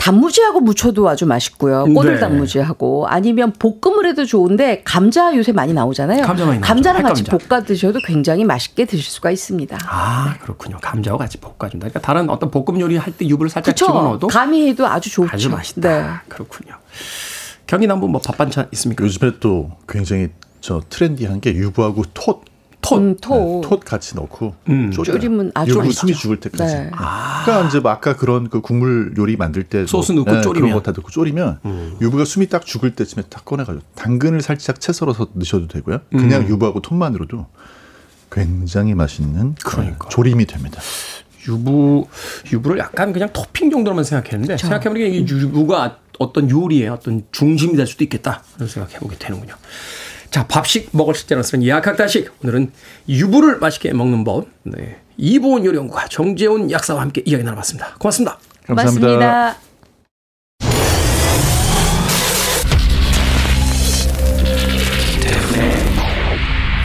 단무지하고 0.00 0.60
무쳐도 0.60 1.06
아주 1.10 1.26
맛있고요. 1.26 1.84
꼬들 1.84 2.14
네. 2.14 2.20
단무지하고 2.20 3.06
아니면 3.06 3.52
볶음을 3.52 4.06
해도 4.06 4.24
좋은데 4.24 4.80
감자 4.82 5.36
요새 5.36 5.52
많이 5.52 5.74
나오잖아요. 5.74 6.22
감자 6.24 6.46
많이 6.46 6.58
나오죠. 6.58 6.66
감자랑 6.66 7.02
같이 7.02 7.22
핵감자. 7.22 7.46
볶아 7.48 7.60
드셔도 7.64 7.98
굉장히 8.06 8.44
맛있게 8.44 8.86
드실 8.86 9.04
수가 9.04 9.30
있습니다. 9.30 9.78
아 9.86 10.36
그렇군요. 10.40 10.78
감자와 10.80 11.18
같이 11.18 11.36
볶아준다. 11.38 11.88
그러니까 11.88 12.00
다른 12.00 12.30
어떤 12.30 12.50
볶음 12.50 12.80
요리 12.80 12.96
할 12.96 13.12
때 13.12 13.26
유부를 13.26 13.50
살짝 13.50 13.74
그쵸? 13.74 13.86
집어넣어도 13.86 14.28
감이 14.28 14.68
해도 14.68 14.86
아주 14.86 15.10
좋죠. 15.10 15.28
아주 15.34 15.50
맛있다. 15.50 15.88
네. 16.02 16.08
그렇군요. 16.28 16.74
경기 17.66 17.86
남부 17.86 18.08
뭐 18.08 18.22
밥 18.24 18.38
반찬 18.38 18.68
있습니까? 18.72 19.04
요즘에 19.04 19.32
또 19.40 19.70
굉장히 19.86 20.28
저 20.62 20.80
트렌디한 20.88 21.40
게 21.40 21.52
유부하고 21.54 22.04
톳 22.14 22.40
톳. 22.80 22.98
음, 22.98 23.16
토. 23.20 23.60
톳 23.62 23.80
같이 23.80 24.16
넣고 24.16 24.54
음. 24.68 24.90
졸이면 24.90 25.52
아주 25.54 25.72
유부 25.72 25.80
맛있죠. 25.80 26.00
숨이 26.00 26.14
죽을 26.14 26.40
때까지. 26.40 26.74
네. 26.74 26.90
그러니까 26.90 27.66
이제 27.68 27.80
뭐 27.80 27.90
아까 27.90 28.16
그런 28.16 28.48
그 28.48 28.60
국물 28.60 29.14
요리 29.18 29.36
만들 29.36 29.64
때 29.64 29.86
소스 29.86 30.12
뭐, 30.12 30.24
넣고 30.24 30.38
예, 30.38 30.40
졸이면. 30.42 30.68
음. 30.68 30.70
그런 30.70 30.82
거다 30.82 30.92
넣고 30.98 31.10
졸이면 31.10 31.60
유부가 32.00 32.24
숨이 32.24 32.48
딱 32.48 32.64
죽을 32.64 32.94
때쯤에 32.94 33.24
딱 33.28 33.44
꺼내가지고 33.44 33.84
당근을 33.94 34.40
살짝 34.42 34.80
채 34.80 34.92
썰어서 34.92 35.28
넣으셔도 35.34 35.68
되고요. 35.68 36.00
그냥 36.10 36.42
음. 36.42 36.48
유부하고 36.48 36.80
톳만으로도 36.80 37.46
굉장히 38.30 38.94
맛있는 38.94 39.56
그러니까. 39.64 40.06
어, 40.06 40.08
조림이 40.08 40.46
됩니다. 40.46 40.80
유부 41.48 42.06
유부를 42.52 42.78
약간 42.78 43.12
그냥 43.12 43.30
토핑 43.32 43.70
정도로만 43.70 44.04
생각했는데 44.04 44.56
생각해보니까 44.58 45.08
이게 45.08 45.26
유부가 45.26 45.98
어떤 46.18 46.50
요리의 46.50 46.88
어떤 46.88 47.24
중심이 47.32 47.76
될 47.76 47.86
수도 47.86 48.04
있겠다 48.04 48.42
이런 48.56 48.68
생각해보게 48.68 49.16
되는군요. 49.18 49.54
자 50.30 50.46
밥식 50.46 50.90
먹을 50.92 51.14
식재로 51.14 51.42
쓰는 51.42 51.66
약학다식 51.66 52.32
오늘은 52.42 52.72
유부를 53.08 53.58
맛있게 53.58 53.92
먹는 53.92 54.24
법 54.24 54.46
네. 54.62 55.00
이보은 55.16 55.64
요리연구가 55.64 56.08
정재훈 56.08 56.70
약사와 56.70 57.02
함께 57.02 57.22
이야기 57.26 57.44
나눠봤습니다. 57.44 57.96
고맙습니다. 57.98 58.38
감사합니다. 58.66 59.56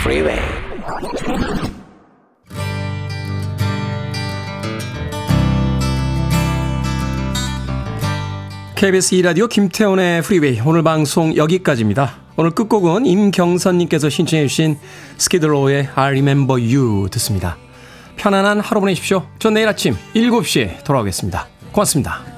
고맙습니다. 0.06 0.55
KBS 8.86 9.16
2라디오 9.16 9.50
김태훈의 9.50 10.22
프리웨이 10.22 10.62
오늘 10.64 10.84
방송 10.84 11.36
여기까지입니다. 11.36 12.18
오늘 12.36 12.52
끝곡은 12.52 13.08
임경선님께서 13.08 14.12
신청해 14.12 14.46
주신 14.46 14.78
스키들로의 15.18 15.90
I 15.96 16.06
Remember 16.10 16.62
You 16.62 17.10
듣습니다. 17.10 17.58
편안한 18.16 18.60
하루 18.60 18.82
보내십시오. 18.82 19.26
전 19.40 19.56
내일 19.56 19.68
아침 19.68 19.96
7시에 20.14 20.84
돌아오겠습니다. 20.84 21.48
고맙습니다. 21.72 22.35